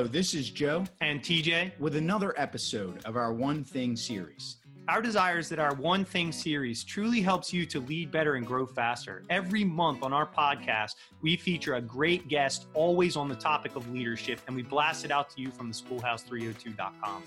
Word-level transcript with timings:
Hello, 0.00 0.08
this 0.10 0.32
is 0.32 0.48
Joe 0.48 0.84
and 1.02 1.20
TJ 1.20 1.78
with 1.78 1.94
another 1.94 2.32
episode 2.38 3.04
of 3.04 3.16
our 3.16 3.34
One 3.34 3.62
Thing 3.62 3.94
series. 3.96 4.56
Our 4.88 5.02
desire 5.02 5.36
is 5.36 5.50
that 5.50 5.58
our 5.58 5.74
One 5.74 6.06
Thing 6.06 6.32
series 6.32 6.84
truly 6.84 7.20
helps 7.20 7.52
you 7.52 7.66
to 7.66 7.80
lead 7.80 8.10
better 8.10 8.36
and 8.36 8.46
grow 8.46 8.64
faster. 8.64 9.24
Every 9.28 9.62
month 9.62 10.02
on 10.02 10.14
our 10.14 10.26
podcast, 10.26 10.94
we 11.20 11.36
feature 11.36 11.74
a 11.74 11.82
great 11.82 12.28
guest, 12.28 12.64
always 12.72 13.14
on 13.14 13.28
the 13.28 13.34
topic 13.34 13.76
of 13.76 13.92
leadership, 13.92 14.40
and 14.46 14.56
we 14.56 14.62
blast 14.62 15.04
it 15.04 15.10
out 15.10 15.28
to 15.36 15.42
you 15.42 15.50
from 15.50 15.68
the 15.68 15.74
schoolhouse302.com. 15.74 17.22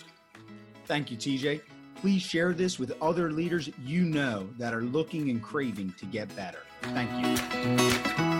Thank 0.87 1.11
you, 1.11 1.17
TJ. 1.17 1.61
Please 1.97 2.23
share 2.23 2.53
this 2.53 2.79
with 2.79 2.99
other 3.03 3.31
leaders 3.31 3.69
you 3.85 4.01
know 4.01 4.49
that 4.57 4.73
are 4.73 4.81
looking 4.81 5.29
and 5.29 5.43
craving 5.43 5.93
to 5.99 6.07
get 6.07 6.35
better. 6.35 6.63
Thank 6.81 7.11
you. 8.19 8.32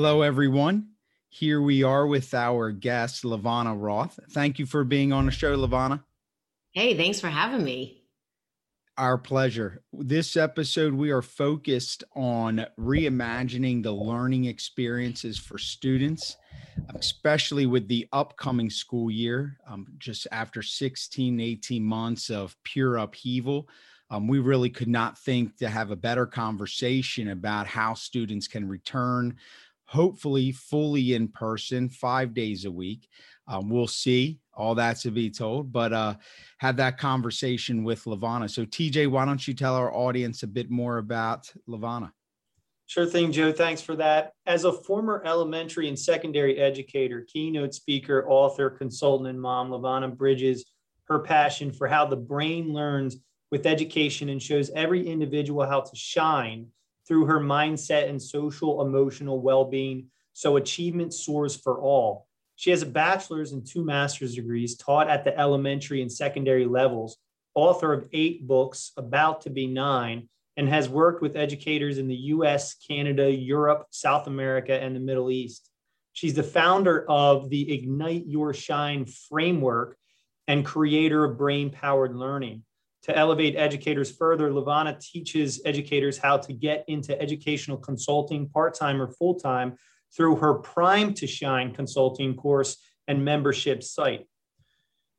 Hello, 0.00 0.22
everyone. 0.22 0.90
Here 1.28 1.60
we 1.60 1.82
are 1.82 2.06
with 2.06 2.32
our 2.32 2.70
guest, 2.70 3.24
LaVonna 3.24 3.74
Roth. 3.76 4.20
Thank 4.30 4.60
you 4.60 4.64
for 4.64 4.84
being 4.84 5.12
on 5.12 5.26
the 5.26 5.32
show, 5.32 5.56
LaVonna. 5.56 6.04
Hey, 6.70 6.96
thanks 6.96 7.20
for 7.20 7.26
having 7.26 7.64
me. 7.64 8.04
Our 8.96 9.18
pleasure. 9.18 9.82
This 9.92 10.36
episode, 10.36 10.94
we 10.94 11.10
are 11.10 11.20
focused 11.20 12.04
on 12.14 12.64
reimagining 12.78 13.82
the 13.82 13.90
learning 13.90 14.44
experiences 14.44 15.36
for 15.36 15.58
students, 15.58 16.36
especially 16.94 17.66
with 17.66 17.88
the 17.88 18.06
upcoming 18.12 18.70
school 18.70 19.10
year, 19.10 19.58
um, 19.66 19.84
just 19.98 20.28
after 20.30 20.62
16, 20.62 21.40
18 21.40 21.82
months 21.82 22.30
of 22.30 22.56
pure 22.62 22.98
upheaval. 22.98 23.68
Um, 24.10 24.26
we 24.26 24.38
really 24.38 24.70
could 24.70 24.88
not 24.88 25.18
think 25.18 25.56
to 25.58 25.68
have 25.68 25.90
a 25.90 25.96
better 25.96 26.24
conversation 26.24 27.28
about 27.28 27.66
how 27.66 27.94
students 27.94 28.48
can 28.48 28.66
return 28.66 29.36
hopefully 29.88 30.52
fully 30.52 31.14
in 31.14 31.28
person 31.28 31.88
five 31.88 32.34
days 32.34 32.64
a 32.64 32.70
week. 32.70 33.08
Um, 33.48 33.70
we'll 33.70 33.86
see. 33.86 34.38
All 34.54 34.74
that 34.74 34.98
to 35.00 35.10
be 35.10 35.30
told, 35.30 35.72
but 35.72 35.92
uh, 35.92 36.14
that 36.60 36.98
conversation 36.98 37.84
with 37.84 38.04
LaVonna. 38.04 38.50
So, 38.50 38.64
TJ, 38.64 39.08
why 39.08 39.24
don't 39.24 39.46
you 39.46 39.54
tell 39.54 39.76
our 39.76 39.94
audience 39.94 40.42
a 40.42 40.48
bit 40.48 40.68
more 40.68 40.98
about 40.98 41.48
LaVonna? 41.68 42.10
Sure 42.86 43.06
thing, 43.06 43.30
Joe. 43.30 43.52
Thanks 43.52 43.80
for 43.80 43.94
that. 43.96 44.32
As 44.46 44.64
a 44.64 44.72
former 44.72 45.22
elementary 45.24 45.88
and 45.88 45.98
secondary 45.98 46.58
educator, 46.58 47.24
keynote 47.28 47.72
speaker, 47.72 48.24
author, 48.28 48.68
consultant, 48.68 49.28
and 49.28 49.40
mom, 49.40 49.70
LaVonna 49.70 50.16
bridges 50.16 50.64
her 51.04 51.20
passion 51.20 51.70
for 51.70 51.86
how 51.86 52.04
the 52.04 52.16
brain 52.16 52.72
learns 52.72 53.18
with 53.50 53.64
education 53.64 54.28
and 54.28 54.42
shows 54.42 54.70
every 54.70 55.06
individual 55.06 55.64
how 55.64 55.80
to 55.80 55.96
shine 55.96 56.66
through 57.08 57.24
her 57.24 57.40
mindset 57.40 58.08
and 58.08 58.22
social 58.22 58.82
emotional 58.82 59.40
well-being. 59.40 60.08
So 60.34 60.56
achievement 60.56 61.14
soars 61.14 61.56
for 61.56 61.80
all. 61.80 62.28
She 62.56 62.70
has 62.70 62.82
a 62.82 62.86
bachelor's 62.86 63.52
and 63.52 63.66
two 63.66 63.84
master's 63.84 64.34
degrees 64.34 64.76
taught 64.76 65.08
at 65.08 65.24
the 65.24 65.36
elementary 65.36 66.02
and 66.02 66.12
secondary 66.12 66.66
levels 66.66 67.16
author 67.54 67.92
of 67.92 68.08
eight 68.12 68.46
books 68.46 68.92
about 68.96 69.40
to 69.40 69.50
be 69.50 69.66
nine 69.66 70.28
and 70.56 70.68
has 70.68 70.88
worked 70.88 71.22
with 71.22 71.34
educators 71.34 71.98
in 71.98 72.06
the 72.06 72.16
us 72.16 72.74
canada 72.74 73.28
europe 73.32 73.86
south 73.90 74.28
america 74.28 74.80
and 74.80 74.94
the 74.94 75.00
middle 75.00 75.30
east. 75.30 75.68
She's 76.12 76.34
the 76.34 76.42
founder 76.42 77.04
of 77.08 77.48
the 77.48 77.72
ignite 77.72 78.26
your 78.26 78.54
shine 78.54 79.06
framework 79.06 79.96
and 80.46 80.64
creator 80.64 81.24
of 81.24 81.38
brain 81.38 81.70
powered 81.70 82.14
learning 82.14 82.64
to 83.02 83.16
elevate 83.16 83.56
educators 83.56 84.10
further, 84.10 84.50
LaVonna 84.50 85.00
teaches 85.00 85.60
educators 85.64 86.18
how 86.18 86.36
to 86.38 86.52
get 86.52 86.84
into 86.88 87.20
educational 87.20 87.76
consulting 87.76 88.48
part 88.48 88.74
time 88.74 89.00
or 89.00 89.08
full 89.08 89.34
time 89.34 89.76
through 90.16 90.36
her 90.36 90.54
Prime 90.54 91.14
to 91.14 91.26
Shine 91.26 91.72
consulting 91.72 92.34
course 92.34 92.76
and 93.06 93.24
membership 93.24 93.82
site. 93.82 94.26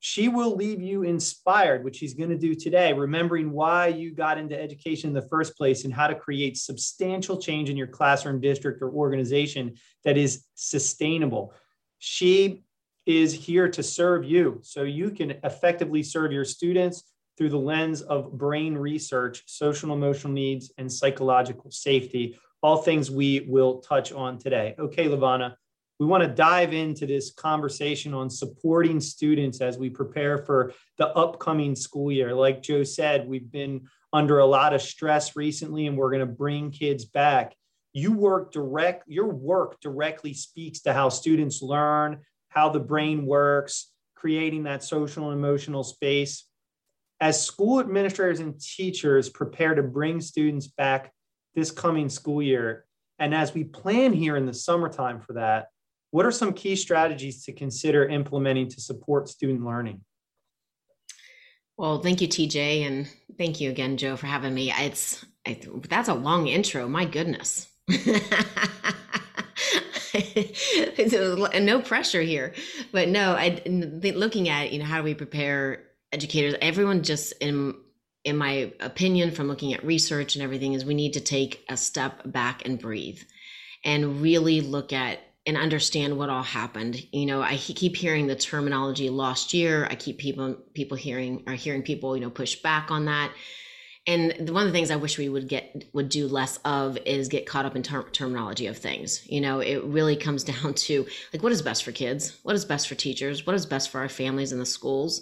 She 0.01 0.29
will 0.29 0.55
leave 0.55 0.81
you 0.81 1.03
inspired, 1.03 1.83
which 1.83 1.97
she's 1.97 2.13
going 2.13 2.29
to 2.29 2.37
do 2.37 2.55
today, 2.55 2.93
remembering 2.93 3.51
why 3.51 3.87
you 3.87 4.13
got 4.13 4.37
into 4.37 4.59
education 4.59 5.09
in 5.09 5.13
the 5.13 5.27
first 5.27 5.57
place 5.57 5.83
and 5.83 5.93
how 5.93 6.07
to 6.07 6.15
create 6.15 6.55
substantial 6.55 7.37
change 7.37 7.69
in 7.69 7.75
your 7.75 7.87
classroom, 7.87 8.39
district, 8.39 8.81
or 8.81 8.91
organization 8.91 9.75
that 10.05 10.15
is 10.15 10.45
sustainable. 10.55 11.53
She 11.97 12.63
is 13.05 13.33
here 13.33 13.67
to 13.69 13.83
serve 13.83 14.23
you 14.23 14.59
so 14.61 14.83
you 14.83 15.09
can 15.09 15.31
effectively 15.43 16.03
serve 16.03 16.31
your 16.31 16.45
students, 16.45 17.03
through 17.39 17.49
the 17.49 17.57
lens 17.57 18.01
of 18.01 18.33
brain 18.33 18.77
research, 18.77 19.43
social 19.45 19.93
and 19.93 20.03
emotional 20.03 20.33
needs, 20.33 20.73
and 20.77 20.91
psychological 20.91 21.71
safety, 21.71 22.37
all 22.61 22.77
things 22.77 23.09
we 23.09 23.45
will 23.47 23.79
touch 23.79 24.11
on 24.11 24.37
today. 24.37 24.75
Okay, 24.77 25.07
LaVonna, 25.07 25.55
we 26.01 26.05
want 26.05 26.21
to 26.21 26.29
dive 26.29 26.73
into 26.73 27.05
this 27.05 27.31
conversation 27.31 28.13
on 28.13 28.29
supporting 28.29 28.99
students 28.99 29.61
as 29.61 29.77
we 29.77 29.89
prepare 29.89 30.39
for 30.39 30.73
the 30.97 31.07
upcoming 31.07 31.77
school 31.77 32.11
year. 32.11 32.35
Like 32.35 32.61
Joe 32.61 32.83
said, 32.83 33.25
we've 33.25 33.49
been 33.49 33.87
under 34.11 34.39
a 34.39 34.45
lot 34.45 34.73
of 34.73 34.81
stress 34.81 35.37
recently 35.37 35.87
and 35.87 35.97
we're 35.97 36.11
going 36.11 36.19
to 36.19 36.25
bring 36.25 36.71
kids 36.71 37.05
back. 37.05 37.55
You 37.93 38.11
work 38.11 38.51
direct, 38.51 39.05
your 39.07 39.27
work 39.27 39.79
directly 39.79 40.33
speaks 40.33 40.81
to 40.81 40.93
how 40.93 41.07
students 41.07 41.61
learn, 41.61 42.19
how 42.49 42.67
the 42.67 42.81
brain 42.81 43.25
works, 43.25 43.93
creating 44.15 44.63
that 44.63 44.83
social 44.83 45.31
and 45.31 45.39
emotional 45.39 45.85
space 45.85 46.48
as 47.21 47.43
school 47.43 47.79
administrators 47.79 48.39
and 48.39 48.59
teachers 48.59 49.29
prepare 49.29 49.75
to 49.75 49.83
bring 49.83 50.21
students 50.21 50.67
back 50.67 51.11
this 51.55 51.71
coming 51.71 52.09
school 52.09 52.41
year, 52.41 52.85
and 53.19 53.35
as 53.35 53.53
we 53.53 53.63
plan 53.65 54.13
here 54.13 54.37
in 54.37 54.45
the 54.45 54.53
summertime 54.53 55.19
for 55.19 55.33
that, 55.33 55.67
what 56.11 56.25
are 56.25 56.31
some 56.31 56.53
key 56.53 56.75
strategies 56.75 57.43
to 57.45 57.51
consider 57.51 58.07
implementing 58.07 58.69
to 58.69 58.81
support 58.81 59.29
student 59.29 59.63
learning? 59.63 60.01
Well, 61.77 62.01
thank 62.01 62.21
you, 62.21 62.27
TJ, 62.27 62.87
and 62.87 63.07
thank 63.37 63.61
you 63.61 63.69
again, 63.69 63.97
Joe, 63.97 64.15
for 64.15 64.27
having 64.27 64.53
me. 64.53 64.71
It's 64.71 65.25
I, 65.45 65.59
that's 65.87 66.09
a 66.09 66.13
long 66.13 66.47
intro. 66.47 66.87
My 66.89 67.05
goodness. 67.05 67.67
no 71.59 71.81
pressure 71.81 72.21
here, 72.21 72.53
but 72.91 73.07
no. 73.07 73.33
I 73.33 73.61
looking 73.65 74.49
at 74.49 74.73
you 74.73 74.79
know 74.79 74.85
how 74.85 74.97
do 74.97 75.03
we 75.03 75.13
prepare 75.13 75.88
educators, 76.11 76.55
everyone 76.61 77.03
just 77.03 77.33
in 77.39 77.75
in 78.25 78.37
my 78.37 78.73
opinion, 78.81 79.31
from 79.31 79.47
looking 79.47 79.73
at 79.73 79.83
research 79.83 80.35
and 80.35 80.43
everything, 80.43 80.73
is 80.73 80.83
we 80.83 80.93
need 80.93 81.13
to 81.13 81.21
take 81.21 81.63
a 81.69 81.77
step 81.77 82.21
back 82.25 82.65
and 82.65 82.79
breathe 82.79 83.21
and 83.85 84.21
really 84.21 84.61
look 84.61 84.91
at 84.91 85.19
and 85.45 85.57
understand 85.57 86.17
what 86.17 86.29
all 86.29 86.43
happened. 86.43 87.01
You 87.11 87.25
know, 87.25 87.41
I 87.41 87.55
keep 87.55 87.95
hearing 87.95 88.27
the 88.27 88.35
terminology 88.35 89.09
lost 89.09 89.53
year. 89.53 89.87
I 89.89 89.95
keep 89.95 90.17
people 90.17 90.57
people 90.73 90.97
hearing 90.97 91.43
or 91.47 91.53
hearing 91.53 91.81
people, 91.81 92.15
you 92.15 92.21
know, 92.21 92.29
push 92.29 92.55
back 92.61 92.91
on 92.91 93.05
that. 93.05 93.31
And 94.05 94.49
one 94.49 94.65
of 94.65 94.67
the 94.67 94.77
things 94.77 94.91
I 94.91 94.95
wish 94.95 95.17
we 95.17 95.29
would 95.29 95.47
get 95.47 95.85
would 95.93 96.09
do 96.09 96.27
less 96.27 96.57
of 96.65 96.97
is 97.05 97.29
get 97.29 97.45
caught 97.45 97.65
up 97.65 97.75
in 97.75 97.83
ter- 97.83 98.09
terminology 98.09 98.67
of 98.67 98.77
things. 98.77 99.25
You 99.27 99.39
know, 99.39 99.59
it 99.59 99.83
really 99.83 100.15
comes 100.17 100.43
down 100.53 100.73
to 100.73 101.07
like 101.31 101.41
what 101.41 101.53
is 101.53 101.61
best 101.61 101.85
for 101.85 101.93
kids, 101.93 102.37
what 102.43 102.55
is 102.55 102.65
best 102.65 102.89
for 102.89 102.95
teachers, 102.95 103.47
what 103.47 103.55
is 103.55 103.65
best 103.65 103.89
for 103.89 103.99
our 104.01 104.09
families 104.09 104.51
and 104.51 104.59
the 104.59 104.65
schools 104.65 105.21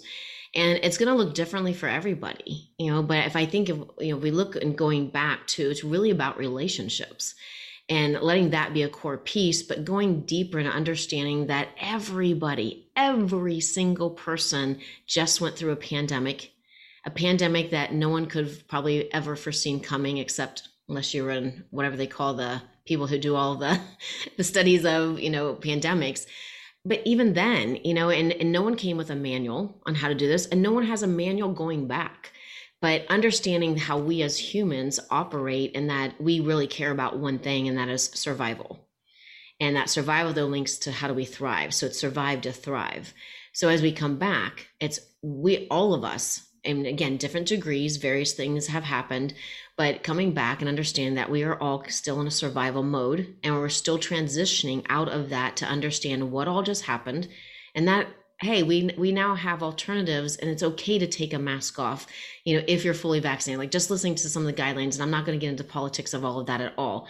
and 0.54 0.80
it's 0.82 0.98
going 0.98 1.08
to 1.08 1.14
look 1.14 1.34
differently 1.34 1.72
for 1.72 1.88
everybody 1.88 2.70
you 2.78 2.90
know 2.90 3.02
but 3.02 3.26
if 3.26 3.36
i 3.36 3.46
think 3.46 3.68
of 3.68 3.90
you 3.98 4.12
know 4.12 4.18
we 4.18 4.30
look 4.30 4.56
and 4.56 4.76
going 4.76 5.08
back 5.08 5.46
to 5.46 5.70
it's 5.70 5.84
really 5.84 6.10
about 6.10 6.38
relationships 6.38 7.34
and 7.88 8.20
letting 8.20 8.50
that 8.50 8.74
be 8.74 8.82
a 8.82 8.88
core 8.88 9.18
piece 9.18 9.62
but 9.62 9.84
going 9.84 10.22
deeper 10.22 10.58
and 10.58 10.68
understanding 10.68 11.46
that 11.46 11.68
everybody 11.80 12.90
every 12.96 13.60
single 13.60 14.10
person 14.10 14.78
just 15.06 15.40
went 15.40 15.56
through 15.56 15.72
a 15.72 15.76
pandemic 15.76 16.52
a 17.04 17.10
pandemic 17.10 17.70
that 17.70 17.92
no 17.92 18.08
one 18.08 18.26
could 18.26 18.46
have 18.46 18.68
probably 18.68 19.12
ever 19.12 19.36
foreseen 19.36 19.80
coming 19.80 20.18
except 20.18 20.68
unless 20.88 21.14
you're 21.14 21.30
in 21.30 21.64
whatever 21.70 21.96
they 21.96 22.06
call 22.06 22.34
the 22.34 22.60
people 22.84 23.06
who 23.06 23.18
do 23.18 23.36
all 23.36 23.56
the 23.56 23.78
the 24.36 24.44
studies 24.44 24.84
of 24.84 25.20
you 25.20 25.30
know 25.30 25.54
pandemics 25.54 26.26
but 26.88 27.02
even 27.04 27.34
then, 27.34 27.76
you 27.84 27.92
know, 27.92 28.08
and, 28.08 28.32
and 28.32 28.50
no 28.50 28.62
one 28.62 28.74
came 28.74 28.96
with 28.96 29.10
a 29.10 29.14
manual 29.14 29.80
on 29.86 29.94
how 29.94 30.08
to 30.08 30.14
do 30.14 30.26
this, 30.26 30.46
and 30.46 30.62
no 30.62 30.72
one 30.72 30.86
has 30.86 31.02
a 31.02 31.06
manual 31.06 31.52
going 31.52 31.86
back. 31.86 32.32
But 32.80 33.06
understanding 33.08 33.76
how 33.76 33.98
we 33.98 34.22
as 34.22 34.38
humans 34.38 34.98
operate 35.10 35.72
and 35.74 35.90
that 35.90 36.20
we 36.20 36.40
really 36.40 36.66
care 36.66 36.90
about 36.90 37.18
one 37.18 37.38
thing, 37.40 37.68
and 37.68 37.76
that 37.76 37.88
is 37.88 38.04
survival. 38.14 38.88
And 39.60 39.76
that 39.76 39.90
survival, 39.90 40.32
though, 40.32 40.46
links 40.46 40.78
to 40.78 40.92
how 40.92 41.08
do 41.08 41.14
we 41.14 41.24
thrive. 41.24 41.74
So 41.74 41.86
it's 41.86 41.98
survive 41.98 42.40
to 42.42 42.52
thrive. 42.52 43.12
So 43.52 43.68
as 43.68 43.82
we 43.82 43.92
come 43.92 44.16
back, 44.16 44.68
it's 44.80 45.00
we, 45.22 45.66
all 45.68 45.92
of 45.92 46.04
us, 46.04 46.48
and 46.64 46.86
again, 46.86 47.16
different 47.16 47.48
degrees, 47.48 47.96
various 47.96 48.32
things 48.32 48.68
have 48.68 48.84
happened 48.84 49.34
but 49.78 50.02
coming 50.02 50.34
back 50.34 50.60
and 50.60 50.68
understand 50.68 51.16
that 51.16 51.30
we 51.30 51.44
are 51.44 51.58
all 51.58 51.82
still 51.88 52.20
in 52.20 52.26
a 52.26 52.30
survival 52.30 52.82
mode 52.82 53.36
and 53.42 53.54
we're 53.54 53.70
still 53.70 53.98
transitioning 53.98 54.84
out 54.90 55.08
of 55.08 55.30
that 55.30 55.56
to 55.56 55.64
understand 55.64 56.30
what 56.30 56.48
all 56.48 56.62
just 56.62 56.84
happened 56.84 57.28
and 57.74 57.88
that 57.88 58.06
hey 58.40 58.62
we 58.62 58.90
we 58.98 59.10
now 59.10 59.34
have 59.34 59.62
alternatives 59.62 60.36
and 60.36 60.50
it's 60.50 60.62
okay 60.62 60.98
to 60.98 61.06
take 61.06 61.32
a 61.32 61.38
mask 61.38 61.78
off 61.78 62.06
you 62.44 62.56
know 62.56 62.64
if 62.68 62.84
you're 62.84 62.92
fully 62.92 63.20
vaccinated. 63.20 63.58
Like 63.58 63.70
just 63.70 63.90
listening 63.90 64.16
to 64.16 64.28
some 64.28 64.46
of 64.46 64.54
the 64.54 64.62
guidelines 64.62 64.94
and 64.94 65.02
i'm 65.02 65.10
not 65.10 65.24
going 65.24 65.38
to 65.38 65.44
get 65.44 65.50
into 65.50 65.64
politics 65.64 66.12
of 66.12 66.24
all 66.24 66.40
of 66.40 66.46
that 66.46 66.60
at 66.60 66.74
all 66.76 67.08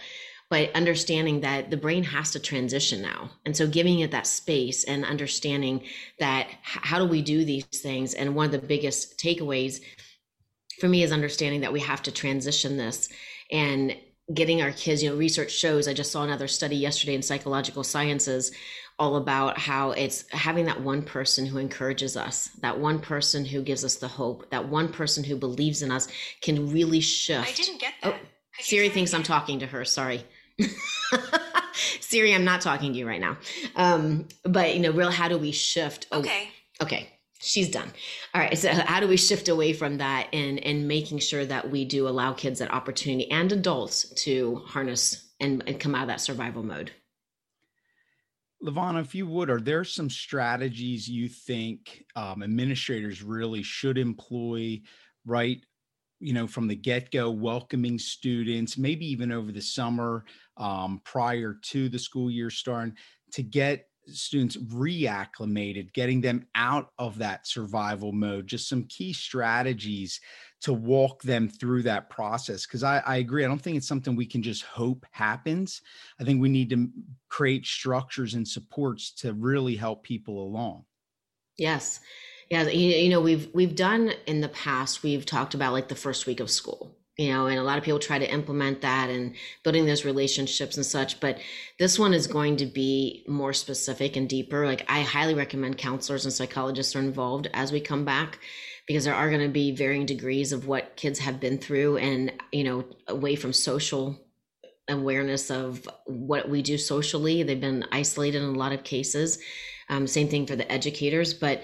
but 0.49 0.75
understanding 0.75 1.41
that 1.41 1.69
the 1.69 1.77
brain 1.77 2.03
has 2.03 2.31
to 2.31 2.39
transition 2.39 3.01
now. 3.01 3.29
And 3.45 3.55
so 3.55 3.67
giving 3.67 3.99
it 3.99 4.11
that 4.11 4.25
space 4.25 4.83
and 4.83 5.05
understanding 5.05 5.83
that 6.17 6.47
how 6.63 6.97
do 6.97 7.05
we 7.05 7.21
do 7.21 7.45
these 7.45 7.65
things 7.65 8.15
and 8.15 8.35
one 8.35 8.47
of 8.47 8.51
the 8.51 8.67
biggest 8.67 9.19
takeaways 9.19 9.81
for 10.79 10.87
me 10.87 11.03
is 11.03 11.11
understanding 11.11 11.61
that 11.61 11.73
we 11.73 11.79
have 11.79 12.01
to 12.03 12.11
transition 12.11 12.77
this 12.77 13.09
and 13.51 13.95
getting 14.33 14.61
our 14.61 14.71
kids 14.71 15.01
you 15.01 15.09
know 15.09 15.15
research 15.15 15.51
shows 15.51 15.87
i 15.87 15.93
just 15.93 16.11
saw 16.11 16.23
another 16.23 16.47
study 16.47 16.75
yesterday 16.75 17.15
in 17.15 17.21
psychological 17.21 17.83
sciences 17.83 18.51
all 18.99 19.15
about 19.15 19.57
how 19.57 19.91
it's 19.91 20.25
having 20.29 20.65
that 20.65 20.81
one 20.81 21.01
person 21.01 21.45
who 21.45 21.57
encourages 21.57 22.17
us, 22.17 22.49
that 22.59 22.77
one 22.77 22.99
person 22.99 23.45
who 23.45 23.61
gives 23.61 23.85
us 23.85 23.95
the 23.95 24.09
hope, 24.09 24.49
that 24.51 24.67
one 24.67 24.91
person 24.91 25.23
who 25.23 25.37
believes 25.37 25.81
in 25.81 25.89
us 25.89 26.09
can 26.41 26.69
really 26.69 26.99
shift. 26.99 27.47
I 27.47 27.53
didn't 27.53 27.79
get 27.79 27.93
that. 28.03 28.13
Oh, 28.13 28.25
Siri 28.59 28.89
thinks 28.89 29.13
I'm 29.13 29.23
talking 29.23 29.59
to 29.59 29.65
her. 29.65 29.85
Sorry. 29.85 30.25
Siri, 32.01 32.35
I'm 32.35 32.43
not 32.43 32.59
talking 32.59 32.91
to 32.91 32.99
you 32.99 33.07
right 33.07 33.21
now. 33.21 33.37
Um, 33.77 34.27
but 34.43 34.75
you 34.75 34.81
know, 34.81 34.91
real, 34.91 35.11
how 35.11 35.29
do 35.29 35.37
we 35.37 35.53
shift? 35.53 36.07
Okay. 36.11 36.49
okay. 36.81 37.09
She's 37.41 37.69
done. 37.69 37.89
All 38.33 38.41
right. 38.41 38.57
So 38.57 38.69
how 38.69 38.99
do 38.99 39.07
we 39.07 39.15
shift 39.15 39.47
away 39.47 39.71
from 39.71 39.97
that 39.97 40.27
and 40.33 40.59
and 40.59 40.87
making 40.87 41.19
sure 41.19 41.45
that 41.45 41.69
we 41.69 41.85
do 41.85 42.07
allow 42.07 42.33
kids 42.33 42.59
that 42.59 42.71
opportunity 42.71 43.31
and 43.31 43.51
adults 43.51 44.09
to 44.23 44.61
harness 44.65 45.29
and, 45.39 45.63
and 45.65 45.79
come 45.79 45.95
out 45.95 46.03
of 46.03 46.07
that 46.09 46.21
survival 46.21 46.63
mode? 46.63 46.91
LaVonna, 48.61 48.99
if 48.99 49.15
you 49.15 49.25
would, 49.25 49.49
are 49.49 49.61
there 49.61 49.85
some 49.85 50.09
strategies 50.09 51.07
you 51.07 51.29
think 51.29 52.03
um, 52.17 52.43
administrators 52.43 53.23
really 53.23 53.63
should 53.63 53.97
employ, 53.97 54.81
right? 55.25 55.63
You 56.19 56.33
know, 56.33 56.45
from 56.45 56.67
the 56.67 56.75
get 56.75 57.09
go, 57.09 57.31
welcoming 57.31 57.97
students, 57.97 58.77
maybe 58.77 59.09
even 59.09 59.31
over 59.31 59.53
the 59.53 59.61
summer 59.61 60.25
um, 60.57 60.99
prior 61.05 61.57
to 61.67 61.87
the 61.87 61.99
school 61.99 62.29
year 62.29 62.49
starting, 62.49 62.95
to 63.31 63.43
get 63.43 63.88
students 64.13 64.57
reacclimated, 64.57 65.93
getting 65.93 66.21
them 66.21 66.45
out 66.55 66.89
of 66.97 67.17
that 67.19 67.47
survival 67.47 68.11
mode, 68.11 68.47
just 68.47 68.67
some 68.67 68.83
key 68.85 69.13
strategies 69.13 70.19
to 70.61 70.73
walk 70.73 71.21
them 71.21 71.47
through 71.47 71.83
that 71.83 72.09
process. 72.09 72.65
Because 72.65 72.83
I, 72.83 72.99
I, 72.99 73.17
agree, 73.17 73.45
I 73.45 73.47
don't 73.47 73.61
think 73.61 73.77
it's 73.77 73.87
something 73.87 74.15
we 74.15 74.25
can 74.25 74.43
just 74.43 74.63
hope 74.63 75.05
happens. 75.11 75.81
I 76.19 76.23
think 76.23 76.41
we 76.41 76.49
need 76.49 76.69
to 76.71 76.89
create 77.29 77.65
structures 77.65 78.33
and 78.33 78.47
supports 78.47 79.11
to 79.15 79.33
really 79.33 79.75
help 79.75 80.03
people 80.03 80.43
along. 80.43 80.85
Yes. 81.57 81.99
Yeah, 82.49 82.63
you, 82.63 82.89
you 82.89 83.09
know, 83.09 83.21
we've 83.21 83.47
we've 83.53 83.75
done 83.75 84.11
in 84.25 84.41
the 84.41 84.49
past, 84.49 85.03
we've 85.03 85.25
talked 85.25 85.53
about 85.53 85.71
like 85.71 85.87
the 85.87 85.95
first 85.95 86.25
week 86.25 86.39
of 86.39 86.49
school 86.49 86.98
you 87.19 87.33
know, 87.33 87.47
and 87.47 87.59
a 87.59 87.63
lot 87.63 87.77
of 87.77 87.83
people 87.83 87.99
try 87.99 88.17
to 88.17 88.31
implement 88.31 88.79
that 88.79 89.09
and 89.09 89.35
building 89.65 89.85
those 89.85 90.05
relationships 90.05 90.77
and 90.77 90.85
such. 90.85 91.19
But 91.19 91.37
this 91.77 91.99
one 91.99 92.13
is 92.13 92.27
going 92.27 92.55
to 92.57 92.65
be 92.65 93.25
more 93.27 93.51
specific 93.51 94.15
and 94.15 94.29
deeper. 94.29 94.65
Like 94.65 94.85
I 94.87 95.01
highly 95.01 95.33
recommend 95.33 95.77
counselors 95.77 96.23
and 96.23 96.33
psychologists 96.33 96.95
are 96.95 96.99
involved 96.99 97.49
as 97.53 97.73
we 97.73 97.81
come 97.81 98.05
back 98.05 98.39
because 98.87 99.03
there 99.03 99.13
are 99.13 99.27
going 99.27 99.41
to 99.41 99.49
be 99.49 99.75
varying 99.75 100.05
degrees 100.05 100.53
of 100.53 100.65
what 100.65 100.95
kids 100.95 101.19
have 101.19 101.41
been 101.41 101.57
through 101.57 101.97
and, 101.97 102.31
you 102.53 102.63
know, 102.63 102.85
away 103.09 103.35
from 103.35 103.51
social 103.51 104.17
awareness 104.87 105.51
of 105.51 105.89
what 106.05 106.47
we 106.47 106.61
do 106.61 106.77
socially. 106.77 107.43
They've 107.43 107.59
been 107.59 107.83
isolated 107.91 108.41
in 108.41 108.55
a 108.55 108.57
lot 108.57 108.71
of 108.71 108.85
cases. 108.85 109.39
Um, 109.89 110.07
same 110.07 110.29
thing 110.29 110.47
for 110.47 110.55
the 110.55 110.71
educators, 110.71 111.33
but 111.33 111.63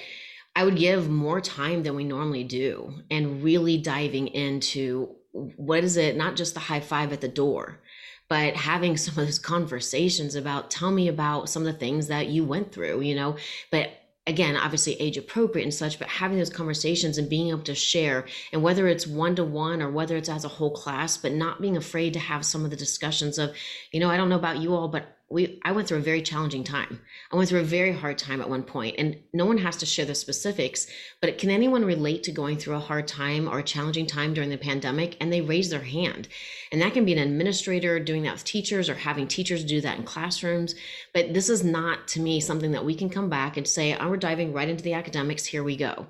I 0.54 0.66
would 0.66 0.76
give 0.76 1.10
more 1.10 1.40
time 1.40 1.84
than 1.84 1.96
we 1.96 2.04
normally 2.04 2.44
do 2.44 2.94
and 3.10 3.42
really 3.42 3.78
diving 3.78 4.28
into 4.28 5.16
what 5.58 5.84
is 5.84 5.98
it? 5.98 6.16
Not 6.16 6.36
just 6.36 6.54
the 6.54 6.60
high 6.60 6.80
five 6.80 7.14
at 7.14 7.22
the 7.22 7.28
door 7.28 7.80
but 8.28 8.56
having 8.56 8.98
some 8.98 9.20
of 9.20 9.28
those 9.28 9.40
conversations 9.40 10.36
about 10.36 10.72
tell 10.72 10.92
me 10.92 11.08
about 11.08 11.50
some 11.50 11.66
of 11.66 11.72
the 11.72 11.80
things 11.80 12.08
that 12.08 12.28
you 12.28 12.44
went 12.44 12.72
through 12.72 13.02
you 13.02 13.16
know? 13.16 13.38
But 13.72 13.92
again 14.28 14.56
obviously 14.58 15.00
age 15.00 15.18
appropriate 15.18 15.64
and 15.64 15.74
such 15.74 16.00
but 16.00 16.08
having 16.08 16.38
those 16.38 16.50
conversations 16.50 17.18
and 17.18 17.30
being 17.30 17.50
able 17.50 17.62
to 17.62 17.76
share 17.76 18.26
and 18.52 18.64
whether 18.64 18.88
it's 18.88 19.06
one 19.06 19.36
to 19.36 19.44
one 19.44 19.82
or 19.82 19.90
whether 19.90 20.16
it's 20.16 20.30
as 20.30 20.46
a 20.46 20.50
whole 20.50 20.72
class 20.72 21.18
but 21.18 21.32
not 21.32 21.62
being 21.62 21.78
afraid 21.78 22.14
to 22.14 22.20
have 22.20 22.46
some 22.46 22.66
of 22.66 22.72
the 22.72 22.76
discussions 22.76 23.38
of 23.38 23.54
you 23.92 24.00
know 24.00 24.10
i 24.10 24.18
don't 24.18 24.30
know 24.30 24.36
about 24.36 24.58
you 24.58 24.74
all 24.74 24.88
but 24.88 25.15
we 25.30 25.60
I 25.66 25.72
went 25.72 25.88
through 25.88 25.98
a 25.98 26.02
very 26.02 26.22
challenging 26.22 26.64
time. 26.64 27.02
I 27.32 27.36
went 27.36 27.50
through 27.50 27.62
a 27.62 27.64
very 27.64 27.92
hard 27.92 28.18
time 28.18 28.42
at 28.42 28.50
one 28.50 28.64
point, 28.64 28.96
and 29.00 29.18
no 29.34 29.46
one 29.46 29.58
has 29.58 29.76
to 29.78 29.86
share 29.86 30.06
the 30.06 30.14
specifics. 30.14 30.86
But 31.20 31.40
can 31.40 31.50
anyone 31.50 31.84
relate 31.84 32.24
to 32.24 32.32
going 32.32 32.58
through 32.58 32.76
a 32.76 32.80
hard 32.80 33.08
time 33.08 33.48
or 33.48 33.60
a 33.60 33.64
challenging 33.64 34.06
time 34.06 34.34
during 34.34 34.52
the 34.52 34.58
pandemic? 34.58 35.18
And 35.20 35.34
they 35.34 35.42
raise 35.42 35.70
their 35.70 35.84
hand, 35.84 36.28
and 36.72 36.82
that 36.82 36.94
can 36.94 37.06
be 37.06 37.14
an 37.14 37.20
administrator 37.20 38.00
doing 38.00 38.24
that 38.24 38.34
with 38.34 38.44
teachers 38.44 38.88
or 38.88 38.96
having 38.96 39.28
teachers 39.28 39.64
do 39.64 39.82
that 39.82 39.98
in 39.98 40.04
classrooms. 40.04 40.76
But 41.14 41.34
this 41.34 41.50
is 41.50 41.64
not 41.64 42.08
to 42.10 42.22
me 42.22 42.40
something 42.40 42.72
that 42.72 42.86
we 42.86 42.94
can 42.94 43.10
come 43.10 43.30
back 43.30 43.58
and 43.58 43.68
say, 43.68 43.96
"Oh, 43.96 44.10
we're 44.10 44.18
diving 44.18 44.54
right 44.54 44.70
into 44.70 44.84
the 44.84 44.94
academics. 44.94 45.46
Here 45.46 45.64
we 45.64 45.76
go." 45.76 46.08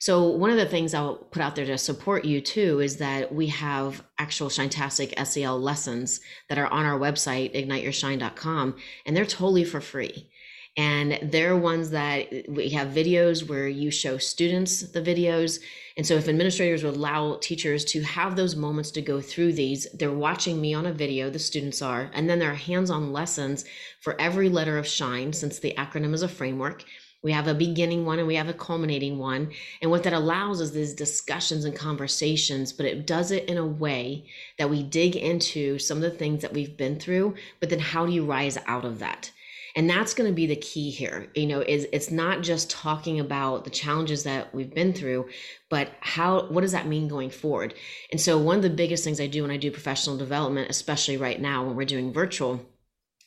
So 0.00 0.30
one 0.30 0.48
of 0.48 0.56
the 0.56 0.64
things 0.64 0.94
I'll 0.94 1.16
put 1.16 1.42
out 1.42 1.54
there 1.54 1.66
to 1.66 1.76
support 1.76 2.24
you 2.24 2.40
too 2.40 2.80
is 2.80 2.96
that 2.96 3.34
we 3.34 3.48
have 3.48 4.02
actual 4.18 4.48
Shinetastic 4.48 5.26
SEL 5.26 5.60
lessons 5.60 6.22
that 6.48 6.56
are 6.56 6.68
on 6.68 6.86
our 6.86 6.98
website, 6.98 7.54
igniteyourshine.com, 7.54 8.76
and 9.04 9.14
they're 9.14 9.26
totally 9.26 9.62
for 9.62 9.82
free. 9.82 10.30
And 10.74 11.18
they're 11.30 11.54
ones 11.54 11.90
that 11.90 12.32
we 12.48 12.70
have 12.70 12.88
videos 12.88 13.46
where 13.46 13.68
you 13.68 13.90
show 13.90 14.16
students 14.16 14.80
the 14.80 15.02
videos. 15.02 15.60
And 15.98 16.06
so 16.06 16.14
if 16.14 16.28
administrators 16.28 16.82
would 16.82 16.94
allow 16.94 17.36
teachers 17.42 17.84
to 17.86 18.00
have 18.00 18.36
those 18.36 18.56
moments 18.56 18.90
to 18.92 19.02
go 19.02 19.20
through 19.20 19.52
these, 19.52 19.86
they're 19.92 20.10
watching 20.10 20.62
me 20.62 20.72
on 20.72 20.86
a 20.86 20.92
video, 20.94 21.28
the 21.28 21.38
students 21.38 21.82
are, 21.82 22.10
and 22.14 22.30
then 22.30 22.38
there 22.38 22.52
are 22.52 22.54
hands-on 22.54 23.12
lessons 23.12 23.66
for 24.00 24.18
every 24.18 24.48
letter 24.48 24.78
of 24.78 24.86
shine 24.86 25.34
since 25.34 25.58
the 25.58 25.74
acronym 25.76 26.14
is 26.14 26.22
a 26.22 26.28
framework 26.28 26.84
we 27.22 27.32
have 27.32 27.46
a 27.46 27.54
beginning 27.54 28.06
one 28.06 28.18
and 28.18 28.26
we 28.26 28.36
have 28.36 28.48
a 28.48 28.54
culminating 28.54 29.18
one. 29.18 29.50
And 29.82 29.90
what 29.90 30.04
that 30.04 30.12
allows 30.12 30.60
is 30.60 30.72
these 30.72 30.94
discussions 30.94 31.64
and 31.64 31.76
conversations, 31.76 32.72
but 32.72 32.86
it 32.86 33.06
does 33.06 33.30
it 33.30 33.48
in 33.48 33.58
a 33.58 33.66
way 33.66 34.26
that 34.58 34.70
we 34.70 34.82
dig 34.82 35.16
into 35.16 35.78
some 35.78 35.98
of 35.98 36.02
the 36.02 36.10
things 36.10 36.42
that 36.42 36.54
we've 36.54 36.76
been 36.76 36.98
through, 36.98 37.34
but 37.60 37.68
then 37.68 37.78
how 37.78 38.06
do 38.06 38.12
you 38.12 38.24
rise 38.24 38.56
out 38.66 38.84
of 38.84 39.00
that? 39.00 39.30
And 39.76 39.88
that's 39.88 40.14
going 40.14 40.28
to 40.28 40.34
be 40.34 40.46
the 40.46 40.56
key 40.56 40.90
here. 40.90 41.28
You 41.34 41.46
know, 41.46 41.60
is 41.60 41.86
it's 41.92 42.10
not 42.10 42.42
just 42.42 42.70
talking 42.70 43.20
about 43.20 43.64
the 43.64 43.70
challenges 43.70 44.24
that 44.24 44.52
we've 44.54 44.74
been 44.74 44.92
through, 44.92 45.28
but 45.68 45.90
how 46.00 46.46
what 46.48 46.62
does 46.62 46.72
that 46.72 46.88
mean 46.88 47.06
going 47.06 47.30
forward? 47.30 47.74
And 48.10 48.20
so 48.20 48.36
one 48.36 48.56
of 48.56 48.62
the 48.62 48.70
biggest 48.70 49.04
things 49.04 49.20
I 49.20 49.28
do 49.28 49.42
when 49.42 49.50
I 49.50 49.56
do 49.56 49.70
professional 49.70 50.16
development, 50.16 50.70
especially 50.70 51.16
right 51.16 51.40
now 51.40 51.64
when 51.64 51.76
we're 51.76 51.84
doing 51.84 52.12
virtual, 52.12 52.60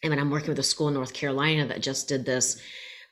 and 0.01 0.09
when 0.09 0.19
I'm 0.19 0.31
working 0.31 0.49
with 0.49 0.59
a 0.59 0.63
school 0.63 0.89
in 0.89 0.93
North 0.93 1.13
Carolina 1.13 1.65
that 1.67 1.81
just 1.81 2.09
did 2.09 2.25
this 2.25 2.61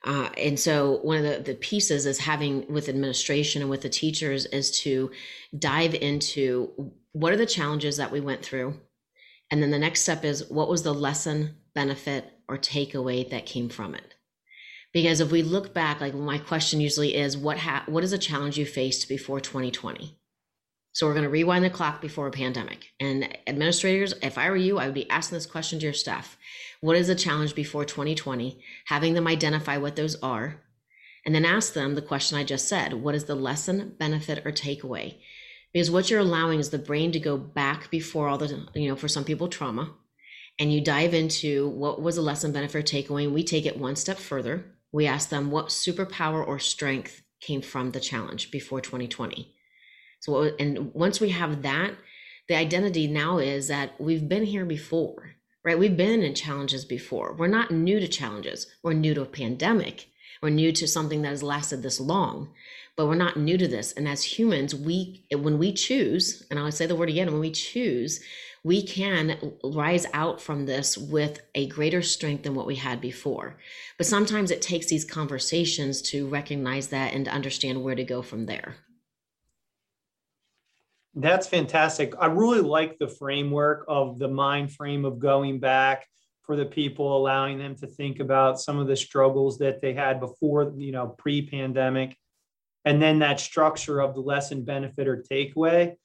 uh, 0.03 0.29
and 0.37 0.59
so 0.59 0.99
one 1.03 1.17
of 1.17 1.23
the, 1.23 1.51
the 1.51 1.57
pieces 1.57 2.05
is 2.05 2.17
having 2.17 2.65
with 2.71 2.89
administration 2.89 3.61
and 3.61 3.69
with 3.69 3.81
the 3.81 3.89
teachers 3.89 4.45
is 4.47 4.71
to 4.81 5.11
dive 5.57 5.93
into 5.93 6.91
what 7.11 7.31
are 7.31 7.37
the 7.37 7.45
challenges 7.45 7.97
that 7.97 8.11
we 8.11 8.19
went 8.19 8.43
through. 8.43 8.73
And 9.51 9.61
then 9.61 9.69
the 9.69 9.77
next 9.77 10.01
step 10.01 10.23
is 10.23 10.49
what 10.49 10.69
was 10.69 10.83
the 10.83 10.93
lesson 10.93 11.55
benefit 11.75 12.25
or 12.47 12.57
takeaway 12.57 13.29
that 13.29 13.45
came 13.45 13.69
from 13.69 13.93
it? 13.93 14.15
Because 14.91 15.19
if 15.19 15.31
we 15.31 15.43
look 15.43 15.73
back 15.73 16.01
like 16.01 16.15
my 16.15 16.37
question 16.37 16.81
usually 16.81 17.15
is 17.15 17.37
what 17.37 17.59
ha- 17.59 17.83
what 17.85 18.03
is 18.03 18.13
a 18.13 18.17
challenge 18.17 18.57
you 18.57 18.65
faced 18.65 19.07
before 19.07 19.39
2020 19.39 20.17
so 20.93 21.07
we're 21.07 21.13
going 21.13 21.23
to 21.23 21.29
rewind 21.29 21.63
the 21.63 21.69
clock 21.69 22.01
before 22.01 22.27
a 22.27 22.31
pandemic 22.31 22.87
and 22.99 23.37
administrators 23.47 24.13
if 24.21 24.37
i 24.37 24.49
were 24.49 24.55
you 24.55 24.77
i 24.77 24.85
would 24.85 24.95
be 24.95 25.09
asking 25.09 25.35
this 25.35 25.45
question 25.45 25.79
to 25.79 25.85
your 25.85 25.93
staff 25.93 26.37
what 26.81 26.95
is 26.95 27.07
the 27.07 27.15
challenge 27.15 27.53
before 27.53 27.85
2020, 27.85 28.59
having 28.85 29.13
them 29.13 29.27
identify 29.27 29.77
what 29.77 29.95
those 29.95 30.15
are, 30.23 30.61
and 31.23 31.35
then 31.35 31.45
ask 31.45 31.73
them 31.73 31.93
the 31.93 32.01
question 32.01 32.39
I 32.39 32.43
just 32.43 32.67
said 32.67 32.93
what 32.93 33.13
is 33.13 33.25
the 33.25 33.35
lesson, 33.35 33.95
benefit, 33.99 34.43
or 34.45 34.51
takeaway? 34.51 35.17
Because 35.71 35.91
what 35.91 36.09
you're 36.09 36.19
allowing 36.19 36.59
is 36.59 36.71
the 36.71 36.79
brain 36.79 37.11
to 37.11 37.19
go 37.19 37.37
back 37.37 37.91
before 37.91 38.27
all 38.27 38.39
the, 38.39 38.67
you 38.73 38.89
know, 38.89 38.95
for 38.95 39.07
some 39.07 39.23
people, 39.23 39.47
trauma, 39.47 39.93
and 40.59 40.73
you 40.73 40.81
dive 40.81 41.13
into 41.13 41.69
what 41.69 42.01
was 42.01 42.17
a 42.17 42.21
lesson, 42.21 42.51
benefit, 42.51 42.75
or 42.75 42.81
takeaway, 42.81 43.25
and 43.25 43.33
we 43.33 43.43
take 43.43 43.67
it 43.67 43.77
one 43.77 43.95
step 43.95 44.17
further. 44.17 44.65
We 44.91 45.05
ask 45.05 45.29
them 45.29 45.51
what 45.51 45.67
superpower 45.67 46.45
or 46.45 46.57
strength 46.57 47.21
came 47.41 47.61
from 47.61 47.91
the 47.91 47.99
challenge 47.99 48.49
before 48.49 48.81
2020. 48.81 49.53
So, 50.21 50.43
and 50.59 50.93
once 50.93 51.19
we 51.19 51.29
have 51.29 51.61
that, 51.63 51.91
the 52.47 52.55
identity 52.55 53.07
now 53.07 53.37
is 53.37 53.67
that 53.67 53.99
we've 53.99 54.27
been 54.27 54.45
here 54.45 54.65
before 54.65 55.35
right? 55.63 55.77
We've 55.77 55.97
been 55.97 56.23
in 56.23 56.33
challenges 56.33 56.85
before. 56.85 57.33
We're 57.33 57.47
not 57.47 57.71
new 57.71 57.99
to 57.99 58.07
challenges. 58.07 58.67
We're 58.83 58.93
new 58.93 59.13
to 59.13 59.21
a 59.21 59.25
pandemic. 59.25 60.07
We're 60.41 60.49
new 60.49 60.71
to 60.71 60.87
something 60.87 61.21
that 61.21 61.29
has 61.29 61.43
lasted 61.43 61.83
this 61.83 61.99
long, 61.99 62.49
but 62.97 63.05
we're 63.05 63.15
not 63.15 63.37
new 63.37 63.57
to 63.59 63.67
this. 63.67 63.91
And 63.91 64.07
as 64.07 64.23
humans, 64.23 64.73
we 64.73 65.25
when 65.31 65.59
we 65.59 65.71
choose, 65.71 66.43
and 66.49 66.59
I'll 66.59 66.71
say 66.71 66.87
the 66.87 66.95
word 66.95 67.09
again, 67.09 67.31
when 67.31 67.41
we 67.41 67.51
choose, 67.51 68.21
we 68.63 68.81
can 68.81 69.53
rise 69.63 70.07
out 70.13 70.41
from 70.41 70.65
this 70.65 70.97
with 70.97 71.41
a 71.53 71.67
greater 71.67 72.01
strength 72.01 72.43
than 72.43 72.55
what 72.55 72.65
we 72.65 72.75
had 72.75 73.01
before. 73.01 73.57
But 73.97 74.07
sometimes 74.07 74.49
it 74.49 74.63
takes 74.63 74.87
these 74.87 75.05
conversations 75.05 76.01
to 76.03 76.27
recognize 76.27 76.87
that 76.87 77.13
and 77.13 77.25
to 77.25 77.31
understand 77.31 77.83
where 77.83 77.95
to 77.95 78.03
go 78.03 78.23
from 78.23 78.47
there. 78.47 78.75
That's 81.13 81.47
fantastic. 81.47 82.13
I 82.19 82.27
really 82.27 82.61
like 82.61 82.97
the 82.97 83.07
framework 83.07 83.85
of 83.87 84.17
the 84.17 84.29
mind 84.29 84.71
frame 84.71 85.03
of 85.03 85.19
going 85.19 85.59
back 85.59 86.07
for 86.43 86.55
the 86.55 86.65
people, 86.65 87.15
allowing 87.15 87.59
them 87.59 87.75
to 87.75 87.87
think 87.87 88.19
about 88.19 88.61
some 88.61 88.79
of 88.79 88.87
the 88.87 88.95
struggles 88.95 89.57
that 89.57 89.81
they 89.81 89.93
had 89.93 90.19
before, 90.19 90.73
you 90.77 90.91
know, 90.91 91.07
pre 91.07 91.47
pandemic. 91.47 92.17
And 92.85 93.01
then 93.01 93.19
that 93.19 93.39
structure 93.39 93.99
of 93.99 94.15
the 94.15 94.21
lesson 94.21 94.63
benefit 94.63 95.07
or 95.07 95.23
takeaway. 95.29 95.95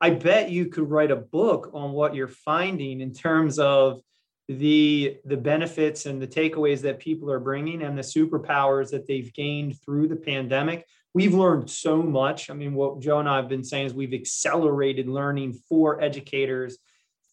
I 0.00 0.10
bet 0.10 0.50
you 0.50 0.66
could 0.66 0.88
write 0.88 1.10
a 1.10 1.16
book 1.16 1.70
on 1.74 1.92
what 1.92 2.14
you're 2.14 2.28
finding 2.28 3.00
in 3.00 3.12
terms 3.12 3.58
of 3.58 4.00
the 4.48 5.18
the 5.26 5.36
benefits 5.36 6.06
and 6.06 6.22
the 6.22 6.26
takeaways 6.26 6.80
that 6.80 6.98
people 6.98 7.30
are 7.30 7.40
bringing 7.40 7.82
and 7.82 7.98
the 7.98 8.02
superpowers 8.02 8.90
that 8.90 9.06
they've 9.06 9.32
gained 9.34 9.80
through 9.84 10.08
the 10.08 10.16
pandemic 10.16 10.86
we've 11.14 11.34
learned 11.34 11.70
so 11.70 12.02
much. 12.02 12.50
I 12.50 12.54
mean 12.54 12.74
what 12.74 13.00
joe 13.00 13.18
and 13.18 13.28
i 13.28 13.36
have 13.36 13.48
been 13.48 13.64
saying 13.64 13.86
is 13.86 13.94
we've 13.94 14.14
accelerated 14.14 15.08
learning 15.08 15.54
for 15.68 16.00
educators 16.00 16.78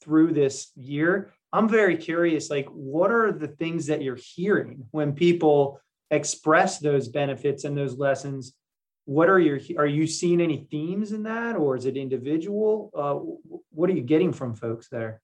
through 0.02 0.34
this 0.34 0.72
year. 0.76 1.34
I'm 1.52 1.70
very 1.70 1.98
curious 1.98 2.50
like 2.50 2.68
what 2.70 3.12
are 3.12 3.32
the 3.32 3.48
things 3.48 3.88
that 3.88 4.02
you're 4.02 4.20
hearing 4.36 4.86
when 4.92 5.14
people 5.14 5.80
express 6.12 6.80
those 6.80 7.08
benefits 7.08 7.64
and 7.64 7.78
those 7.78 7.98
lessons? 7.98 8.54
What 9.06 9.30
are 9.30 9.40
your 9.40 9.60
are 9.78 9.88
you 9.88 10.08
seeing 10.08 10.42
any 10.42 10.68
themes 10.72 11.12
in 11.12 11.24
that 11.24 11.56
or 11.56 11.76
is 11.76 11.86
it 11.86 11.98
individual? 11.98 12.92
Uh, 12.96 13.60
what 13.70 13.90
are 13.90 13.94
you 13.94 14.02
getting 14.02 14.34
from 14.34 14.56
folks 14.56 14.90
there? 14.90 15.22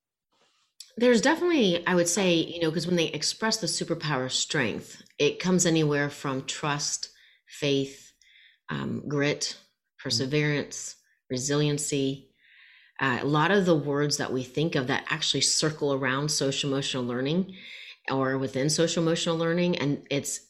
There's 0.98 1.22
definitely 1.22 1.86
i 1.88 1.96
would 1.96 2.10
say 2.10 2.34
you 2.34 2.62
know 2.62 2.70
because 2.70 2.86
when 2.86 2.98
they 2.98 3.08
express 3.08 3.58
the 3.58 3.67
superpower 3.67 4.29
strength 4.29 5.01
it 5.17 5.39
comes 5.39 5.65
anywhere 5.65 6.10
from 6.10 6.43
trust 6.46 7.10
faith 7.48 8.11
um, 8.72 9.04
grit 9.08 9.42
mm-hmm. 9.42 10.04
perseverance 10.04 10.96
resiliency. 11.30 12.30
Uh, 13.00 13.20
a 13.22 13.25
lot 13.25 13.51
of 13.51 13.66
the 13.66 13.75
words 13.75 14.18
that 14.18 14.32
we 14.32 14.44
think 14.44 14.75
of 14.75 14.88
that 14.88 15.06
actually 15.10 15.42
circle 15.42 15.94
around 15.94 16.30
social 16.30 16.70
emotional 16.70 17.04
learning 17.04 17.56
or 18.10 18.38
within 18.38 18.70
social 18.70 19.01
emotional 19.01 19.38
learning 19.38 19.78
and 19.78 20.04
it's 20.10 20.42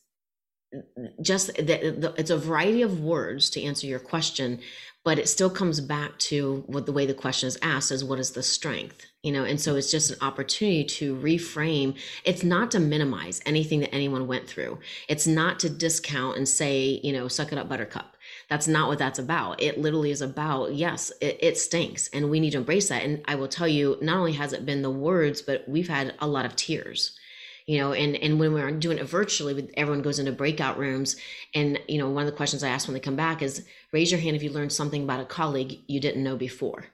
just 1.21 1.47
that 1.55 2.13
it's 2.17 2.29
a 2.29 2.37
variety 2.37 2.81
of 2.81 3.01
words 3.01 3.49
to 3.49 3.61
answer 3.61 3.87
your 3.87 3.99
question 3.99 4.59
but 5.03 5.17
it 5.17 5.27
still 5.27 5.49
comes 5.49 5.81
back 5.81 6.17
to 6.19 6.63
what 6.67 6.85
the 6.85 6.91
way 6.91 7.05
the 7.05 7.13
question 7.13 7.47
is 7.47 7.57
asked 7.61 7.91
is 7.91 8.03
what 8.03 8.19
is 8.19 8.31
the 8.31 8.43
strength? 8.43 9.05
You 9.23 9.31
know 9.31 9.43
and 9.43 9.59
so 9.59 9.75
it's 9.75 9.91
just 9.91 10.11
an 10.11 10.17
opportunity 10.21 10.83
to 10.83 11.15
reframe. 11.15 11.97
It's 12.23 12.43
not 12.43 12.71
to 12.71 12.79
minimize 12.79 13.41
anything 13.45 13.79
that 13.81 13.93
anyone 13.93 14.27
went 14.27 14.47
through. 14.47 14.79
It's 15.07 15.27
not 15.27 15.59
to 15.61 15.69
discount 15.69 16.37
and 16.37 16.47
say 16.47 16.99
you 17.03 17.13
know 17.13 17.27
suck 17.27 17.51
it 17.51 17.57
up 17.57 17.67
buttercup 17.67 18.10
that's 18.51 18.67
not 18.67 18.89
what 18.89 18.99
that's 18.99 19.17
about. 19.17 19.61
It 19.61 19.77
literally 19.77 20.11
is 20.11 20.21
about 20.21 20.75
yes 20.75 21.09
it, 21.21 21.37
it 21.41 21.57
stinks 21.57 22.09
and 22.09 22.29
we 22.29 22.41
need 22.41 22.51
to 22.51 22.57
embrace 22.57 22.89
that. 22.89 23.03
And 23.03 23.23
i 23.25 23.35
will 23.35 23.47
tell 23.47 23.67
you 23.67 23.97
not 24.01 24.17
only 24.17 24.33
has 24.33 24.51
it 24.51 24.65
been 24.65 24.81
the 24.81 24.91
words 24.91 25.41
but 25.41 25.63
we've 25.69 25.87
had 25.87 26.13
a 26.19 26.27
lot 26.27 26.45
of 26.45 26.57
tears 26.57 27.17
you 27.65 27.77
know 27.77 27.93
and 27.93 28.17
and 28.17 28.39
when 28.39 28.53
we're 28.53 28.71
doing 28.71 28.97
it 28.97 29.05
virtually 29.05 29.69
everyone 29.77 30.01
goes 30.01 30.19
into 30.19 30.31
breakout 30.31 30.77
rooms 30.77 31.15
and 31.55 31.79
you 31.87 31.97
know 31.97 32.09
one 32.09 32.23
of 32.25 32.29
the 32.29 32.35
questions 32.35 32.63
i 32.63 32.69
ask 32.69 32.87
when 32.87 32.93
they 32.93 32.99
come 32.99 33.15
back 33.15 33.41
is 33.41 33.65
raise 33.93 34.11
your 34.11 34.19
hand 34.19 34.35
if 34.35 34.43
you 34.43 34.49
learned 34.49 34.73
something 34.73 35.03
about 35.03 35.21
a 35.21 35.25
colleague 35.25 35.79
you 35.87 35.99
didn't 35.99 36.23
know 36.23 36.35
before. 36.35 36.85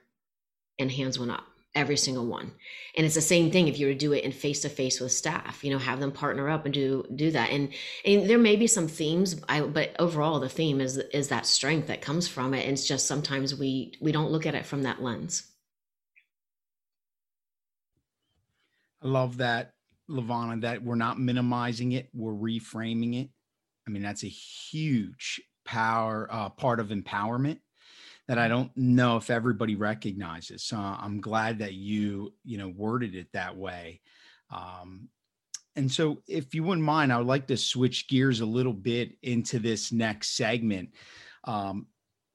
And 0.80 0.92
hands 0.92 1.18
went 1.18 1.32
up 1.32 1.44
every 1.78 1.96
single 1.96 2.26
one. 2.26 2.52
And 2.96 3.06
it's 3.06 3.14
the 3.14 3.20
same 3.20 3.50
thing 3.50 3.68
if 3.68 3.78
you 3.78 3.86
were 3.86 3.92
to 3.92 3.98
do 3.98 4.12
it 4.12 4.24
in 4.24 4.32
face 4.32 4.60
to 4.62 4.68
face 4.68 5.00
with 5.00 5.12
staff 5.12 5.62
you 5.62 5.70
know 5.70 5.78
have 5.78 6.00
them 6.00 6.12
partner 6.12 6.48
up 6.48 6.64
and 6.64 6.74
do 6.74 7.06
do 7.14 7.30
that. 7.30 7.50
And 7.50 7.72
and 8.04 8.28
there 8.28 8.38
may 8.38 8.56
be 8.56 8.66
some 8.66 8.88
themes 8.88 9.40
I, 9.48 9.60
but 9.60 9.94
overall 9.98 10.40
the 10.40 10.48
theme 10.48 10.80
is 10.80 10.98
is 10.98 11.28
that 11.28 11.46
strength 11.46 11.86
that 11.86 12.02
comes 12.02 12.26
from 12.26 12.52
it. 12.52 12.64
And 12.64 12.72
it's 12.72 12.86
just 12.86 13.06
sometimes 13.06 13.54
we 13.54 13.94
we 14.00 14.12
don't 14.12 14.32
look 14.32 14.44
at 14.44 14.54
it 14.54 14.66
from 14.66 14.82
that 14.82 15.02
lens. 15.02 15.44
I 19.02 19.06
love 19.06 19.36
that 19.36 19.74
LaVonna, 20.10 20.62
that 20.62 20.82
we're 20.82 20.96
not 20.96 21.20
minimizing 21.20 21.92
it, 21.92 22.08
we're 22.12 22.32
reframing 22.32 23.22
it. 23.22 23.30
I 23.86 23.90
mean, 23.90 24.02
that's 24.02 24.24
a 24.24 24.28
huge 24.28 25.40
power 25.64 26.26
uh, 26.30 26.48
part 26.48 26.80
of 26.80 26.88
empowerment 26.88 27.58
that 28.28 28.38
I 28.38 28.46
don't 28.46 28.70
know 28.76 29.16
if 29.16 29.30
everybody 29.30 29.74
recognizes. 29.74 30.62
So 30.62 30.76
I'm 30.76 31.20
glad 31.20 31.58
that 31.58 31.74
you, 31.74 32.34
you 32.44 32.58
know, 32.58 32.68
worded 32.68 33.14
it 33.14 33.32
that 33.32 33.56
way. 33.56 34.00
Um, 34.50 35.08
and 35.76 35.90
so, 35.90 36.22
if 36.26 36.54
you 36.54 36.64
wouldn't 36.64 36.84
mind, 36.84 37.12
I 37.12 37.18
would 37.18 37.26
like 37.26 37.46
to 37.48 37.56
switch 37.56 38.08
gears 38.08 38.40
a 38.40 38.46
little 38.46 38.72
bit 38.72 39.12
into 39.22 39.58
this 39.58 39.92
next 39.92 40.36
segment. 40.36 40.90
Um, 41.44 41.86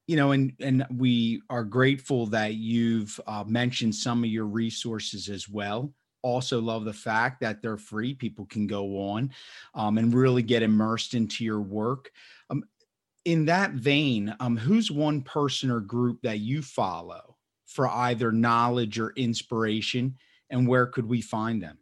you 0.08 0.16
know, 0.16 0.32
and 0.32 0.54
and 0.62 0.86
we 0.96 1.42
are 1.50 1.64
grateful 1.64 2.26
that 2.28 2.56
you've 2.56 3.20
uh, 3.28 3.44
mentioned 3.46 3.96
some 3.96 4.24
of 4.24 4.30
your 4.30 4.46
resources 4.46 5.28
as 5.28 5.50
well 5.50 5.94
also 6.24 6.60
love 6.60 6.86
the 6.86 6.94
fact 6.94 7.42
that 7.42 7.62
they're 7.62 7.78
free. 7.78 8.16
People 8.16 8.46
can 8.46 8.66
go 8.66 9.10
on 9.10 9.30
um, 9.76 9.98
and 10.00 10.14
really 10.14 10.42
get 10.42 10.64
immersed 10.64 11.14
into 11.14 11.44
your 11.44 11.62
work. 11.62 12.10
Um, 12.50 12.64
in 13.26 13.46
that 13.46 13.72
vein, 13.72 14.36
um, 14.40 14.58
who's 14.58 14.92
one 14.92 15.22
person 15.22 15.72
or 15.72 15.80
group 15.80 16.22
that 16.24 16.40
you 16.40 16.62
follow 16.62 17.38
for 17.66 17.90
either 17.90 18.32
knowledge 18.32 19.00
or 19.00 19.14
inspiration, 19.16 20.16
and 20.50 20.68
where 20.68 20.86
could 20.86 21.08
we 21.08 21.22
find 21.22 21.64
them? 21.64 21.78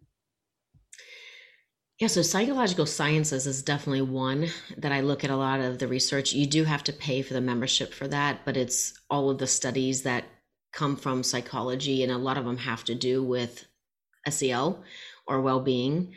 Yeah, 2.00 2.07
so 2.07 2.21
psychological 2.21 2.88
sciences 2.88 3.45
is 3.45 3.62
definitely 3.62 4.01
one 4.01 4.48
that 4.77 4.91
I 4.91 5.01
look 5.01 5.24
at 5.24 5.29
a 5.29 5.36
lot 5.36 5.60
of 5.60 5.77
the 5.77 5.88
research. 5.88 6.33
You 6.33 6.48
do 6.48 6.63
have 6.63 6.83
to 6.86 6.93
pay 6.93 7.21
for 7.21 7.33
the 7.33 7.41
membership 7.41 7.93
for 7.93 8.07
that, 8.07 8.39
but 8.43 8.57
it's 8.57 8.93
all 9.10 9.29
of 9.29 9.38
the 9.38 9.45
studies 9.45 10.01
that 10.03 10.25
come 10.74 10.95
from 10.95 11.21
psychology, 11.21 12.01
and 12.01 12.12
a 12.12 12.17
lot 12.17 12.38
of 12.38 12.45
them 12.45 12.57
have 12.57 12.83
to 12.86 12.95
do 12.95 13.24
with 13.24 13.65
SEL 14.27 14.83
or 15.27 15.41
well-being. 15.41 16.13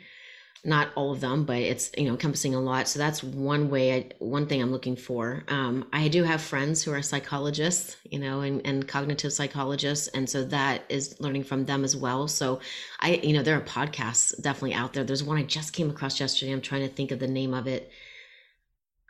Not 0.65 0.89
all 0.95 1.11
of 1.11 1.21
them, 1.21 1.45
but 1.45 1.57
it's 1.57 1.91
you 1.95 2.05
know 2.05 2.11
encompassing 2.11 2.55
a 2.55 2.59
lot. 2.59 2.87
So 2.87 2.99
that's 2.99 3.23
one 3.23 3.69
way. 3.69 3.93
I, 3.93 4.09
one 4.19 4.47
thing 4.47 4.61
I'm 4.61 4.71
looking 4.71 4.95
for. 4.95 5.43
Um, 5.47 5.87
I 5.93 6.07
do 6.07 6.23
have 6.23 6.41
friends 6.41 6.83
who 6.83 6.91
are 6.91 7.01
psychologists, 7.01 7.95
you 8.03 8.19
know, 8.19 8.41
and, 8.41 8.65
and 8.65 8.87
cognitive 8.87 9.31
psychologists, 9.31 10.07
and 10.09 10.29
so 10.29 10.43
that 10.45 10.83
is 10.89 11.19
learning 11.19 11.43
from 11.43 11.65
them 11.65 11.83
as 11.83 11.95
well. 11.95 12.27
So 12.27 12.59
I, 12.99 13.21
you 13.23 13.33
know, 13.33 13.43
there 13.43 13.57
are 13.57 13.61
podcasts 13.61 14.41
definitely 14.41 14.73
out 14.73 14.93
there. 14.93 15.03
There's 15.03 15.23
one 15.23 15.37
I 15.37 15.43
just 15.43 15.71
came 15.73 15.89
across 15.89 16.19
yesterday. 16.19 16.51
I'm 16.51 16.61
trying 16.61 16.87
to 16.87 16.93
think 16.93 17.11
of 17.11 17.19
the 17.19 17.27
name 17.27 17.53
of 17.53 17.67
it. 17.67 17.91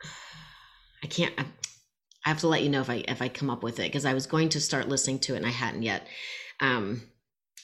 I 1.02 1.06
can't. 1.06 1.34
I, 1.38 1.46
I 2.24 2.28
have 2.28 2.40
to 2.40 2.48
let 2.48 2.62
you 2.62 2.68
know 2.68 2.82
if 2.82 2.90
I 2.90 3.02
if 3.08 3.22
I 3.22 3.28
come 3.28 3.50
up 3.50 3.62
with 3.62 3.80
it 3.80 3.84
because 3.84 4.04
I 4.04 4.14
was 4.14 4.26
going 4.26 4.50
to 4.50 4.60
start 4.60 4.88
listening 4.88 5.20
to 5.20 5.34
it 5.34 5.38
and 5.38 5.46
I 5.46 5.50
hadn't 5.50 5.82
yet. 5.82 6.06
Um, 6.60 7.02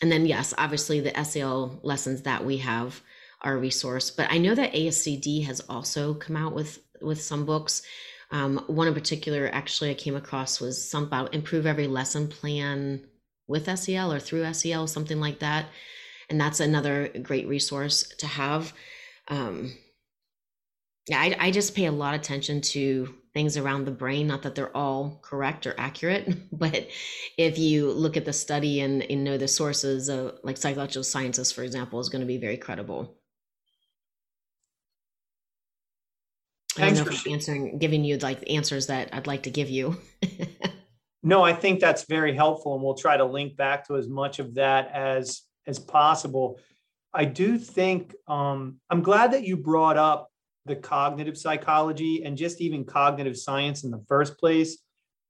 and 0.02 0.10
then, 0.10 0.26
yes, 0.26 0.52
obviously 0.58 1.00
the 1.00 1.24
SEL 1.24 1.78
lessons 1.82 2.22
that 2.22 2.44
we 2.44 2.58
have 2.58 3.00
a 3.42 3.56
resource. 3.56 4.10
But 4.10 4.30
I 4.30 4.38
know 4.38 4.54
that 4.54 4.72
ASCD 4.72 5.44
has 5.46 5.60
also 5.68 6.14
come 6.14 6.36
out 6.36 6.54
with 6.54 6.78
with 7.00 7.20
some 7.20 7.44
books. 7.44 7.82
Um, 8.30 8.64
one 8.66 8.88
in 8.88 8.94
particular, 8.94 9.50
actually, 9.52 9.90
I 9.90 9.94
came 9.94 10.16
across 10.16 10.60
was 10.60 10.88
some 10.88 11.04
about 11.04 11.34
improve 11.34 11.66
every 11.66 11.86
lesson 11.86 12.28
plan 12.28 13.02
with 13.46 13.78
SEL 13.78 14.12
or 14.12 14.20
through 14.20 14.52
SEL, 14.54 14.86
something 14.86 15.20
like 15.20 15.40
that. 15.40 15.66
And 16.30 16.40
that's 16.40 16.60
another 16.60 17.10
great 17.22 17.46
resource 17.46 18.04
to 18.18 18.26
have. 18.26 18.72
Um, 19.28 19.74
yeah, 21.08 21.20
I, 21.20 21.36
I 21.38 21.50
just 21.50 21.74
pay 21.74 21.86
a 21.86 21.92
lot 21.92 22.14
of 22.14 22.20
attention 22.20 22.60
to 22.60 23.14
things 23.34 23.56
around 23.56 23.84
the 23.84 23.90
brain. 23.90 24.28
Not 24.28 24.42
that 24.42 24.54
they're 24.54 24.74
all 24.74 25.18
correct 25.22 25.66
or 25.66 25.74
accurate, 25.76 26.32
but 26.52 26.88
if 27.36 27.58
you 27.58 27.90
look 27.90 28.16
at 28.16 28.24
the 28.24 28.32
study 28.32 28.80
and, 28.80 29.02
and 29.02 29.24
know 29.24 29.36
the 29.36 29.48
sources 29.48 30.08
of 30.08 30.38
like 30.42 30.56
psychological 30.56 31.04
sciences, 31.04 31.52
for 31.52 31.64
example, 31.64 32.00
is 32.00 32.08
going 32.08 32.20
to 32.20 32.26
be 32.26 32.38
very 32.38 32.56
credible. 32.56 33.18
I 36.76 36.90
don't 36.90 37.06
know 37.06 37.12
for 37.12 37.28
answering, 37.28 37.78
giving 37.78 38.04
you 38.04 38.18
like 38.18 38.50
answers 38.50 38.86
that 38.86 39.10
I'd 39.12 39.26
like 39.26 39.42
to 39.44 39.50
give 39.50 39.68
you. 39.68 39.98
no, 41.22 41.42
I 41.42 41.52
think 41.52 41.80
that's 41.80 42.04
very 42.04 42.34
helpful, 42.34 42.74
and 42.74 42.82
we'll 42.82 42.94
try 42.94 43.16
to 43.16 43.24
link 43.24 43.56
back 43.56 43.86
to 43.88 43.96
as 43.96 44.08
much 44.08 44.38
of 44.38 44.54
that 44.54 44.90
as 44.92 45.42
as 45.66 45.78
possible. 45.78 46.58
I 47.14 47.26
do 47.26 47.58
think 47.58 48.14
um, 48.26 48.80
I'm 48.88 49.02
glad 49.02 49.32
that 49.32 49.44
you 49.44 49.56
brought 49.56 49.96
up 49.96 50.30
the 50.64 50.76
cognitive 50.76 51.36
psychology 51.36 52.22
and 52.24 52.36
just 52.36 52.60
even 52.60 52.84
cognitive 52.84 53.36
science 53.36 53.84
in 53.84 53.90
the 53.90 54.02
first 54.08 54.38
place. 54.38 54.78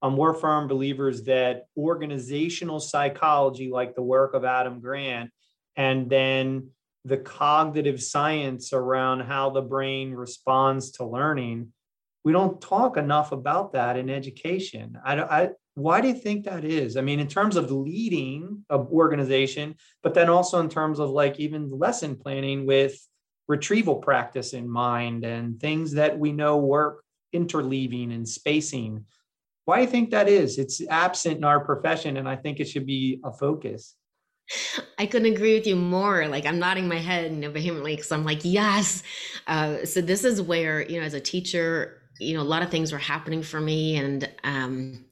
Um, 0.03 0.17
we're 0.17 0.35
firm 0.35 0.69
believers 0.69 1.25
that 1.25 1.67
organizational 1.77 2.81
psychology, 2.81 3.71
like 3.71 3.95
the 3.95 4.03
work 4.03 4.35
of 4.35 4.45
Adam 4.45 4.81
Grant, 4.81 5.31
and 5.77 6.11
then 6.11 6.71
the 7.05 7.17
cognitive 7.17 8.03
science 8.03 8.73
around 8.73 9.21
how 9.21 9.51
the 9.51 9.63
brain 9.63 10.13
responds 10.15 10.93
to 10.93 11.05
learning, 11.05 11.73
we 12.25 12.33
don't 12.33 12.61
talk 12.61 12.97
enough 12.97 13.33
about 13.33 13.73
that 13.73 13.97
in 13.97 14.09
education. 14.09 14.97
I, 15.05 15.21
I, 15.21 15.49
Why 15.75 16.01
do 16.01 16.09
you 16.09 16.15
think 16.15 16.45
that 16.45 16.65
is? 16.65 16.97
I 16.97 17.01
mean, 17.01 17.19
in 17.19 17.27
terms 17.27 17.57
of 17.57 17.73
leading 17.73 18.65
an 18.71 18.87
organization, 18.93 19.75
but 20.03 20.15
then 20.15 20.29
also 20.29 20.61
in 20.61 20.69
terms 20.69 21.01
of 21.01 21.11
like 21.11 21.41
even 21.41 21.69
lesson 21.69 22.17
planning 22.17 22.67
with 22.67 22.97
retrieval 23.49 23.97
practice 23.97 24.53
in 24.53 24.69
mind 24.69 25.25
and 25.25 25.59
things 25.59 25.93
that 25.93 26.17
we 26.17 26.33
know 26.33 26.59
work 26.59 27.03
interleaving 27.35 28.15
and 28.15 28.29
spacing. 28.29 29.05
Why 29.65 29.77
do 29.77 29.83
you 29.83 29.89
think 29.89 30.11
that 30.11 30.29
is? 30.29 30.59
It's 30.59 30.81
absent 30.89 31.39
in 31.39 31.45
our 31.45 31.61
profession, 31.61 32.17
and 32.17 32.29
I 32.29 32.37
think 32.37 32.61
it 32.61 32.69
should 32.69 32.87
be 32.87 33.21
a 33.25 33.33
focus. 33.33 33.97
I 34.99 35.07
couldn't 35.07 35.33
agree 35.33 35.55
with 35.55 35.67
you 35.67 35.77
more. 35.77 36.29
Like 36.29 36.47
I'm 36.47 36.59
nodding 36.59 36.89
my 36.89 36.99
head 36.99 37.33
you 37.33 37.39
know, 37.39 37.51
vehemently 37.51 37.97
because 37.97 38.13
I'm 38.13 38.25
like, 38.25 38.41
yes. 38.45 39.03
Uh, 39.47 39.85
so 39.85 40.01
this 40.01 40.25
is 40.25 40.41
where 40.41 40.83
you 40.83 41.01
know, 41.01 41.07
as 41.07 41.15
a 41.15 41.21
teacher, 41.21 42.03
you 42.19 42.35
know, 42.37 42.43
a 42.43 42.45
lot 42.45 42.63
of 42.63 42.71
things 42.71 42.93
were 42.93 42.99
happening 42.99 43.43
for 43.43 43.61
me, 43.61 43.97
and 43.97 44.31
um, 44.45 45.05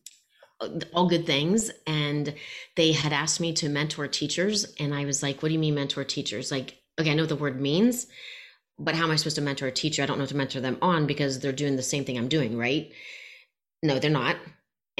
all 0.92 1.08
good 1.08 1.26
things. 1.26 1.70
And 1.86 2.34
they 2.76 2.92
had 2.92 3.12
asked 3.12 3.40
me 3.40 3.52
to 3.54 3.68
mentor 3.68 4.06
teachers, 4.08 4.72
and 4.78 4.94
I 4.94 5.04
was 5.04 5.22
like, 5.22 5.42
"What 5.42 5.48
do 5.48 5.54
you 5.54 5.60
mean 5.60 5.74
mentor 5.74 6.04
teachers?" 6.04 6.50
Like, 6.50 6.78
okay, 6.98 7.10
I 7.10 7.14
know 7.14 7.22
what 7.22 7.30
the 7.30 7.36
word 7.36 7.60
means, 7.60 8.06
but 8.78 8.94
how 8.94 9.04
am 9.04 9.10
I 9.10 9.16
supposed 9.16 9.36
to 9.36 9.42
mentor 9.42 9.66
a 9.66 9.72
teacher? 9.72 10.02
I 10.02 10.06
don't 10.06 10.18
know 10.18 10.26
to 10.26 10.36
mentor 10.36 10.60
them 10.60 10.78
on 10.82 11.06
because 11.06 11.40
they're 11.40 11.52
doing 11.52 11.76
the 11.76 11.82
same 11.82 12.04
thing 12.04 12.18
I'm 12.18 12.28
doing, 12.28 12.56
right? 12.56 12.92
No, 13.82 13.98
they're 13.98 14.10
not. 14.10 14.36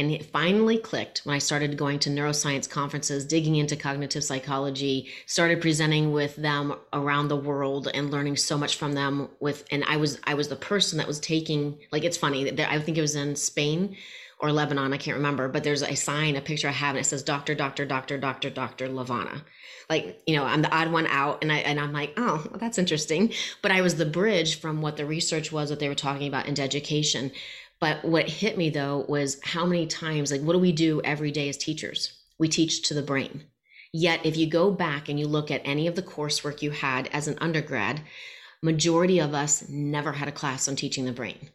And 0.00 0.11
it 0.11 0.25
finally 0.25 0.78
clicked 0.78 1.21
when 1.26 1.37
I 1.37 1.38
started 1.40 1.76
going 1.76 1.99
to 1.99 2.11
neuroscience 2.11 2.66
conferences, 2.66 3.26
digging 3.26 3.57
into 3.57 3.76
cognitive 3.76 4.25
psychology, 4.25 5.11
started 5.26 5.61
presenting 5.61 6.11
with 6.11 6.37
them 6.37 6.75
around 6.95 7.28
the 7.28 7.37
world 7.37 7.87
and 7.92 8.11
learning 8.11 8.38
so 8.38 8.57
much 8.57 8.76
from 8.76 8.95
them 8.95 9.28
with 9.40 9.66
and 9.71 9.85
I 9.85 9.99
was 9.99 10.19
I 10.25 10.33
was 10.33 10.49
the 10.49 10.57
person 10.57 10.97
that 10.97 11.07
was 11.07 11.21
taking 11.21 11.78
like 11.92 12.04
it's 12.04 12.16
funny 12.16 12.50
I 12.62 12.80
think 12.80 12.97
it 12.97 13.02
was 13.02 13.14
in 13.14 13.37
Spain 13.37 13.95
or 14.38 14.50
Lebanon, 14.52 14.95
I 14.95 14.97
can't 14.97 15.19
remember, 15.19 15.49
but 15.49 15.64
there's 15.64 15.83
a 15.83 15.95
sign, 15.95 16.35
a 16.35 16.40
picture 16.40 16.69
I 16.69 16.73
have, 16.73 16.97
and 16.97 17.04
it 17.04 17.09
says 17.09 17.23
Doctor, 17.23 17.54
Doctor, 17.54 17.85
Doctor, 17.85 18.16
Doctor, 18.16 18.49
Doctor 18.49 18.88
LaVonna. 18.88 19.42
Like, 19.90 20.23
you 20.26 20.35
know, 20.35 20.45
I'm 20.45 20.62
the 20.62 20.75
odd 20.75 20.90
one 20.90 21.07
out, 21.09 21.42
and 21.42 21.52
I 21.52 21.59
and 21.59 21.78
I'm 21.78 21.92
like, 21.92 22.14
oh, 22.16 22.47
well, 22.49 22.59
that's 22.59 22.78
interesting. 22.78 23.35
But 23.61 23.71
I 23.71 23.83
was 23.83 23.97
the 23.97 24.07
bridge 24.07 24.59
from 24.59 24.80
what 24.80 24.97
the 24.97 25.04
research 25.04 25.52
was, 25.52 25.69
that 25.69 25.78
they 25.78 25.90
were 25.90 25.95
talking 25.95 26.26
about 26.26 26.47
into 26.47 26.62
education. 26.62 27.33
But 27.80 28.04
what 28.04 28.28
hit 28.28 28.58
me 28.58 28.70
though 28.70 29.04
was 29.08 29.40
how 29.42 29.64
many 29.64 29.87
times, 29.87 30.30
like, 30.30 30.42
what 30.42 30.52
do 30.52 30.58
we 30.58 30.72
do 30.72 31.00
every 31.02 31.30
day 31.30 31.49
as 31.49 31.56
teachers? 31.56 32.12
We 32.38 32.49
teach 32.49 32.87
to 32.88 32.94
the 32.94 33.02
brain. 33.02 33.44
Yet, 33.92 34.25
if 34.25 34.37
you 34.37 34.49
go 34.49 34.70
back 34.70 35.08
and 35.08 35.18
you 35.18 35.26
look 35.26 35.50
at 35.50 35.62
any 35.64 35.87
of 35.87 35.96
the 35.96 36.02
coursework 36.02 36.62
you 36.62 36.70
had 36.70 37.08
as 37.08 37.26
an 37.26 37.38
undergrad, 37.40 38.02
majority 38.62 39.18
of 39.18 39.34
us 39.34 39.68
never 39.68 40.12
had 40.12 40.28
a 40.28 40.32
class 40.32 40.68
on 40.68 40.76
teaching 40.76 41.06
the 41.06 41.12
brain. 41.12 41.49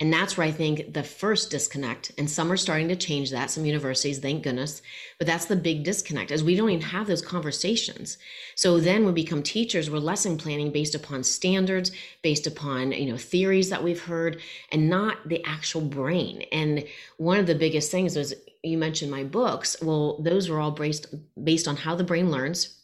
And 0.00 0.12
that's 0.12 0.36
where 0.36 0.46
I 0.46 0.52
think 0.52 0.94
the 0.94 1.02
first 1.02 1.50
disconnect, 1.50 2.12
and 2.18 2.30
some 2.30 2.52
are 2.52 2.56
starting 2.56 2.86
to 2.86 2.94
change 2.94 3.30
that, 3.30 3.50
some 3.50 3.64
universities, 3.64 4.20
thank 4.20 4.44
goodness, 4.44 4.80
but 5.18 5.26
that's 5.26 5.46
the 5.46 5.56
big 5.56 5.82
disconnect, 5.82 6.30
is 6.30 6.44
we 6.44 6.54
don't 6.54 6.70
even 6.70 6.86
have 6.86 7.08
those 7.08 7.20
conversations. 7.20 8.16
So 8.54 8.78
then 8.78 9.04
we 9.04 9.10
become 9.10 9.42
teachers, 9.42 9.90
we're 9.90 9.98
lesson 9.98 10.38
planning 10.38 10.70
based 10.70 10.94
upon 10.94 11.24
standards, 11.24 11.90
based 12.22 12.46
upon, 12.46 12.92
you 12.92 13.10
know, 13.10 13.16
theories 13.16 13.70
that 13.70 13.82
we've 13.82 14.02
heard, 14.02 14.40
and 14.70 14.88
not 14.88 15.28
the 15.28 15.44
actual 15.44 15.80
brain. 15.80 16.42
And 16.52 16.84
one 17.16 17.40
of 17.40 17.48
the 17.48 17.56
biggest 17.56 17.90
things 17.90 18.14
was 18.14 18.34
you 18.62 18.78
mentioned 18.78 19.10
my 19.10 19.24
books. 19.24 19.76
Well, 19.82 20.22
those 20.22 20.48
were 20.48 20.60
all 20.60 20.70
based 20.70 21.12
based 21.42 21.66
on 21.66 21.76
how 21.76 21.96
the 21.96 22.04
brain 22.04 22.30
learns 22.30 22.80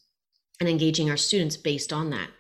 and 0.59 0.69
engaging 0.69 1.11
our 1.11 1.17
students 1.17 1.57
based 1.57 1.93
on 1.93 2.11
that. 2.11 2.31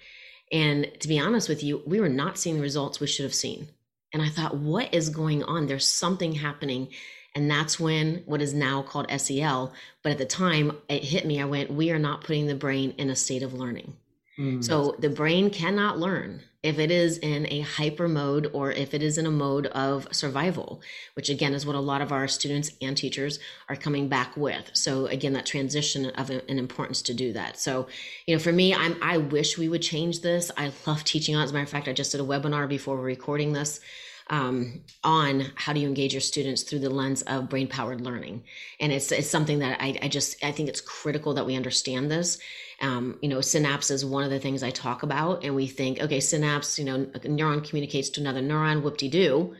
And 0.52 0.90
to 1.00 1.08
be 1.08 1.18
honest 1.18 1.48
with 1.48 1.62
you, 1.62 1.82
we 1.86 2.00
were 2.00 2.08
not 2.08 2.38
seeing 2.38 2.56
the 2.56 2.62
results 2.62 3.00
we 3.00 3.06
should 3.06 3.24
have 3.24 3.34
seen. 3.34 3.68
And 4.14 4.22
I 4.22 4.28
thought, 4.28 4.56
what 4.56 4.94
is 4.94 5.10
going 5.10 5.42
on? 5.42 5.66
There's 5.66 5.86
something 5.86 6.32
happening. 6.32 6.88
And 7.34 7.50
that's 7.50 7.80
when 7.80 8.22
what 8.26 8.40
is 8.40 8.54
now 8.54 8.80
called 8.82 9.10
SEL. 9.10 9.74
But 10.04 10.12
at 10.12 10.18
the 10.18 10.24
time, 10.24 10.78
it 10.88 11.02
hit 11.02 11.26
me. 11.26 11.42
I 11.42 11.44
went, 11.44 11.70
we 11.70 11.90
are 11.90 11.98
not 11.98 12.22
putting 12.22 12.46
the 12.46 12.54
brain 12.54 12.94
in 12.96 13.10
a 13.10 13.16
state 13.16 13.42
of 13.42 13.52
learning. 13.52 13.96
Mm. 14.38 14.64
So 14.64 14.94
the 15.00 15.10
brain 15.10 15.50
cannot 15.50 15.98
learn 15.98 16.42
if 16.64 16.78
it 16.78 16.90
is 16.90 17.18
in 17.18 17.46
a 17.52 17.60
hyper 17.60 18.08
mode 18.08 18.50
or 18.54 18.72
if 18.72 18.94
it 18.94 19.02
is 19.02 19.18
in 19.18 19.26
a 19.26 19.30
mode 19.30 19.66
of 19.66 20.08
survival, 20.10 20.80
which 21.12 21.28
again 21.28 21.52
is 21.52 21.66
what 21.66 21.76
a 21.76 21.80
lot 21.80 22.00
of 22.00 22.10
our 22.10 22.26
students 22.26 22.72
and 22.80 22.96
teachers 22.96 23.38
are 23.68 23.76
coming 23.76 24.08
back 24.08 24.34
with. 24.34 24.70
So 24.72 25.06
again, 25.06 25.34
that 25.34 25.44
transition 25.44 26.06
of 26.06 26.30
an 26.30 26.58
importance 26.58 27.02
to 27.02 27.14
do 27.14 27.34
that. 27.34 27.58
So, 27.60 27.86
you 28.26 28.34
know, 28.34 28.40
for 28.40 28.50
me, 28.50 28.74
I'm 28.74 28.96
I 29.02 29.18
wish 29.18 29.58
we 29.58 29.68
would 29.68 29.82
change 29.82 30.22
this. 30.22 30.50
I 30.56 30.72
love 30.86 31.04
teaching 31.04 31.36
on. 31.36 31.44
As 31.44 31.50
a 31.50 31.52
matter 31.52 31.64
of 31.64 31.68
fact, 31.68 31.86
I 31.86 31.92
just 31.92 32.12
did 32.12 32.20
a 32.22 32.24
webinar 32.24 32.66
before 32.66 32.96
recording 32.96 33.52
this 33.52 33.80
um, 34.28 34.80
on 35.02 35.46
how 35.54 35.72
do 35.72 35.80
you 35.80 35.88
engage 35.88 36.14
your 36.14 36.20
students 36.20 36.62
through 36.62 36.78
the 36.78 36.90
lens 36.90 37.22
of 37.22 37.48
brain 37.48 37.68
powered 37.68 38.00
learning. 38.00 38.42
And 38.80 38.92
it's, 38.92 39.12
it's 39.12 39.28
something 39.28 39.58
that 39.58 39.80
I, 39.80 39.98
I 40.02 40.08
just 40.08 40.42
i 40.42 40.50
think 40.50 40.68
it's 40.68 40.80
critical 40.80 41.34
that 41.34 41.46
we 41.46 41.56
understand 41.56 42.10
this. 42.10 42.38
Um, 42.80 43.18
you 43.22 43.28
know 43.28 43.40
synapse 43.40 43.90
is 43.90 44.04
one 44.04 44.24
of 44.24 44.30
the 44.30 44.40
things 44.40 44.62
i 44.62 44.70
talk 44.70 45.04
about 45.04 45.44
and 45.44 45.54
we 45.54 45.68
think 45.68 46.00
okay 46.00 46.18
synapse 46.18 46.76
you 46.76 46.84
know 46.84 46.96
a 47.14 47.20
neuron 47.20 47.66
communicates 47.66 48.10
to 48.10 48.20
another 48.20 48.40
neuron 48.40 48.82
whoop-de-doo. 48.82 49.54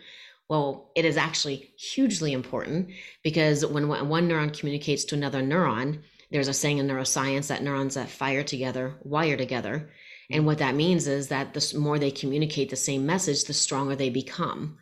Well 0.48 0.90
it 0.94 1.05
is 1.05 1.16
actually 1.16 1.70
hugely 1.77 2.33
important 2.33 2.90
because 3.22 3.64
when 3.64 3.88
one 3.88 4.29
neuron 4.29 4.59
communicates 4.59 5.05
to 5.07 5.14
another 5.14 5.42
neuron 5.42 6.00
there's 6.31 6.48
a 6.48 6.55
saying 6.55 6.79
in 6.79 6.88
neuroscience 6.88 7.48
that 7.48 7.62
neurons 7.62 7.94
that 7.94 8.09
fire 8.09 8.42
together 8.42 8.94
wire 9.05 9.37
together 9.37 9.90
and 10.35 10.44
what 10.44 10.59
that 10.59 10.75
means 10.75 11.07
is 11.07 11.29
that 11.29 11.55
the 11.55 11.79
more 11.79 11.97
they 11.97 12.11
communicate 12.11 12.68
the 12.68 12.77
same 12.77 13.07
message, 13.07 13.44
the 13.44 13.55
stronger 13.55 13.94
they 13.94 14.11
become. 14.11 14.79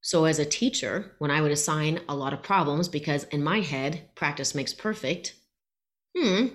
So, 0.00 0.24
as 0.24 0.40
a 0.40 0.44
teacher, 0.44 1.12
when 1.18 1.30
I 1.30 1.40
would 1.40 1.52
assign 1.52 2.00
a 2.08 2.16
lot 2.16 2.32
of 2.32 2.42
problems, 2.42 2.88
because 2.88 3.22
in 3.24 3.44
my 3.44 3.60
head, 3.60 4.10
practice 4.16 4.56
makes 4.56 4.74
perfect, 4.74 5.36
hmm, 6.18 6.46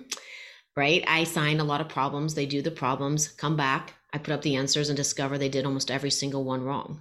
right? 0.76 1.02
I 1.08 1.20
assign 1.20 1.58
a 1.58 1.64
lot 1.64 1.80
of 1.80 1.88
problems, 1.88 2.34
they 2.34 2.44
do 2.44 2.60
the 2.60 2.70
problems, 2.70 3.28
come 3.28 3.56
back, 3.56 3.94
I 4.12 4.18
put 4.18 4.34
up 4.34 4.42
the 4.42 4.56
answers 4.56 4.90
and 4.90 4.96
discover 4.96 5.38
they 5.38 5.48
did 5.48 5.64
almost 5.64 5.90
every 5.90 6.10
single 6.10 6.44
one 6.44 6.62
wrong. 6.62 7.00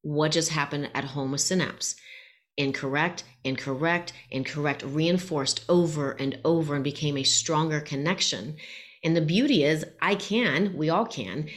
What 0.00 0.32
just 0.32 0.48
happened 0.48 0.90
at 0.94 1.04
home 1.04 1.32
with 1.32 1.42
Synapse? 1.42 1.94
Incorrect, 2.56 3.24
incorrect, 3.44 4.14
incorrect, 4.30 4.82
reinforced 4.82 5.62
over 5.68 6.12
and 6.12 6.38
over 6.42 6.74
and 6.74 6.82
became 6.82 7.18
a 7.18 7.22
stronger 7.22 7.80
connection. 7.80 8.56
And 9.04 9.16
the 9.16 9.20
beauty 9.20 9.64
is, 9.64 9.84
I 10.00 10.14
can, 10.14 10.76
we 10.76 10.90
all 10.90 11.06
can, 11.06 11.48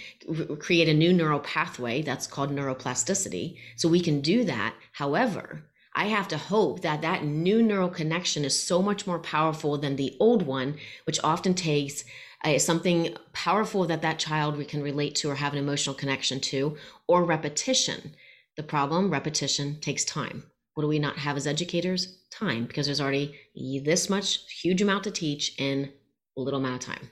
create 0.60 0.88
a 0.88 0.93
new 0.93 1.12
neural 1.12 1.39
pathway 1.39 2.01
that's 2.01 2.27
called 2.27 2.51
neuroplasticity. 2.51 3.58
So 3.75 3.89
we 3.89 3.99
can 3.99 4.21
do 4.21 4.43
that. 4.45 4.75
However, 4.93 5.63
I 5.93 6.06
have 6.06 6.27
to 6.30 6.38
hope 6.38 6.82
that 6.82 7.01
that 7.01 7.25
new 7.25 7.62
neural 7.62 7.89
connection 7.89 8.45
is 8.45 8.58
so 8.58 8.82
much 8.82 9.06
more 9.06 9.19
powerful 9.19 9.77
than 9.77 9.95
the 9.95 10.15
old 10.19 10.43
one, 10.43 10.77
which 11.06 11.19
often 11.23 11.54
takes 11.54 12.06
uh, 12.43 12.58
something 12.58 13.15
powerful 13.34 13.86
that 13.86 14.01
that 14.01 14.19
child 14.19 14.58
we 14.58 14.65
can 14.65 14.82
relate 14.82 15.15
to 15.15 15.30
or 15.30 15.36
have 15.36 15.54
an 15.54 15.60
emotional 15.60 15.95
connection 15.95 16.39
to, 16.39 16.77
or 17.08 17.25
repetition. 17.25 18.15
The 18.56 18.63
problem, 18.63 19.12
repetition, 19.12 19.80
takes 19.80 20.06
time. 20.06 20.43
What 20.73 20.84
do 20.84 20.88
we 20.88 20.99
not 20.99 21.17
have 21.17 21.38
as 21.38 21.45
educators? 21.45 22.19
Time, 22.32 22.65
because 22.65 22.86
there's 22.86 23.01
already 23.01 23.36
this 23.84 24.10
much 24.10 24.49
huge 24.62 24.82
amount 24.82 25.04
to 25.04 25.12
teach 25.12 25.54
in 25.58 25.91
a 26.38 26.41
little 26.41 26.60
amount 26.60 26.82
of 26.82 26.93
time. 26.95 27.12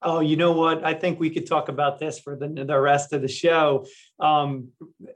Oh, 0.00 0.20
you 0.20 0.36
know 0.36 0.52
what? 0.52 0.84
I 0.84 0.94
think 0.94 1.18
we 1.18 1.30
could 1.30 1.46
talk 1.46 1.68
about 1.68 1.98
this 1.98 2.20
for 2.20 2.36
the, 2.36 2.48
the 2.48 2.80
rest 2.80 3.12
of 3.12 3.20
the 3.20 3.28
show. 3.28 3.84
Um, 4.20 4.68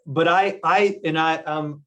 but 0.06 0.26
I, 0.26 0.58
I, 0.64 0.98
and 1.04 1.18
I, 1.18 1.36
um, 1.36 1.82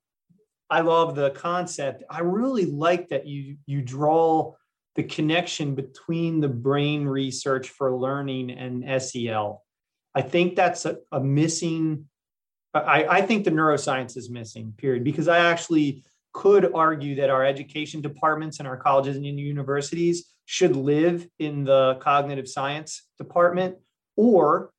I 0.69 0.81
love 0.81 1.15
the 1.15 1.31
concept. 1.31 2.03
I 2.09 2.21
really 2.21 2.65
like 2.65 3.09
that 3.09 3.27
you 3.27 3.57
you 3.65 3.81
draw 3.81 4.53
the 4.95 5.03
connection 5.03 5.75
between 5.75 6.39
the 6.39 6.47
brain 6.47 7.05
research 7.05 7.69
for 7.69 7.95
learning 7.95 8.51
and 8.51 9.01
SEL. 9.01 9.63
I 10.15 10.21
think 10.21 10.55
that's 10.55 10.85
a, 10.85 10.97
a 11.11 11.19
missing. 11.19 12.05
I, 12.73 13.05
I 13.05 13.21
think 13.21 13.45
the 13.45 13.51
neuroscience 13.51 14.17
is 14.17 14.29
missing. 14.29 14.73
Period. 14.77 15.03
Because 15.03 15.27
I 15.27 15.39
actually 15.39 16.03
could 16.33 16.73
argue 16.73 17.15
that 17.15 17.29
our 17.29 17.45
education 17.45 18.01
departments 18.01 18.59
and 18.59 18.67
our 18.67 18.77
colleges 18.77 19.15
and 19.17 19.25
universities 19.25 20.33
should 20.45 20.75
live 20.75 21.27
in 21.39 21.63
the 21.63 21.97
cognitive 22.01 22.47
science 22.47 23.03
department 23.17 23.77
or 24.15 24.71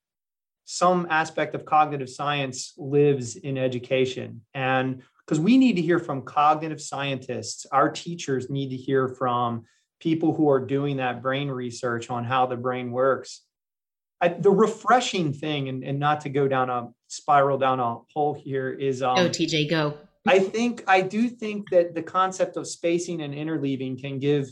some 0.64 1.06
aspect 1.10 1.54
of 1.54 1.64
cognitive 1.64 2.08
science 2.08 2.72
lives 2.76 3.36
in 3.36 3.56
education. 3.56 4.42
And 4.54 5.02
because 5.24 5.40
we 5.40 5.58
need 5.58 5.74
to 5.76 5.82
hear 5.82 5.98
from 5.98 6.22
cognitive 6.22 6.80
scientists 6.80 7.66
our 7.72 7.90
teachers 7.90 8.48
need 8.48 8.70
to 8.70 8.76
hear 8.76 9.08
from 9.08 9.64
people 10.00 10.34
who 10.34 10.48
are 10.50 10.60
doing 10.60 10.98
that 10.98 11.22
brain 11.22 11.48
research 11.48 12.10
on 12.10 12.24
how 12.24 12.46
the 12.46 12.56
brain 12.56 12.92
works. 12.92 13.42
I, 14.20 14.28
the 14.28 14.50
refreshing 14.50 15.32
thing 15.32 15.68
and, 15.68 15.84
and 15.84 15.98
not 15.98 16.22
to 16.22 16.28
go 16.30 16.48
down 16.48 16.70
a 16.70 16.88
spiral 17.08 17.58
down 17.58 17.80
a 17.80 17.96
hole 18.14 18.34
here 18.34 18.70
is 18.70 19.02
um, 19.02 19.16
go 19.16 19.28
tj 19.28 19.68
go. 19.68 19.98
I 20.26 20.38
think 20.38 20.82
i 20.86 21.00
do 21.02 21.28
think 21.28 21.70
that 21.70 21.94
the 21.94 22.02
concept 22.02 22.56
of 22.56 22.66
spacing 22.66 23.20
and 23.20 23.34
interleaving 23.34 24.00
can 24.00 24.18
give 24.18 24.48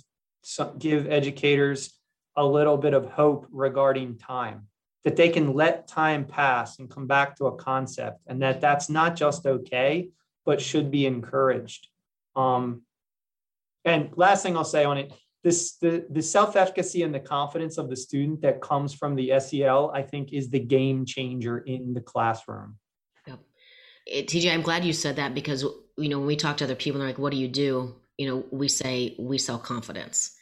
give 0.79 1.07
educators 1.11 1.99
a 2.37 2.45
little 2.45 2.77
bit 2.77 2.95
of 2.95 3.07
hope 3.07 3.47
regarding 3.51 4.19
time 4.19 4.67
that 5.05 5.17
they 5.17 5.29
can 5.29 5.53
let 5.53 5.87
time 5.87 6.25
pass 6.25 6.79
and 6.79 6.91
come 6.91 7.07
back 7.07 7.37
to 7.37 7.47
a 7.47 7.57
concept 7.57 8.21
and 8.27 8.43
that 8.43 8.61
that's 8.61 8.89
not 8.89 9.17
just 9.17 9.47
okay 9.47 10.09
but 10.45 10.61
should 10.61 10.91
be 10.91 11.07
encouraged 11.07 11.89
Um, 12.37 12.83
and 13.85 14.11
last 14.17 14.43
thing 14.43 14.57
I'll 14.57 14.65
say 14.65 14.85
on 14.85 14.99
it, 14.99 15.13
this 15.43 15.77
the, 15.77 16.07
the 16.09 16.23
self-efficacy 16.23 17.03
and 17.03 17.15
the 17.15 17.21
confidence 17.21 17.77
of 17.77 17.91
the 17.91 17.97
student 17.97 18.41
that 18.43 18.61
comes 18.61 18.95
from 18.95 19.15
the 19.15 19.39
SEL, 19.39 19.91
I 19.95 20.03
think, 20.03 20.33
is 20.33 20.49
the 20.49 20.59
game 20.59 21.05
changer 21.05 21.59
in 21.59 21.93
the 21.93 22.01
classroom. 22.01 22.79
Yep. 23.27 23.41
It, 24.07 24.27
TJ, 24.29 24.53
I'm 24.53 24.63
glad 24.63 24.85
you 24.85 24.95
said 24.95 25.17
that 25.17 25.35
because 25.35 25.63
you 25.63 26.09
know 26.09 26.19
when 26.19 26.27
we 26.27 26.37
talk 26.37 26.57
to 26.59 26.65
other 26.65 26.75
people, 26.75 26.99
they're 26.99 27.09
like, 27.09 27.19
"What 27.19 27.31
do 27.31 27.37
you 27.37 27.49
do?" 27.49 27.95
You 28.17 28.29
know, 28.29 28.45
we 28.51 28.69
say 28.69 29.15
we 29.19 29.37
sell 29.37 29.59
confidence. 29.59 30.34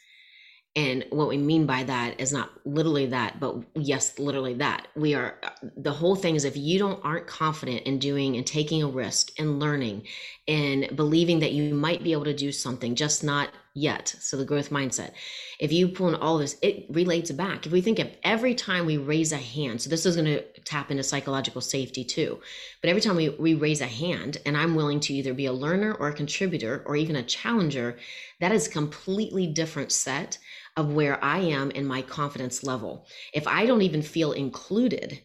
And 0.75 1.05
what 1.11 1.27
we 1.27 1.37
mean 1.37 1.67
by 1.67 1.83
that 1.83 2.19
is 2.19 2.33
not 2.33 2.49
literally 2.65 3.05
that, 3.07 3.39
but 3.39 3.57
yes, 3.75 4.17
literally 4.17 4.55
that. 4.55 4.87
We 4.95 5.13
are 5.13 5.39
the 5.77 5.91
whole 5.91 6.15
thing 6.15 6.35
is 6.35 6.45
if 6.45 6.57
you 6.57 6.79
don't 6.79 6.99
aren't 7.05 7.27
confident 7.27 7.83
in 7.83 7.99
doing 7.99 8.37
and 8.37 8.45
taking 8.45 8.81
a 8.81 8.87
risk 8.87 9.31
and 9.37 9.59
learning 9.59 10.07
and 10.47 10.89
believing 10.95 11.39
that 11.39 11.51
you 11.51 11.75
might 11.75 12.03
be 12.03 12.11
able 12.11 12.23
to 12.23 12.33
do 12.33 12.51
something, 12.51 12.95
just 12.95 13.23
not 13.23 13.49
yet. 13.75 14.15
So 14.19 14.35
the 14.35 14.45
growth 14.45 14.69
mindset. 14.69 15.11
If 15.59 15.71
you 15.71 15.87
pull 15.87 16.09
in 16.09 16.15
all 16.15 16.37
this, 16.39 16.57
it 16.61 16.85
relates 16.89 17.31
back. 17.31 17.65
If 17.65 17.71
we 17.71 17.81
think 17.81 17.99
of 17.99 18.09
every 18.23 18.55
time 18.55 18.85
we 18.85 18.97
raise 18.97 19.31
a 19.31 19.37
hand, 19.37 19.81
so 19.81 19.89
this 19.89 20.05
is 20.05 20.15
going 20.15 20.25
to 20.25 20.43
tap 20.61 20.91
into 20.91 21.03
psychological 21.03 21.61
safety 21.61 22.03
too. 22.03 22.39
But 22.81 22.89
every 22.89 23.01
time 23.01 23.15
we, 23.15 23.29
we 23.29 23.53
raise 23.53 23.81
a 23.81 23.87
hand 23.87 24.37
and 24.45 24.57
I'm 24.57 24.75
willing 24.75 24.99
to 25.01 25.13
either 25.13 25.33
be 25.33 25.45
a 25.45 25.53
learner 25.53 25.93
or 25.93 26.09
a 26.09 26.13
contributor 26.13 26.83
or 26.85 26.95
even 26.95 27.15
a 27.15 27.23
challenger, 27.23 27.97
that 28.39 28.51
is 28.51 28.67
completely 28.67 29.47
different 29.47 29.91
set 29.91 30.37
of 30.75 30.93
where 30.93 31.23
I 31.23 31.39
am 31.39 31.71
in 31.71 31.85
my 31.85 32.01
confidence 32.01 32.63
level. 32.63 33.05
If 33.33 33.47
I 33.47 33.65
don't 33.65 33.81
even 33.81 34.01
feel 34.01 34.31
included, 34.31 35.21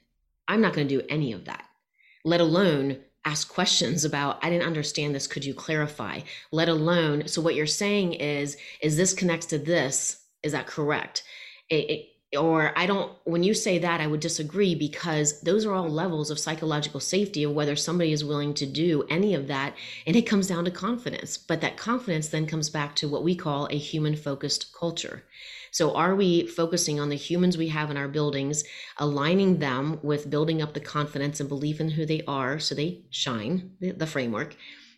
I'm 0.46 0.60
not 0.60 0.74
going 0.74 0.88
to 0.88 0.98
do 0.98 1.06
any 1.08 1.32
of 1.32 1.46
that, 1.46 1.64
let 2.24 2.40
alone 2.40 2.98
ask 3.24 3.52
questions 3.52 4.04
about 4.04 4.42
i 4.42 4.48
didn't 4.48 4.66
understand 4.66 5.14
this 5.14 5.26
could 5.26 5.44
you 5.44 5.52
clarify 5.52 6.20
let 6.50 6.68
alone 6.68 7.26
so 7.26 7.42
what 7.42 7.54
you're 7.54 7.66
saying 7.66 8.14
is 8.14 8.56
is 8.80 8.96
this 8.96 9.12
connects 9.12 9.46
to 9.46 9.58
this 9.58 10.24
is 10.42 10.52
that 10.52 10.66
correct 10.66 11.24
it, 11.68 11.90
it, 11.90 12.06
or 12.36 12.76
I 12.76 12.84
don't, 12.84 13.12
when 13.24 13.42
you 13.42 13.54
say 13.54 13.78
that, 13.78 14.02
I 14.02 14.06
would 14.06 14.20
disagree 14.20 14.74
because 14.74 15.40
those 15.40 15.64
are 15.64 15.74
all 15.74 15.88
levels 15.88 16.30
of 16.30 16.38
psychological 16.38 17.00
safety 17.00 17.44
of 17.44 17.52
whether 17.52 17.74
somebody 17.74 18.12
is 18.12 18.24
willing 18.24 18.52
to 18.54 18.66
do 18.66 19.04
any 19.08 19.34
of 19.34 19.46
that. 19.46 19.74
And 20.06 20.14
it 20.14 20.26
comes 20.26 20.46
down 20.46 20.66
to 20.66 20.70
confidence. 20.70 21.38
But 21.38 21.62
that 21.62 21.78
confidence 21.78 22.28
then 22.28 22.46
comes 22.46 22.68
back 22.68 22.94
to 22.96 23.08
what 23.08 23.24
we 23.24 23.34
call 23.34 23.66
a 23.70 23.78
human 23.78 24.14
focused 24.14 24.74
culture. 24.78 25.24
So, 25.70 25.94
are 25.94 26.14
we 26.14 26.46
focusing 26.46 26.98
on 26.98 27.08
the 27.08 27.16
humans 27.16 27.56
we 27.56 27.68
have 27.68 27.90
in 27.90 27.96
our 27.96 28.08
buildings, 28.08 28.64
aligning 28.96 29.58
them 29.58 29.98
with 30.02 30.30
building 30.30 30.62
up 30.62 30.74
the 30.74 30.80
confidence 30.80 31.40
and 31.40 31.48
belief 31.48 31.80
in 31.80 31.90
who 31.90 32.06
they 32.06 32.22
are 32.26 32.58
so 32.58 32.74
they 32.74 33.04
shine 33.10 33.72
the, 33.80 34.06
framework 34.06 34.56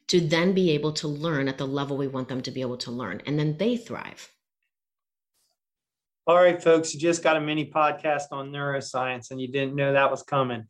to 0.09 0.21
then 0.21 0.53
be 0.53 0.71
able 0.71 0.93
to 0.93 1.09
learn 1.09 1.49
at 1.49 1.59
the 1.59 1.67
level 1.67 1.97
we 1.97 2.07
want 2.07 2.29
them 2.29 2.41
to 2.43 2.51
be 2.51 2.61
able 2.61 2.77
to 2.79 2.91
learn? 2.91 3.21
And 3.27 3.39
then 3.39 3.57
they 3.59 3.77
thrive. 3.77 4.31
All 6.31 6.37
right, 6.37 6.63
folks, 6.63 6.95
you 6.95 7.01
just 7.01 7.25
got 7.25 7.37
a 7.37 7.41
mini 7.41 7.69
podcast 7.69 8.27
on 8.31 8.53
neuroscience 8.53 9.33
and 9.33 9.41
you 9.41 9.49
didn't 9.49 9.75
know 9.75 9.93
that 9.93 10.13
was 10.13 10.23
coming. 10.23 10.63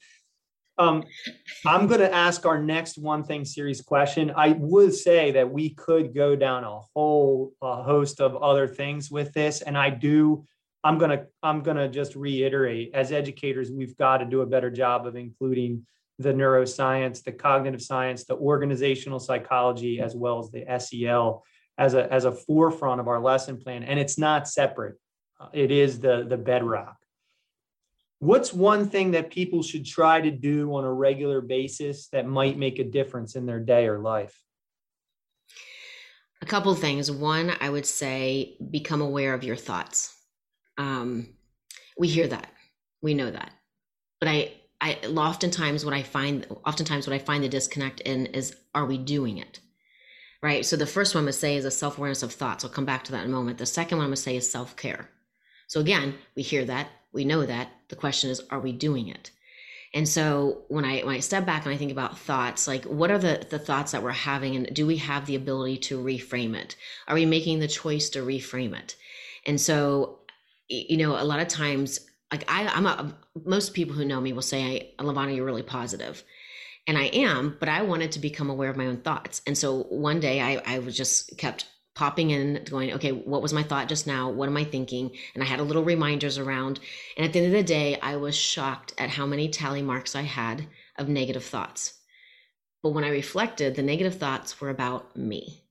Um, 0.78 1.04
I'm 1.66 1.86
going 1.86 2.00
to 2.00 2.10
ask 2.10 2.46
our 2.46 2.58
next 2.58 2.96
one 2.96 3.24
thing 3.24 3.44
series 3.44 3.82
question. 3.82 4.32
I 4.34 4.52
would 4.52 4.94
say 4.94 5.32
that 5.32 5.52
we 5.52 5.74
could 5.74 6.14
go 6.14 6.34
down 6.34 6.64
a 6.64 6.80
whole 6.94 7.52
uh, 7.60 7.82
host 7.82 8.22
of 8.22 8.36
other 8.36 8.66
things 8.66 9.10
with 9.10 9.34
this, 9.34 9.60
and 9.60 9.76
I 9.76 9.90
do. 9.90 10.46
I'm 10.82 10.96
gonna 10.96 11.26
I'm 11.42 11.60
gonna 11.60 11.90
just 11.90 12.16
reiterate 12.16 12.92
as 12.94 13.12
educators, 13.12 13.70
we've 13.70 13.98
got 13.98 14.18
to 14.18 14.24
do 14.24 14.40
a 14.40 14.46
better 14.46 14.70
job 14.70 15.06
of 15.06 15.14
including 15.14 15.86
the 16.18 16.32
neuroscience, 16.32 17.22
the 17.22 17.32
cognitive 17.32 17.82
science, 17.82 18.24
the 18.24 18.36
organizational 18.36 19.20
psychology, 19.20 20.00
as 20.00 20.16
well 20.16 20.38
as 20.38 20.50
the 20.50 20.64
SEL 20.78 21.44
as 21.76 21.92
a 21.92 22.10
as 22.10 22.24
a 22.24 22.32
forefront 22.32 22.98
of 22.98 23.08
our 23.08 23.20
lesson 23.20 23.58
plan, 23.58 23.82
and 23.82 24.00
it's 24.00 24.16
not 24.16 24.48
separate 24.48 24.96
it 25.52 25.70
is 25.70 26.00
the 26.00 26.24
the 26.28 26.36
bedrock. 26.36 26.96
What's 28.18 28.52
one 28.52 28.88
thing 28.88 29.12
that 29.12 29.30
people 29.30 29.62
should 29.62 29.86
try 29.86 30.20
to 30.20 30.30
do 30.30 30.74
on 30.74 30.84
a 30.84 30.92
regular 30.92 31.40
basis 31.40 32.08
that 32.08 32.26
might 32.26 32.58
make 32.58 32.78
a 32.78 32.84
difference 32.84 33.34
in 33.34 33.46
their 33.46 33.60
day 33.60 33.86
or 33.86 33.98
life? 33.98 34.38
A 36.42 36.46
couple 36.46 36.74
things. 36.74 37.10
One 37.10 37.52
i 37.60 37.68
would 37.68 37.86
say 37.86 38.56
become 38.70 39.00
aware 39.00 39.34
of 39.34 39.44
your 39.44 39.56
thoughts. 39.56 40.14
Um, 40.76 41.28
we 41.98 42.08
hear 42.08 42.26
that. 42.28 42.50
We 43.02 43.14
know 43.14 43.30
that. 43.30 43.52
But 44.20 44.28
i 44.28 44.52
i 44.82 44.98
oftentimes 45.16 45.84
what 45.84 45.94
i 45.94 46.02
find 46.02 46.46
oftentimes 46.66 47.06
what 47.06 47.14
i 47.14 47.18
find 47.18 47.42
the 47.42 47.48
disconnect 47.48 48.00
in 48.00 48.26
is 48.26 48.54
are 48.74 48.86
we 48.86 48.98
doing 48.98 49.38
it? 49.38 49.60
Right? 50.42 50.64
So 50.64 50.76
the 50.76 50.86
first 50.86 51.14
one 51.14 51.24
i'm 51.24 51.26
to 51.26 51.32
say 51.32 51.56
is 51.56 51.64
a 51.64 51.70
self-awareness 51.70 52.22
of 52.22 52.32
thoughts. 52.32 52.64
I'll 52.64 52.70
come 52.70 52.86
back 52.86 53.04
to 53.04 53.12
that 53.12 53.24
in 53.24 53.30
a 53.30 53.34
moment. 53.34 53.56
The 53.56 53.66
second 53.66 53.96
one 53.96 54.06
i'm 54.06 54.12
to 54.12 54.16
say 54.16 54.36
is 54.36 54.50
self-care 54.50 55.08
so 55.70 55.78
again, 55.78 56.16
we 56.34 56.42
hear 56.42 56.64
that, 56.64 56.88
we 57.12 57.24
know 57.24 57.46
that. 57.46 57.68
The 57.90 57.94
question 57.94 58.28
is, 58.28 58.42
are 58.50 58.58
we 58.58 58.72
doing 58.72 59.06
it? 59.06 59.30
And 59.94 60.08
so 60.08 60.62
when 60.66 60.84
I 60.84 61.02
when 61.02 61.14
I 61.14 61.20
step 61.20 61.46
back 61.46 61.64
and 61.64 61.72
I 61.72 61.76
think 61.76 61.92
about 61.92 62.18
thoughts, 62.18 62.66
like 62.66 62.84
what 62.86 63.12
are 63.12 63.18
the 63.18 63.46
the 63.48 63.58
thoughts 63.60 63.92
that 63.92 64.02
we're 64.02 64.10
having, 64.10 64.56
and 64.56 64.74
do 64.74 64.84
we 64.84 64.96
have 64.96 65.26
the 65.26 65.36
ability 65.36 65.76
to 65.78 66.02
reframe 66.02 66.56
it? 66.56 66.74
Are 67.06 67.14
we 67.14 67.24
making 67.24 67.60
the 67.60 67.68
choice 67.68 68.10
to 68.10 68.26
reframe 68.26 68.76
it? 68.76 68.96
And 69.46 69.60
so, 69.60 70.18
you 70.68 70.96
know, 70.96 71.12
a 71.12 71.22
lot 71.22 71.38
of 71.38 71.46
times, 71.46 72.00
like 72.32 72.44
I, 72.50 72.66
I'm 72.66 72.86
a 72.86 73.16
most 73.44 73.72
people 73.72 73.94
who 73.94 74.04
know 74.04 74.20
me 74.20 74.32
will 74.32 74.42
say, 74.42 74.92
I, 74.98 75.02
"LaVonna, 75.04 75.36
you're 75.36 75.44
really 75.44 75.62
positive," 75.62 76.24
and 76.88 76.98
I 76.98 77.04
am, 77.04 77.56
but 77.60 77.68
I 77.68 77.82
wanted 77.82 78.10
to 78.12 78.18
become 78.18 78.50
aware 78.50 78.70
of 78.70 78.76
my 78.76 78.88
own 78.88 79.02
thoughts. 79.02 79.40
And 79.46 79.56
so 79.56 79.84
one 79.84 80.18
day 80.18 80.40
I 80.40 80.60
I 80.66 80.80
was 80.80 80.96
just 80.96 81.38
kept 81.38 81.66
popping 82.00 82.30
in 82.30 82.64
going 82.64 82.94
okay 82.94 83.12
what 83.12 83.42
was 83.42 83.52
my 83.52 83.62
thought 83.62 83.86
just 83.86 84.06
now? 84.06 84.30
What 84.30 84.48
am 84.48 84.56
i 84.56 84.64
thinking? 84.64 85.10
And 85.34 85.44
i 85.44 85.46
had 85.46 85.60
a 85.60 85.68
little 85.68 85.84
reminders 85.84 86.38
around. 86.38 86.80
And 87.14 87.26
at 87.26 87.34
the 87.34 87.40
end 87.40 87.48
of 87.48 87.52
the 87.52 87.62
day 87.62 88.00
i 88.00 88.16
was 88.16 88.34
shocked 88.34 88.94
at 88.96 89.10
how 89.10 89.26
many 89.26 89.50
tally 89.50 89.82
marks 89.82 90.16
i 90.16 90.22
had 90.22 90.66
of 90.96 91.10
negative 91.10 91.44
thoughts. 91.44 91.98
But 92.82 92.94
when 92.94 93.04
i 93.04 93.10
reflected 93.10 93.74
the 93.74 93.82
negative 93.82 94.16
thoughts 94.16 94.58
were 94.58 94.70
about 94.70 95.14
me. 95.14 95.64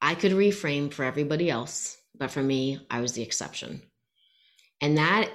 I 0.00 0.14
could 0.14 0.30
reframe 0.30 0.92
for 0.92 1.04
everybody 1.04 1.50
else 1.50 1.98
but 2.16 2.30
for 2.30 2.42
me 2.44 2.86
i 2.88 3.00
was 3.00 3.14
the 3.14 3.22
exception. 3.22 3.82
And 4.80 4.96
that 4.96 5.28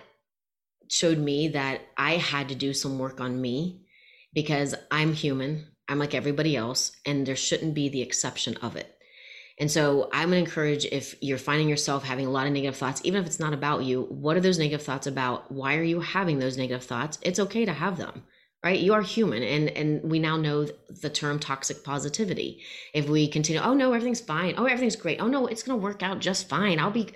showed 0.88 1.18
me 1.18 1.50
that 1.50 1.82
i 1.98 2.14
had 2.14 2.48
to 2.48 2.56
do 2.56 2.74
some 2.74 2.98
work 2.98 3.20
on 3.20 3.42
me 3.42 3.82
because 4.32 4.74
i'm 4.90 5.12
human 5.12 5.68
i'm 5.90 6.00
like 6.00 6.16
everybody 6.16 6.56
else 6.56 6.94
and 7.06 7.26
there 7.26 7.36
shouldn't 7.36 7.74
be 7.74 7.90
the 7.90 8.02
exception 8.02 8.56
of 8.62 8.78
it 8.78 8.98
and 9.62 9.70
so 9.70 10.10
I'm 10.12 10.32
going 10.32 10.44
to 10.44 10.50
encourage 10.50 10.86
if 10.86 11.16
you're 11.22 11.38
finding 11.38 11.70
yourself 11.70 12.04
having 12.04 12.26
a 12.26 12.32
lot 12.32 12.48
of 12.48 12.52
negative 12.52 12.76
thoughts, 12.76 13.00
even 13.04 13.22
if 13.22 13.28
it's 13.28 13.40
not 13.40 13.54
about 13.54 13.84
you, 13.84 14.08
what 14.10 14.36
are 14.36 14.42
those 14.42 14.58
negative 14.58 14.84
thoughts 14.84 15.06
about? 15.06 15.52
Why 15.52 15.76
are 15.76 15.84
you 15.84 16.00
having 16.00 16.40
those 16.40 16.58
negative 16.58 16.84
thoughts? 16.84 17.20
It's 17.22 17.40
okay 17.40 17.64
to 17.66 17.72
have 17.72 17.98
them 17.98 18.24
right? 18.64 18.80
You 18.80 18.94
are 18.94 19.02
human 19.02 19.42
and 19.42 19.70
and 19.70 20.04
we 20.04 20.20
now 20.20 20.38
know 20.38 20.68
the 21.02 21.10
term 21.10 21.40
toxic 21.40 21.84
positivity. 21.84 22.62
If 22.94 23.10
we 23.10 23.28
continue 23.28 23.62
oh 23.62 23.74
no 23.74 23.94
everything's 23.94 24.22
fine. 24.22 24.54
Oh 24.58 24.66
everything's 24.66 24.96
great. 24.96 25.20
Oh 25.20 25.28
no 25.28 25.48
it's 25.48 25.64
going 25.64 25.80
to 25.80 25.84
work 25.84 26.04
out 26.04 26.20
just 26.20 26.48
fine. 26.48 26.80
I'll 26.80 26.92
be 26.92 27.10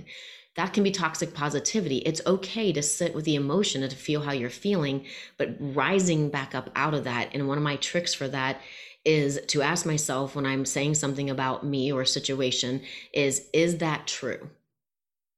that 0.56 0.74
can 0.74 0.84
be 0.84 0.92
toxic 0.92 1.34
positivity. 1.34 1.98
It's 1.98 2.22
okay 2.26 2.72
to 2.74 2.82
sit 2.82 3.14
with 3.14 3.26
the 3.26 3.36
emotion 3.36 3.84
and 3.84 3.92
to 3.92 3.98
feel 3.98 4.22
how 4.22 4.32
you're 4.32 4.50
feeling 4.50 5.06
but 5.38 5.56
rising 5.60 6.30
back 6.30 6.56
up 6.56 6.72
out 6.76 6.94
of 6.94 7.04
that 7.04 7.30
and 7.34 7.48
one 7.48 7.58
of 7.58 7.64
my 7.64 7.76
tricks 7.76 8.14
for 8.14 8.28
that 8.30 8.60
is 9.06 9.40
to 9.48 9.62
ask 9.62 9.86
myself 9.86 10.36
when 10.36 10.46
I'm 10.46 10.66
saying 10.66 10.96
something 10.96 11.30
about 11.30 11.66
me 11.66 11.92
or 11.92 12.02
a 12.02 12.08
situation 12.08 12.82
is 13.14 13.48
is 13.54 13.78
that 13.78 14.08
true? 14.08 14.50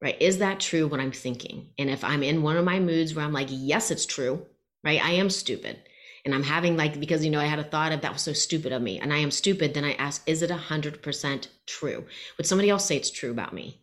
Right? 0.01 0.19
Is 0.21 0.37
that 0.37 0.59
true 0.59 0.87
what 0.87 0.99
I'm 0.99 1.11
thinking? 1.11 1.69
And 1.77 1.89
if 1.89 2.03
I'm 2.03 2.23
in 2.23 2.43
one 2.43 2.55
of 2.55 2.65
my 2.65 2.79
moods 2.79 3.13
where 3.13 3.25
I'm 3.25 3.33
like, 3.33 3.47
yes, 3.49 3.89
it's 3.89 4.05
true, 4.05 4.45
right? 4.83 5.03
I 5.03 5.11
am 5.11 5.29
stupid. 5.29 5.79
And 6.23 6.35
I'm 6.35 6.43
having 6.43 6.77
like, 6.77 6.99
because, 6.99 7.25
you 7.25 7.31
know, 7.31 7.39
I 7.39 7.45
had 7.45 7.57
a 7.57 7.63
thought 7.63 7.91
of 7.91 8.01
that 8.01 8.13
was 8.13 8.21
so 8.21 8.33
stupid 8.33 8.71
of 8.71 8.81
me 8.81 8.99
and 8.99 9.13
I 9.13 9.17
am 9.17 9.31
stupid. 9.31 9.73
Then 9.73 9.85
I 9.85 9.93
ask, 9.93 10.21
is 10.27 10.41
it 10.41 10.51
100% 10.51 11.47
true? 11.65 12.05
Would 12.37 12.45
somebody 12.45 12.69
else 12.69 12.85
say 12.85 12.97
it's 12.97 13.09
true 13.09 13.31
about 13.31 13.53
me? 13.53 13.81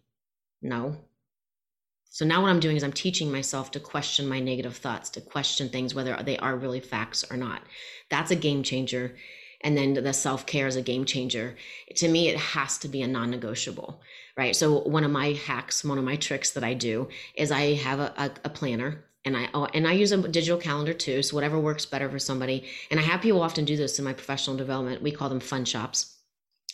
No. 0.63 0.99
So 2.11 2.25
now 2.25 2.43
what 2.43 2.51
I'm 2.51 2.61
doing 2.61 2.77
is 2.77 2.85
I'm 2.85 2.93
teaching 2.93 3.33
myself 3.33 3.73
to 3.73 3.81
question 3.81 4.29
my 4.29 4.39
negative 4.39 4.77
thoughts, 4.77 5.11
to 5.11 5.21
question 5.21 5.69
things, 5.69 5.97
whether 5.97 6.17
they 6.23 6.39
are 6.39 6.57
really 6.57 6.81
facts 6.81 7.25
or 7.29 7.37
not. 7.37 7.63
That's 8.09 8.31
a 8.31 8.37
game 8.37 8.63
changer 8.63 9.17
and 9.65 9.77
then 9.77 9.95
the 9.95 10.13
self-care 10.13 10.69
is 10.69 10.77
a 10.77 10.83
game 10.83 11.05
changer 11.05 11.57
to 11.97 12.07
me 12.07 12.29
it 12.29 12.37
has 12.37 12.79
to 12.79 12.87
be 12.87 13.03
a 13.03 13.09
non-negotiable 13.09 14.01
right 14.37 14.55
so 14.55 14.81
one 14.83 15.03
of 15.03 15.11
my 15.11 15.33
hacks 15.33 15.85
one 15.85 15.99
of 15.99 16.05
my 16.05 16.17
tricks 16.17 16.53
that 16.53 16.63
i 16.63 16.73
do 16.73 17.09
is 17.35 17.51
i 17.51 17.75
have 17.75 17.99
a, 17.99 18.15
a, 18.17 18.31
a 18.45 18.49
planner 18.49 19.05
and 19.25 19.37
I 19.37 19.49
oh, 19.55 19.67
and 19.73 19.89
I 19.89 19.93
use 19.93 20.13
a 20.13 20.19
digital 20.29 20.59
calendar 20.59 20.93
too. 20.93 21.23
So 21.23 21.35
whatever 21.35 21.59
works 21.59 21.87
better 21.87 22.11
for 22.11 22.19
somebody. 22.19 22.65
And 22.91 23.01
I 23.01 23.03
have 23.03 23.23
people 23.23 23.43
often 23.43 23.65
do 23.65 23.77
this 23.77 23.99
in 23.99 24.05
my 24.05 24.13
professional 24.13 24.57
development. 24.57 25.03
We 25.03 25.13
call 25.13 25.29
them 25.29 25.41
fun 25.41 25.65
shops. 25.65 26.15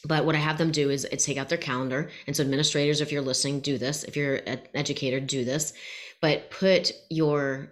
But 0.04 0.24
what 0.24 0.34
I 0.34 0.38
have 0.38 0.58
them 0.58 0.70
do 0.70 0.90
is, 0.90 1.04
is 1.04 1.24
take 1.24 1.36
out 1.36 1.50
their 1.50 1.58
calendar. 1.58 2.10
And 2.26 2.34
so 2.34 2.42
administrators, 2.42 3.00
if 3.00 3.12
you're 3.12 3.22
listening, 3.22 3.60
do 3.60 3.76
this. 3.76 4.02
If 4.04 4.16
you're 4.16 4.36
an 4.36 4.60
educator, 4.74 5.20
do 5.20 5.44
this. 5.44 5.74
But 6.20 6.50
put 6.50 6.92
your 7.10 7.70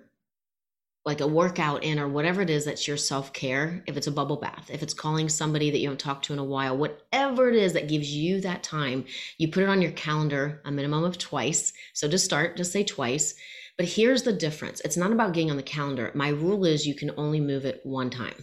like 1.08 1.20
a 1.20 1.26
workout 1.26 1.82
in 1.82 1.98
or 1.98 2.06
whatever 2.06 2.42
it 2.42 2.50
is 2.50 2.64
that's 2.64 2.86
your 2.86 2.96
self-care 2.96 3.82
if 3.86 3.96
it's 3.96 4.06
a 4.06 4.12
bubble 4.12 4.36
bath 4.36 4.70
if 4.72 4.82
it's 4.82 4.94
calling 4.94 5.28
somebody 5.28 5.70
that 5.70 5.78
you 5.78 5.88
haven't 5.88 5.98
talked 5.98 6.26
to 6.26 6.32
in 6.32 6.38
a 6.38 6.44
while 6.44 6.76
whatever 6.76 7.48
it 7.48 7.56
is 7.56 7.72
that 7.72 7.88
gives 7.88 8.14
you 8.14 8.40
that 8.40 8.62
time 8.62 9.04
you 9.38 9.48
put 9.48 9.64
it 9.64 9.68
on 9.68 9.82
your 9.82 9.92
calendar 9.92 10.60
a 10.64 10.70
minimum 10.70 11.04
of 11.04 11.18
twice. 11.18 11.72
So 11.92 12.08
to 12.08 12.18
start 12.18 12.56
just 12.56 12.72
say 12.72 12.84
twice. 12.84 13.34
But 13.76 13.86
here's 13.86 14.22
the 14.22 14.32
difference. 14.32 14.80
It's 14.80 14.96
not 14.96 15.12
about 15.12 15.32
getting 15.32 15.50
on 15.50 15.56
the 15.56 15.62
calendar. 15.62 16.10
My 16.14 16.28
rule 16.28 16.64
is 16.64 16.86
you 16.86 16.94
can 16.94 17.12
only 17.16 17.40
move 17.40 17.64
it 17.64 17.80
one 17.84 18.10
time. 18.10 18.34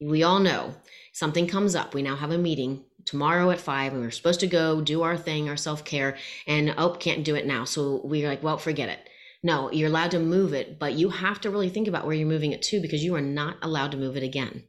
We 0.00 0.24
all 0.24 0.40
know 0.40 0.74
something 1.12 1.46
comes 1.46 1.76
up. 1.76 1.94
We 1.94 2.02
now 2.02 2.16
have 2.16 2.32
a 2.32 2.38
meeting 2.38 2.84
tomorrow 3.04 3.50
at 3.50 3.60
five 3.60 3.92
and 3.92 4.02
we're 4.02 4.10
supposed 4.10 4.40
to 4.40 4.46
go 4.46 4.80
do 4.80 5.02
our 5.02 5.16
thing 5.16 5.48
our 5.48 5.56
self-care 5.56 6.16
and 6.46 6.74
oh 6.76 6.90
can't 6.90 7.24
do 7.24 7.34
it 7.34 7.46
now. 7.46 7.64
So 7.64 8.00
we're 8.04 8.28
like 8.28 8.42
well 8.42 8.58
forget 8.58 8.88
it 8.88 9.08
no, 9.44 9.70
you're 9.70 9.90
allowed 9.90 10.12
to 10.12 10.18
move 10.18 10.54
it, 10.54 10.78
but 10.78 10.94
you 10.94 11.10
have 11.10 11.38
to 11.42 11.50
really 11.50 11.68
think 11.68 11.86
about 11.86 12.06
where 12.06 12.16
you're 12.16 12.26
moving 12.26 12.52
it 12.52 12.62
to 12.62 12.80
because 12.80 13.04
you 13.04 13.14
are 13.14 13.20
not 13.20 13.58
allowed 13.60 13.90
to 13.90 13.98
move 13.98 14.16
it 14.16 14.22
again. 14.22 14.64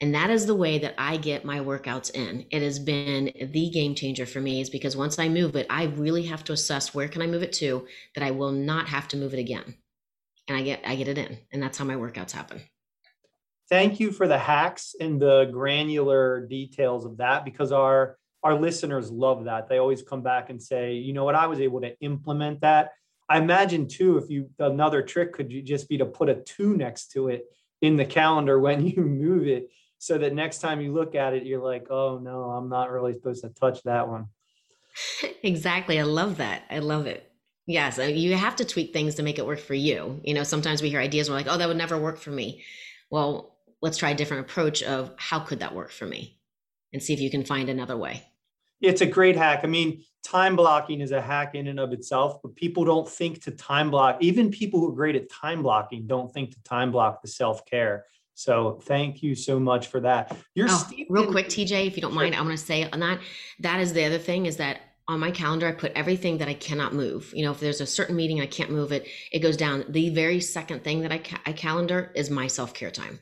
And 0.00 0.14
that 0.14 0.30
is 0.30 0.46
the 0.46 0.54
way 0.54 0.78
that 0.78 0.94
I 0.96 1.18
get 1.18 1.44
my 1.44 1.58
workouts 1.58 2.10
in. 2.14 2.46
It 2.50 2.62
has 2.62 2.78
been 2.78 3.32
the 3.38 3.68
game 3.68 3.94
changer 3.94 4.24
for 4.24 4.40
me 4.40 4.62
is 4.62 4.70
because 4.70 4.96
once 4.96 5.18
I 5.18 5.28
move 5.28 5.56
it, 5.56 5.66
I 5.68 5.84
really 5.84 6.22
have 6.22 6.42
to 6.44 6.54
assess 6.54 6.94
where 6.94 7.08
can 7.08 7.20
I 7.20 7.26
move 7.26 7.42
it 7.42 7.52
to 7.54 7.86
that 8.14 8.24
I 8.24 8.30
will 8.30 8.52
not 8.52 8.88
have 8.88 9.08
to 9.08 9.18
move 9.18 9.34
it 9.34 9.40
again. 9.40 9.74
And 10.48 10.56
I 10.56 10.62
get 10.62 10.80
I 10.86 10.94
get 10.94 11.08
it 11.08 11.18
in. 11.18 11.36
And 11.52 11.62
that's 11.62 11.76
how 11.76 11.84
my 11.84 11.96
workouts 11.96 12.30
happen. 12.30 12.62
Thank 13.68 14.00
you 14.00 14.10
for 14.10 14.26
the 14.26 14.38
hacks 14.38 14.94
and 14.98 15.20
the 15.20 15.50
granular 15.52 16.46
details 16.46 17.04
of 17.04 17.18
that 17.18 17.44
because 17.44 17.72
our 17.72 18.16
our 18.42 18.54
listeners 18.54 19.10
love 19.10 19.44
that. 19.44 19.68
They 19.68 19.76
always 19.76 20.00
come 20.00 20.22
back 20.22 20.48
and 20.48 20.62
say, 20.62 20.94
"You 20.94 21.12
know 21.12 21.24
what? 21.24 21.34
I 21.34 21.46
was 21.46 21.60
able 21.60 21.82
to 21.82 21.98
implement 22.00 22.62
that." 22.62 22.92
I 23.28 23.38
imagine 23.38 23.88
too, 23.88 24.16
if 24.18 24.30
you 24.30 24.50
another 24.58 25.02
trick 25.02 25.32
could 25.32 25.52
just 25.64 25.88
be 25.88 25.98
to 25.98 26.06
put 26.06 26.28
a 26.28 26.36
two 26.36 26.76
next 26.76 27.12
to 27.12 27.28
it 27.28 27.44
in 27.82 27.96
the 27.96 28.04
calendar 28.04 28.58
when 28.58 28.86
you 28.86 29.02
move 29.02 29.46
it, 29.46 29.70
so 29.98 30.16
that 30.18 30.34
next 30.34 30.58
time 30.58 30.80
you 30.80 30.92
look 30.92 31.14
at 31.14 31.34
it, 31.34 31.44
you're 31.44 31.62
like, 31.62 31.90
oh 31.90 32.18
no, 32.22 32.44
I'm 32.44 32.68
not 32.68 32.90
really 32.90 33.14
supposed 33.14 33.42
to 33.42 33.50
touch 33.50 33.82
that 33.84 34.08
one. 34.08 34.26
Exactly. 35.42 36.00
I 36.00 36.02
love 36.02 36.38
that. 36.38 36.64
I 36.70 36.80
love 36.80 37.06
it. 37.06 37.30
Yes, 37.66 37.98
uh, 37.98 38.02
you 38.02 38.34
have 38.34 38.56
to 38.56 38.64
tweak 38.64 38.92
things 38.92 39.16
to 39.16 39.22
make 39.22 39.38
it 39.38 39.46
work 39.46 39.60
for 39.60 39.74
you. 39.74 40.20
You 40.24 40.34
know, 40.34 40.42
sometimes 40.42 40.82
we 40.82 40.88
hear 40.88 41.00
ideas 41.00 41.28
we're 41.28 41.36
like, 41.36 41.46
oh, 41.48 41.58
that 41.58 41.68
would 41.68 41.76
never 41.76 41.98
work 41.98 42.18
for 42.18 42.30
me. 42.30 42.64
Well, 43.10 43.56
let's 43.82 43.98
try 43.98 44.10
a 44.10 44.14
different 44.14 44.46
approach 44.46 44.82
of 44.82 45.12
how 45.16 45.40
could 45.40 45.60
that 45.60 45.74
work 45.74 45.92
for 45.92 46.06
me 46.06 46.40
and 46.92 47.02
see 47.02 47.12
if 47.12 47.20
you 47.20 47.30
can 47.30 47.44
find 47.44 47.68
another 47.68 47.96
way. 47.96 48.24
It's 48.80 49.00
a 49.00 49.06
great 49.06 49.36
hack. 49.36 49.60
I 49.64 49.66
mean, 49.66 50.02
time 50.22 50.56
blocking 50.56 51.00
is 51.00 51.12
a 51.12 51.20
hack 51.20 51.54
in 51.54 51.68
and 51.68 51.80
of 51.80 51.92
itself, 51.92 52.40
but 52.42 52.54
people 52.54 52.84
don't 52.84 53.08
think 53.08 53.42
to 53.44 53.50
time 53.50 53.90
block. 53.90 54.18
Even 54.20 54.50
people 54.50 54.80
who 54.80 54.90
are 54.90 54.94
great 54.94 55.16
at 55.16 55.30
time 55.30 55.62
blocking 55.62 56.06
don't 56.06 56.32
think 56.32 56.52
to 56.52 56.62
time 56.62 56.92
block 56.92 57.22
the 57.22 57.28
self 57.28 57.64
care. 57.64 58.04
So 58.34 58.78
thank 58.84 59.22
you 59.22 59.34
so 59.34 59.58
much 59.58 59.88
for 59.88 60.00
that. 60.00 60.36
You're 60.54 60.68
oh, 60.70 60.88
real 61.08 61.30
quick, 61.30 61.48
TJ, 61.48 61.88
if 61.88 61.96
you 61.96 62.02
don't 62.02 62.14
mind, 62.14 62.36
I 62.36 62.40
want 62.40 62.56
to 62.56 62.64
say 62.64 62.88
on 62.88 63.00
that. 63.00 63.18
That 63.60 63.80
is 63.80 63.92
the 63.92 64.04
other 64.04 64.18
thing 64.18 64.46
is 64.46 64.58
that 64.58 64.80
on 65.08 65.18
my 65.18 65.30
calendar, 65.30 65.66
I 65.66 65.72
put 65.72 65.92
everything 65.94 66.38
that 66.38 66.48
I 66.48 66.54
cannot 66.54 66.94
move. 66.94 67.32
You 67.34 67.44
know, 67.44 67.50
if 67.50 67.58
there's 67.58 67.80
a 67.80 67.86
certain 67.86 68.14
meeting 68.14 68.40
I 68.40 68.46
can't 68.46 68.70
move 68.70 68.92
it, 68.92 69.08
it 69.32 69.40
goes 69.40 69.56
down. 69.56 69.86
The 69.88 70.10
very 70.10 70.40
second 70.40 70.84
thing 70.84 71.00
that 71.00 71.10
I, 71.10 71.18
ca- 71.18 71.40
I 71.46 71.52
calendar 71.52 72.12
is 72.14 72.30
my 72.30 72.46
self 72.46 72.74
care 72.74 72.90
time. 72.90 73.18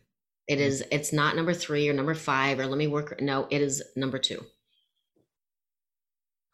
It 0.49 0.59
mm-hmm. 0.59 0.89
It's 0.91 1.13
not 1.13 1.35
number 1.35 1.55
three 1.55 1.89
or 1.89 1.95
number 1.95 2.15
five 2.15 2.59
or 2.59 2.67
let 2.67 2.77
me 2.77 2.89
work. 2.89 3.21
No, 3.23 3.47
it 3.51 3.63
is 3.63 3.83
number 3.97 4.19
two 4.19 4.45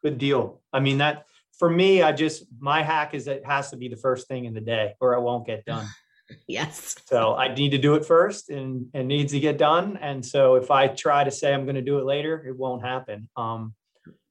good 0.02 0.18
deal. 0.18 0.60
I 0.72 0.80
mean, 0.80 0.98
that 0.98 1.26
for 1.58 1.70
me, 1.70 2.02
I 2.02 2.12
just, 2.12 2.44
my 2.58 2.82
hack 2.82 3.14
is 3.14 3.28
it 3.28 3.44
has 3.46 3.70
to 3.70 3.76
be 3.76 3.88
the 3.88 3.96
first 3.96 4.26
thing 4.28 4.44
in 4.46 4.54
the 4.54 4.60
day 4.60 4.94
or 5.00 5.14
it 5.14 5.20
won't 5.20 5.46
get 5.46 5.64
done. 5.64 5.86
yes. 6.46 6.96
So 7.06 7.34
I 7.34 7.54
need 7.54 7.70
to 7.70 7.78
do 7.78 7.94
it 7.94 8.04
first 8.04 8.50
and 8.50 8.86
it 8.94 9.04
needs 9.04 9.32
to 9.32 9.40
get 9.40 9.58
done. 9.58 9.96
And 9.98 10.24
so 10.24 10.56
if 10.56 10.70
I 10.70 10.88
try 10.88 11.24
to 11.24 11.30
say 11.30 11.52
I'm 11.52 11.64
going 11.64 11.76
to 11.76 11.82
do 11.82 11.98
it 11.98 12.04
later, 12.04 12.44
it 12.46 12.56
won't 12.56 12.82
happen. 12.82 13.28
Um, 13.36 13.74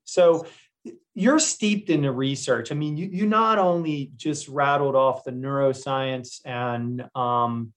so 0.03 0.45
you're 1.13 1.39
steeped 1.39 1.89
in 1.89 2.01
the 2.01 2.11
research. 2.11 2.71
I 2.71 2.75
mean, 2.75 2.97
you, 2.97 3.07
you 3.11 3.27
not 3.27 3.59
only 3.59 4.11
just 4.15 4.47
rattled 4.47 4.95
off 4.95 5.23
the 5.23 5.31
neuroscience 5.31 6.41
and, 6.45 7.07
um, 7.15 7.73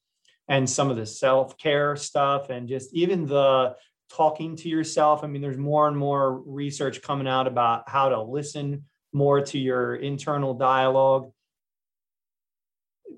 and 0.48 0.68
some 0.68 0.90
of 0.90 0.96
the 0.96 1.06
self-care 1.06 1.96
stuff 1.96 2.50
and 2.50 2.68
just 2.68 2.94
even 2.94 3.26
the 3.26 3.76
talking 4.14 4.56
to 4.56 4.68
yourself. 4.68 5.24
I 5.24 5.26
mean, 5.26 5.42
there's 5.42 5.58
more 5.58 5.88
and 5.88 5.96
more 5.96 6.40
research 6.40 7.02
coming 7.02 7.26
out 7.26 7.46
about 7.46 7.88
how 7.88 8.08
to 8.10 8.22
listen 8.22 8.84
more 9.12 9.40
to 9.40 9.58
your 9.58 9.96
internal 9.96 10.54
dialogue. 10.54 11.30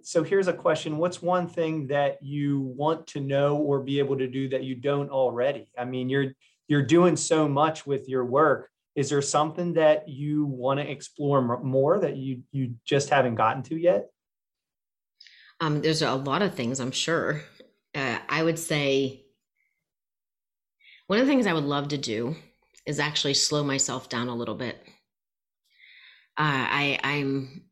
So 0.02 0.22
here's 0.22 0.48
a 0.48 0.52
question 0.52 0.98
What's 0.98 1.20
one 1.20 1.48
thing 1.48 1.88
that 1.88 2.22
you 2.22 2.60
want 2.60 3.06
to 3.08 3.20
know 3.20 3.56
or 3.56 3.80
be 3.80 3.98
able 3.98 4.18
to 4.18 4.26
do 4.26 4.48
that 4.50 4.64
you 4.64 4.74
don't 4.74 5.10
already? 5.10 5.70
I 5.76 5.84
mean, 5.84 6.08
you're 6.08 6.32
you're 6.68 6.82
doing 6.82 7.16
so 7.16 7.48
much 7.48 7.86
with 7.86 8.08
your 8.08 8.24
work. 8.24 8.70
Is 8.94 9.10
there 9.10 9.22
something 9.22 9.74
that 9.74 10.08
you 10.08 10.46
want 10.46 10.80
to 10.80 10.90
explore 10.90 11.62
more 11.62 11.98
that 11.98 12.16
you 12.16 12.42
you 12.52 12.74
just 12.84 13.10
haven't 13.10 13.34
gotten 13.34 13.62
to 13.64 13.76
yet? 13.76 14.08
Um, 15.60 15.80
there's 15.80 16.02
a 16.02 16.14
lot 16.14 16.42
of 16.42 16.54
things, 16.54 16.80
I'm 16.80 16.92
sure. 16.92 17.42
Uh, 17.94 18.18
I 18.28 18.42
would 18.42 18.58
say 18.58 19.25
one 21.06 21.18
of 21.18 21.26
the 21.26 21.30
things 21.30 21.46
I 21.46 21.52
would 21.52 21.64
love 21.64 21.88
to 21.88 21.98
do 21.98 22.36
is 22.84 23.00
actually 23.00 23.34
slow 23.34 23.64
myself 23.64 24.08
down 24.08 24.28
a 24.28 24.34
little 24.34 24.54
bit. 24.54 24.76
Uh, 26.38 26.66
I, 26.68 26.98
I'm 27.02 27.64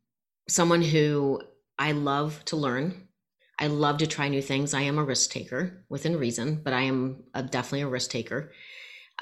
someone 0.48 0.82
who 0.82 1.40
I 1.78 1.92
love 1.92 2.44
to 2.46 2.56
learn. 2.56 3.08
I 3.58 3.68
love 3.68 3.98
to 3.98 4.06
try 4.06 4.28
new 4.28 4.42
things. 4.42 4.74
I 4.74 4.82
am 4.82 4.98
a 4.98 5.04
risk 5.04 5.30
taker 5.30 5.84
within 5.88 6.18
reason, 6.18 6.60
but 6.64 6.72
I 6.72 6.82
am 6.82 7.24
a, 7.34 7.42
definitely 7.42 7.82
a 7.82 7.88
risk 7.88 8.10
taker. 8.10 8.52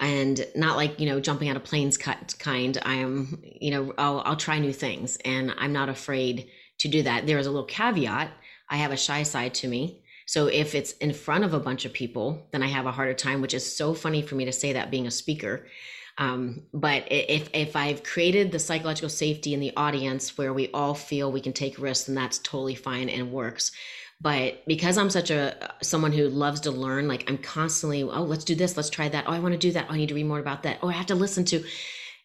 And 0.00 0.46
not 0.56 0.76
like, 0.76 1.00
you 1.00 1.06
know, 1.06 1.20
jumping 1.20 1.50
out 1.50 1.56
of 1.56 1.64
planes 1.64 1.98
cut 1.98 2.34
kind. 2.38 2.78
I 2.82 2.94
am, 2.94 3.42
you 3.44 3.70
know, 3.70 3.92
I'll, 3.98 4.22
I'll 4.24 4.36
try 4.36 4.58
new 4.58 4.72
things 4.72 5.18
and 5.24 5.52
I'm 5.58 5.72
not 5.72 5.90
afraid 5.90 6.48
to 6.78 6.88
do 6.88 7.02
that. 7.02 7.26
There 7.26 7.38
is 7.38 7.46
a 7.46 7.50
little 7.50 7.66
caveat. 7.66 8.30
I 8.70 8.76
have 8.76 8.92
a 8.92 8.96
shy 8.96 9.22
side 9.22 9.52
to 9.54 9.68
me. 9.68 10.01
So 10.26 10.46
if 10.46 10.74
it's 10.74 10.92
in 10.92 11.12
front 11.12 11.44
of 11.44 11.54
a 11.54 11.60
bunch 11.60 11.84
of 11.84 11.92
people, 11.92 12.46
then 12.52 12.62
I 12.62 12.68
have 12.68 12.86
a 12.86 12.92
harder 12.92 13.14
time, 13.14 13.40
which 13.40 13.54
is 13.54 13.76
so 13.76 13.94
funny 13.94 14.22
for 14.22 14.34
me 14.34 14.44
to 14.44 14.52
say 14.52 14.72
that 14.72 14.90
being 14.90 15.06
a 15.06 15.10
speaker. 15.10 15.66
Um, 16.18 16.62
but 16.74 17.04
if 17.10 17.48
if 17.54 17.74
I've 17.74 18.02
created 18.02 18.52
the 18.52 18.58
psychological 18.58 19.08
safety 19.08 19.54
in 19.54 19.60
the 19.60 19.72
audience 19.76 20.36
where 20.36 20.52
we 20.52 20.68
all 20.72 20.94
feel 20.94 21.32
we 21.32 21.40
can 21.40 21.52
take 21.52 21.78
risks, 21.78 22.06
then 22.06 22.14
that's 22.14 22.38
totally 22.38 22.74
fine 22.74 23.08
and 23.08 23.32
works. 23.32 23.72
But 24.20 24.64
because 24.66 24.98
I'm 24.98 25.10
such 25.10 25.30
a 25.30 25.74
someone 25.82 26.12
who 26.12 26.28
loves 26.28 26.60
to 26.60 26.70
learn, 26.70 27.08
like 27.08 27.28
I'm 27.28 27.38
constantly, 27.38 28.02
oh, 28.02 28.22
let's 28.22 28.44
do 28.44 28.54
this, 28.54 28.76
let's 28.76 28.90
try 28.90 29.08
that. 29.08 29.24
Oh, 29.26 29.32
I 29.32 29.40
want 29.40 29.52
to 29.52 29.58
do 29.58 29.72
that. 29.72 29.86
Oh, 29.88 29.94
I 29.94 29.96
need 29.96 30.10
to 30.10 30.14
read 30.14 30.26
more 30.26 30.38
about 30.38 30.62
that. 30.62 30.78
Oh, 30.82 30.88
I 30.88 30.92
have 30.92 31.06
to 31.06 31.14
listen 31.14 31.44
to. 31.46 31.64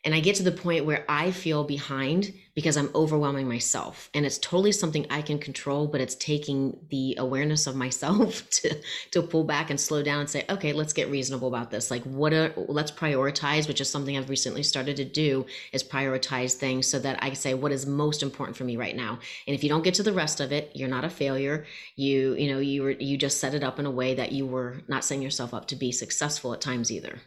And 0.07 0.15
I 0.15 0.21
get 0.21 0.37
to 0.37 0.43
the 0.43 0.53
point 0.53 0.85
where 0.85 1.03
I 1.09 1.31
feel 1.31 1.65
behind 1.65 2.33
because 2.55 2.77
I'm 2.77 2.89
overwhelming 2.95 3.45
myself. 3.45 4.09
And 4.13 4.25
it's 4.25 4.37
totally 4.37 4.71
something 4.71 5.05
I 5.09 5.21
can 5.21 5.37
control, 5.37 5.85
but 5.85 5.99
it's 5.99 6.15
taking 6.15 6.79
the 6.89 7.17
awareness 7.19 7.67
of 7.67 7.75
myself 7.75 8.49
to, 8.51 8.77
to 9.11 9.21
pull 9.21 9.43
back 9.43 9.69
and 9.69 9.77
slow 9.77 10.01
down 10.01 10.21
and 10.21 10.29
say, 10.29 10.45
okay, 10.49 10.71
let's 10.71 10.93
get 10.93 11.11
reasonable 11.11 11.49
about 11.49 11.71
this. 11.71 11.91
Like 11.91 12.03
what 12.03 12.31
are, 12.31 12.53
let's 12.55 12.89
prioritize, 12.89 13.67
which 13.67 13.81
is 13.81 13.89
something 13.89 14.17
I've 14.17 14.29
recently 14.29 14.63
started 14.63 14.95
to 14.95 15.03
do 15.03 15.45
is 15.73 15.83
prioritize 15.83 16.53
things 16.53 16.87
so 16.87 16.99
that 16.99 17.21
I 17.21 17.33
say 17.33 17.53
what 17.53 17.73
is 17.73 17.85
most 17.85 18.23
important 18.23 18.55
for 18.55 18.63
me 18.63 18.77
right 18.77 18.95
now. 18.95 19.19
And 19.45 19.55
if 19.55 19.61
you 19.61 19.67
don't 19.67 19.83
get 19.83 19.95
to 19.95 20.03
the 20.03 20.13
rest 20.13 20.39
of 20.39 20.53
it, 20.53 20.71
you're 20.73 20.87
not 20.87 21.03
a 21.03 21.09
failure. 21.09 21.65
You, 21.97 22.33
you 22.35 22.49
know, 22.49 22.59
you 22.59 22.83
were, 22.83 22.91
you 22.91 23.17
just 23.17 23.41
set 23.41 23.53
it 23.53 23.61
up 23.61 23.77
in 23.77 23.85
a 23.85 23.91
way 23.91 24.15
that 24.15 24.31
you 24.31 24.45
were 24.45 24.83
not 24.87 25.03
setting 25.03 25.21
yourself 25.21 25.53
up 25.53 25.67
to 25.67 25.75
be 25.75 25.91
successful 25.91 26.53
at 26.53 26.61
times 26.61 26.93
either. 26.93 27.19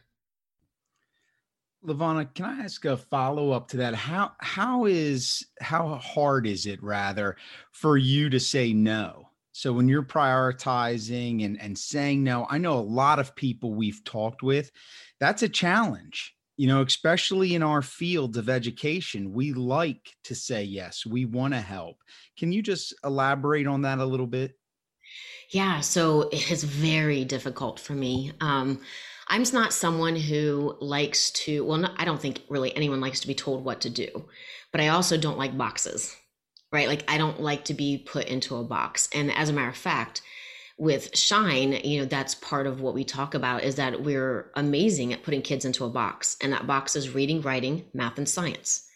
LaVonna, 1.87 2.33
can 2.35 2.45
I 2.45 2.65
ask 2.65 2.85
a 2.85 2.97
follow 2.97 3.53
up 3.53 3.69
to 3.69 3.79
that? 3.79 3.95
How 3.95 4.33
how 4.39 4.85
is 4.85 5.47
how 5.61 5.95
hard 5.97 6.47
is 6.47 6.67
it 6.67 6.83
rather 6.83 7.37
for 7.73 7.97
you 7.97 8.29
to 8.31 8.41
say 8.41 8.73
no? 8.73 9.29
So 9.53 9.73
when 9.73 9.89
you're 9.89 10.03
prioritizing 10.03 11.45
and 11.45 11.61
and 11.61 11.77
saying 11.79 12.23
no, 12.23 12.47
I 12.51 12.59
know 12.59 12.75
a 12.75 12.81
lot 12.81 13.19
of 13.19 13.35
people 13.35 13.75
we've 13.75 14.05
talked 14.05 14.43
with, 14.43 14.71
that's 15.21 15.43
a 15.43 15.49
challenge. 15.49 16.35
You 16.59 16.67
know, 16.67 16.83
especially 16.83 17.55
in 17.55 17.63
our 17.63 17.81
fields 17.81 18.37
of 18.37 18.51
education, 18.51 19.33
we 19.33 19.55
like 19.55 20.15
to 20.25 20.35
say 20.35 20.63
yes, 20.63 21.07
we 21.07 21.25
want 21.25 21.55
to 21.55 21.61
help. 21.61 21.97
Can 22.37 22.53
you 22.53 22.61
just 22.63 22.93
elaborate 23.03 23.67
on 23.67 23.83
that 23.83 23.99
a 23.99 24.05
little 24.05 24.27
bit? 24.27 24.53
Yeah, 25.49 25.81
so 25.81 26.29
it 26.29 26.51
is 26.51 26.63
very 26.63 27.25
difficult 27.25 27.81
for 27.81 27.95
me. 27.95 28.33
Um, 28.41 28.81
I'm 29.31 29.45
not 29.53 29.73
someone 29.73 30.17
who 30.17 30.77
likes 30.81 31.31
to, 31.31 31.65
well, 31.65 31.95
I 31.97 32.05
don't 32.05 32.21
think 32.21 32.41
really 32.49 32.75
anyone 32.75 33.01
likes 33.01 33.21
to 33.21 33.29
be 33.29 33.35
told 33.35 33.65
what 33.65 33.81
to 33.83 33.91
do, 33.91 34.29
but 34.73 34.81
I 34.81 34.89
also 34.89 35.17
don't 35.17 35.39
like 35.39 35.57
boxes, 35.57 36.17
right? 36.73 36.89
Like 36.89 37.09
I 37.09 37.17
don't 37.17 37.41
like 37.41 37.65
to 37.67 37.75
be 37.75 37.97
put 37.97 38.27
into 38.27 38.57
a 38.57 38.65
box. 38.65 39.09
And 39.15 39.33
as 39.33 39.49
a 39.49 39.53
matter 39.53 39.69
of 39.69 39.77
fact, 39.77 40.23
with 40.79 41.17
Shine, 41.17 41.73
you 41.85 42.01
know, 42.01 42.07
that's 42.07 42.35
part 42.35 42.67
of 42.67 42.81
what 42.81 42.95
we 42.95 43.05
talk 43.05 43.35
about 43.35 43.63
is 43.63 43.77
that 43.77 44.03
we're 44.03 44.51
amazing 44.57 45.13
at 45.13 45.23
putting 45.23 45.43
kids 45.43 45.65
into 45.65 45.85
a 45.85 45.91
box. 45.91 46.37
And 46.41 46.53
that 46.53 46.67
box 46.67 46.97
is 46.97 47.15
reading, 47.15 47.41
writing, 47.41 47.85
math, 47.95 48.19
and 48.19 48.29
science. 48.29 48.89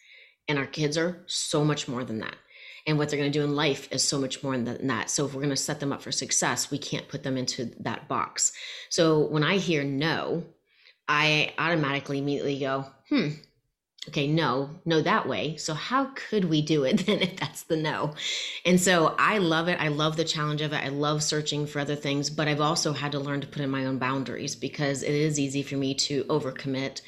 And 0.49 0.59
our 0.59 0.67
kids 0.67 0.99
are 0.99 1.23
so 1.27 1.65
much 1.65 1.87
more 1.87 2.03
than 2.03 2.19
that. 2.19 2.35
And 2.87 2.99
what 2.99 3.09
they're 3.09 3.19
going 3.19 3.33
to 3.33 3.39
do 3.39 3.45
in 3.45 3.57
life 3.57 3.89
is 3.91 4.03
so 4.03 4.19
much 4.19 4.43
more 4.43 4.57
than 4.57 4.87
that. 4.87 5.09
So 5.11 5.25
if 5.25 5.33
we're 5.33 5.41
going 5.41 5.51
to 5.51 5.57
set 5.57 5.81
them 5.81 5.93
up 5.93 6.03
for 6.03 6.13
success, 6.13 6.71
we 6.71 6.79
can't 6.79 7.09
put 7.09 7.23
them 7.23 7.37
into 7.37 7.67
that 7.81 8.09
box. 8.09 8.53
So 8.91 9.27
when 9.27 9.43
I 9.43 9.57
hear 9.57 9.85
no, 9.85 10.45
I 11.09 11.55
automatically 11.59 12.19
immediately 12.19 12.59
go, 12.59 12.87
hmm, 13.09 13.29
okay, 14.09 14.27
no, 14.27 14.71
no 14.85 15.01
that 15.01 15.27
way. 15.27 15.57
So 15.57 15.73
how 15.73 16.11
could 16.15 16.45
we 16.45 16.61
do 16.61 16.85
it 16.85 16.99
then 17.07 17.21
if 17.21 17.37
that's 17.37 17.63
the 17.63 17.77
no? 17.77 18.15
And 18.67 18.79
so 18.79 19.15
I 19.19 19.39
love 19.39 19.69
it. 19.69 19.81
I 19.81 19.89
love 19.89 20.17
the 20.17 20.25
challenge 20.25 20.61
of 20.61 20.75
it. 20.75 20.85
I 20.85 20.89
love 20.89 21.23
searching 21.23 21.67
for 21.67 21.79
other 21.79 21.97
things, 21.97 22.29
but 22.29 22.49
I've 22.49 22.61
also 22.61 22.93
had 22.93 23.13
to 23.13 23.19
learn 23.19 23.41
to 23.41 23.47
put 23.47 23.63
in 23.63 23.71
my 23.71 23.87
own 23.87 23.99
boundaries 23.99 24.57
because 24.57 25.03
it 25.03 25.15
is 25.15 25.41
easy 25.41 25.63
for 25.63 25.77
me 25.77 25.95
to 25.95 26.25
overcommit. 26.25 27.01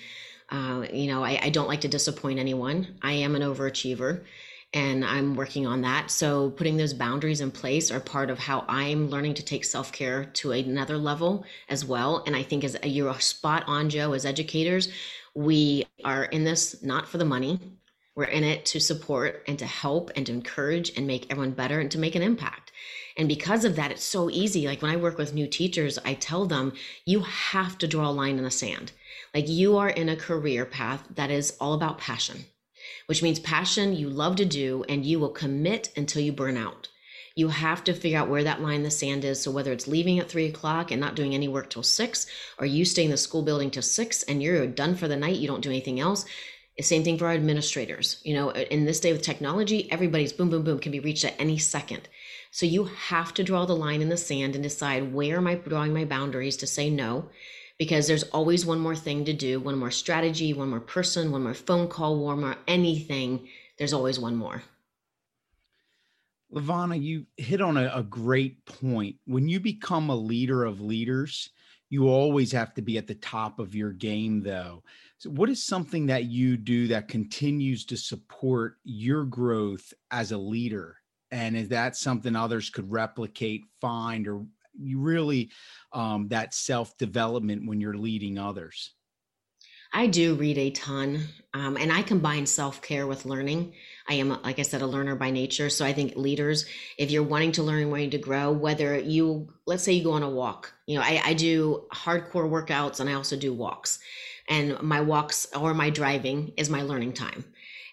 Uh, 0.48 0.86
you 0.90 1.08
know, 1.08 1.22
I, 1.22 1.38
I 1.42 1.50
don't 1.50 1.68
like 1.68 1.82
to 1.82 1.88
disappoint 1.88 2.38
anyone. 2.38 2.96
I 3.02 3.12
am 3.12 3.34
an 3.34 3.42
overachiever 3.42 4.22
and 4.76 5.06
I'm 5.06 5.36
working 5.36 5.66
on 5.66 5.80
that. 5.80 6.10
So 6.10 6.50
putting 6.50 6.76
those 6.76 6.92
boundaries 6.92 7.40
in 7.40 7.50
place 7.50 7.90
are 7.90 7.98
part 7.98 8.28
of 8.28 8.38
how 8.38 8.66
I'm 8.68 9.08
learning 9.08 9.32
to 9.34 9.42
take 9.42 9.64
self-care 9.64 10.26
to 10.26 10.52
another 10.52 10.98
level 10.98 11.46
as 11.70 11.82
well. 11.82 12.22
And 12.26 12.36
I 12.36 12.42
think 12.42 12.62
as 12.62 12.76
you're 12.84 13.18
spot 13.18 13.64
on, 13.66 13.88
Joe, 13.88 14.12
as 14.12 14.26
educators, 14.26 14.90
we 15.34 15.86
are 16.04 16.24
in 16.24 16.44
this 16.44 16.82
not 16.82 17.08
for 17.08 17.16
the 17.16 17.24
money. 17.24 17.58
We're 18.16 18.24
in 18.24 18.44
it 18.44 18.66
to 18.66 18.78
support 18.78 19.44
and 19.48 19.58
to 19.58 19.64
help 19.64 20.10
and 20.14 20.26
to 20.26 20.32
encourage 20.32 20.92
and 20.94 21.06
make 21.06 21.30
everyone 21.30 21.52
better 21.52 21.80
and 21.80 21.90
to 21.92 21.98
make 21.98 22.14
an 22.14 22.22
impact. 22.22 22.70
And 23.16 23.28
because 23.28 23.64
of 23.64 23.76
that, 23.76 23.90
it's 23.90 24.04
so 24.04 24.28
easy. 24.28 24.66
Like 24.66 24.82
when 24.82 24.90
I 24.90 24.96
work 24.96 25.16
with 25.16 25.32
new 25.32 25.46
teachers, 25.46 25.98
I 26.04 26.12
tell 26.12 26.44
them, 26.44 26.74
you 27.06 27.20
have 27.20 27.78
to 27.78 27.88
draw 27.88 28.10
a 28.10 28.12
line 28.12 28.36
in 28.36 28.44
the 28.44 28.50
sand. 28.50 28.92
Like 29.34 29.48
you 29.48 29.78
are 29.78 29.88
in 29.88 30.10
a 30.10 30.16
career 30.16 30.66
path 30.66 31.02
that 31.14 31.30
is 31.30 31.56
all 31.60 31.72
about 31.72 31.96
passion, 31.96 32.44
which 33.06 33.22
means 33.22 33.38
passion 33.38 33.94
you 33.94 34.08
love 34.08 34.36
to 34.36 34.44
do 34.44 34.84
and 34.88 35.04
you 35.04 35.18
will 35.18 35.30
commit 35.30 35.92
until 35.96 36.22
you 36.22 36.32
burn 36.32 36.56
out 36.56 36.88
you 37.36 37.48
have 37.48 37.84
to 37.84 37.92
figure 37.92 38.18
out 38.18 38.30
where 38.30 38.44
that 38.44 38.62
line 38.62 38.76
in 38.76 38.82
the 38.82 38.90
sand 38.90 39.22
is. 39.24 39.42
So 39.42 39.50
whether 39.50 39.70
it's 39.70 39.86
leaving 39.86 40.18
at 40.18 40.28
three 40.28 40.46
o'clock 40.46 40.90
and 40.90 41.00
not 41.00 41.14
doing 41.14 41.34
any 41.34 41.48
work 41.48 41.68
till 41.68 41.82
six, 41.82 42.26
or 42.58 42.66
you 42.66 42.84
stay 42.84 43.04
in 43.04 43.10
the 43.10 43.18
school 43.18 43.42
building 43.42 43.70
till 43.70 43.82
six 43.82 44.22
and 44.22 44.42
you're 44.42 44.66
done 44.66 44.96
for 44.96 45.06
the 45.06 45.16
night, 45.16 45.36
you 45.36 45.46
don't 45.46 45.60
do 45.60 45.68
anything 45.68 46.00
else. 46.00 46.24
Same 46.80 47.04
thing 47.04 47.18
for 47.18 47.26
our 47.26 47.34
administrators. 47.34 48.20
You 48.24 48.34
know, 48.34 48.50
uh, 48.50 48.64
in 48.70 48.86
this 48.86 49.00
day 49.00 49.12
with 49.12 49.22
technology, 49.22 49.90
everybody's 49.92 50.32
boom, 50.32 50.50
boom, 50.50 50.64
boom 50.64 50.78
can 50.78 50.92
be 50.92 51.00
reached 51.00 51.24
at 51.24 51.34
any 51.38 51.58
second. 51.58 52.08
So 52.50 52.64
you 52.64 52.84
have 52.84 53.34
to 53.34 53.44
draw 53.44 53.66
the 53.66 53.76
line 53.76 54.02
in 54.02 54.08
the 54.08 54.16
sand 54.16 54.54
and 54.54 54.62
decide 54.62 55.12
where 55.12 55.36
am 55.36 55.46
I 55.46 55.56
drawing 55.56 55.92
my 55.92 56.06
boundaries 56.06 56.56
to 56.58 56.66
say 56.66 56.88
no, 56.88 57.28
because 57.78 58.06
there's 58.06 58.22
always 58.24 58.64
one 58.64 58.80
more 58.80 58.96
thing 58.96 59.24
to 59.24 59.32
do, 59.32 59.60
one 59.60 59.78
more 59.78 59.90
strategy, 59.90 60.52
one 60.52 60.70
more 60.70 60.80
person, 60.80 61.30
one 61.30 61.42
more 61.42 61.54
phone 61.54 61.88
call, 61.88 62.18
one 62.18 62.40
more 62.40 62.56
anything. 62.66 63.48
There's 63.78 63.92
always 63.92 64.18
one 64.18 64.36
more. 64.36 64.62
LaVonna, 66.52 67.02
you 67.02 67.26
hit 67.36 67.60
on 67.60 67.76
a, 67.76 67.90
a, 67.92 68.02
great 68.02 68.64
point. 68.64 69.16
When 69.26 69.48
you 69.48 69.58
become 69.58 70.10
a 70.10 70.16
leader 70.16 70.64
of 70.64 70.80
leaders, 70.80 71.50
you 71.90 72.08
always 72.08 72.52
have 72.52 72.72
to 72.74 72.82
be 72.82 72.98
at 72.98 73.06
the 73.06 73.16
top 73.16 73.58
of 73.58 73.74
your 73.74 73.92
game, 73.92 74.42
though. 74.42 74.82
So, 75.18 75.30
what 75.30 75.50
is 75.50 75.66
something 75.66 76.06
that 76.06 76.24
you 76.24 76.56
do 76.56 76.86
that 76.88 77.08
continues 77.08 77.84
to 77.86 77.96
support 77.96 78.76
your 78.84 79.24
growth 79.24 79.92
as 80.10 80.32
a 80.32 80.38
leader? 80.38 80.98
And 81.32 81.56
is 81.56 81.68
that 81.68 81.96
something 81.96 82.36
others 82.36 82.70
could 82.70 82.90
replicate, 82.90 83.64
find, 83.80 84.28
or 84.28 84.46
you 84.78 85.00
really 85.00 85.50
um, 85.92 86.28
that 86.28 86.54
self 86.54 86.96
development 86.98 87.66
when 87.66 87.80
you're 87.80 87.96
leading 87.96 88.38
others? 88.38 88.92
I 89.92 90.08
do 90.08 90.34
read 90.34 90.58
a 90.58 90.70
ton, 90.70 91.22
um, 91.54 91.76
and 91.76 91.92
I 91.92 92.02
combine 92.02 92.46
self 92.46 92.82
care 92.82 93.06
with 93.06 93.24
learning. 93.24 93.72
I 94.08 94.14
am, 94.14 94.28
like 94.42 94.58
I 94.58 94.62
said, 94.62 94.82
a 94.82 94.86
learner 94.86 95.16
by 95.16 95.30
nature. 95.30 95.70
So 95.70 95.84
I 95.84 95.92
think 95.92 96.16
leaders, 96.16 96.66
if 96.98 97.10
you're 97.10 97.22
wanting 97.22 97.52
to 97.52 97.62
learn, 97.62 97.90
wanting 97.90 98.10
to 98.10 98.18
grow, 98.18 98.52
whether 98.52 98.98
you, 98.98 99.48
let's 99.66 99.82
say 99.82 99.92
you 99.92 100.04
go 100.04 100.12
on 100.12 100.22
a 100.22 100.28
walk, 100.28 100.72
you 100.86 100.96
know, 100.96 101.02
I, 101.04 101.22
I 101.24 101.34
do 101.34 101.86
hardcore 101.92 102.50
workouts 102.50 103.00
and 103.00 103.08
I 103.08 103.14
also 103.14 103.36
do 103.36 103.52
walks. 103.54 103.98
And 104.48 104.80
my 104.80 105.00
walks 105.00 105.46
or 105.56 105.74
my 105.74 105.90
driving 105.90 106.52
is 106.56 106.70
my 106.70 106.82
learning 106.82 107.14
time. 107.14 107.44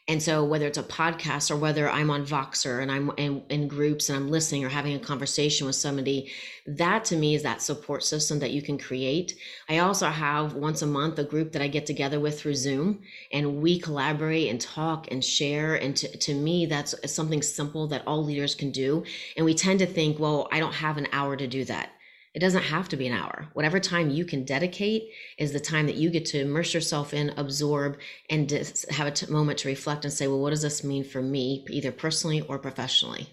And 0.09 0.21
so, 0.21 0.43
whether 0.43 0.67
it's 0.67 0.77
a 0.77 0.83
podcast 0.83 1.49
or 1.49 1.55
whether 1.55 1.89
I'm 1.89 2.09
on 2.09 2.25
Voxer 2.25 2.81
and 2.81 2.91
I'm 2.91 3.09
in, 3.15 3.41
in, 3.47 3.69
groups 3.69 4.09
and 4.09 4.17
I'm 4.17 4.29
listening 4.29 4.65
or 4.65 4.69
having 4.69 4.95
a 4.95 4.99
conversation 4.99 5.65
with 5.65 5.77
somebody, 5.77 6.29
that 6.67 7.05
to 7.05 7.15
me 7.15 7.35
is 7.35 7.43
that 7.43 7.61
support 7.61 8.03
system 8.03 8.39
that 8.39 8.51
you 8.51 8.61
can 8.61 8.77
create. 8.77 9.37
I 9.69 9.77
also 9.77 10.07
have 10.07 10.55
once 10.55 10.81
a 10.81 10.87
month 10.87 11.19
a 11.19 11.23
group 11.23 11.53
that 11.53 11.61
I 11.61 11.69
get 11.69 11.85
together 11.85 12.19
with 12.19 12.37
through 12.37 12.55
Zoom 12.55 13.01
and 13.31 13.61
we 13.61 13.79
collaborate 13.79 14.49
and 14.49 14.59
talk 14.59 15.07
and 15.09 15.23
share. 15.23 15.75
And 15.75 15.95
to, 15.95 16.17
to 16.17 16.33
me, 16.33 16.65
that's 16.65 16.95
something 17.09 17.41
simple 17.41 17.87
that 17.87 18.05
all 18.05 18.25
leaders 18.25 18.55
can 18.55 18.71
do. 18.71 19.05
And 19.37 19.45
we 19.45 19.53
tend 19.53 19.79
to 19.79 19.85
think, 19.85 20.19
well, 20.19 20.49
I 20.51 20.59
don't 20.59 20.73
have 20.73 20.97
an 20.97 21.07
hour 21.13 21.37
to 21.37 21.47
do 21.47 21.63
that. 21.65 21.92
It 22.33 22.39
doesn't 22.39 22.63
have 22.63 22.89
to 22.89 22.97
be 22.97 23.07
an 23.07 23.13
hour. 23.13 23.47
Whatever 23.53 23.79
time 23.79 24.09
you 24.09 24.25
can 24.25 24.43
dedicate 24.43 25.09
is 25.37 25.53
the 25.53 25.59
time 25.59 25.85
that 25.85 25.95
you 25.95 26.09
get 26.09 26.25
to 26.27 26.41
immerse 26.41 26.73
yourself 26.73 27.13
in, 27.13 27.29
absorb, 27.37 27.99
and 28.29 28.49
have 28.89 29.07
a 29.07 29.11
t- 29.11 29.31
moment 29.31 29.59
to 29.59 29.67
reflect 29.67 30.03
and 30.03 30.13
say, 30.13 30.25
well, 30.27 30.39
what 30.39 30.49
does 30.49 30.63
this 30.63 30.83
mean 30.83 31.03
for 31.03 31.21
me, 31.21 31.63
either 31.69 31.91
personally 31.91 32.41
or 32.41 32.57
professionally? 32.57 33.27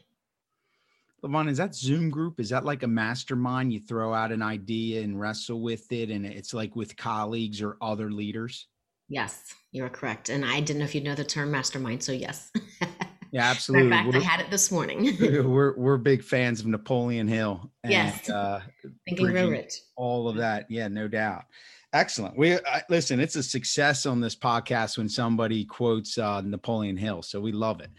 LaVonna, 1.25 1.51
is 1.51 1.59
that 1.59 1.75
Zoom 1.75 2.11
group? 2.11 2.41
Is 2.41 2.51
that 2.51 2.65
like 2.65 2.83
a 2.83 2.87
mastermind? 2.87 3.73
You 3.73 3.81
throw 3.81 4.13
out 4.13 4.33
an 4.33 4.43
idea 4.43 5.03
and 5.03 5.19
wrestle 5.19 5.63
with 5.63 5.91
it, 5.93 6.11
and 6.11 6.27
it's 6.27 6.53
like 6.53 6.77
with 6.77 6.97
colleagues 6.97 7.63
or 7.63 7.79
other 7.81 8.11
leaders? 8.11 8.67
Yes, 9.09 9.55
you're 9.73 9.89
correct. 9.89 10.29
And 10.29 10.45
I 10.45 10.61
didn't 10.61 10.79
know 10.79 10.85
if 10.85 10.95
you'd 10.95 11.05
know 11.05 11.15
the 11.15 11.25
term 11.25 11.51
mastermind. 11.51 12.03
So, 12.03 12.13
yes. 12.13 12.51
Yeah, 13.33 13.49
absolutely. 13.49 13.97
In 13.97 14.12
fact, 14.12 14.16
I 14.16 14.21
had 14.21 14.40
it 14.40 14.51
this 14.51 14.73
morning. 14.73 15.16
we're 15.21 15.77
we're 15.77 15.97
big 15.99 16.23
fans 16.25 16.61
of 16.61 16.66
Napoleon 16.66 17.29
Hill. 17.29 17.71
And, 17.85 17.93
yes. 17.93 18.29
Uh, 18.29 18.61
Think 19.05 19.21
and 19.21 19.31
Grow 19.31 19.49
Rich. 19.51 19.75
All 19.97 20.29
of 20.29 20.37
that. 20.37 20.66
Yeah, 20.69 20.88
no 20.88 21.07
doubt. 21.07 21.45
Excellent. 21.93 22.37
We 22.37 22.55
I, 22.55 22.83
listen. 22.88 23.21
It's 23.21 23.37
a 23.37 23.43
success 23.43 24.07
on 24.07 24.21
this 24.21 24.35
podcast 24.35 24.99
when 24.99 25.09
somebody 25.09 25.64
quotes 25.64 26.19
uh, 26.19 26.40
Napoleon 26.40 26.97
Hill. 26.97 27.23
So 27.23 27.40
we 27.40 27.53
love 27.53 27.81
it. 27.81 27.90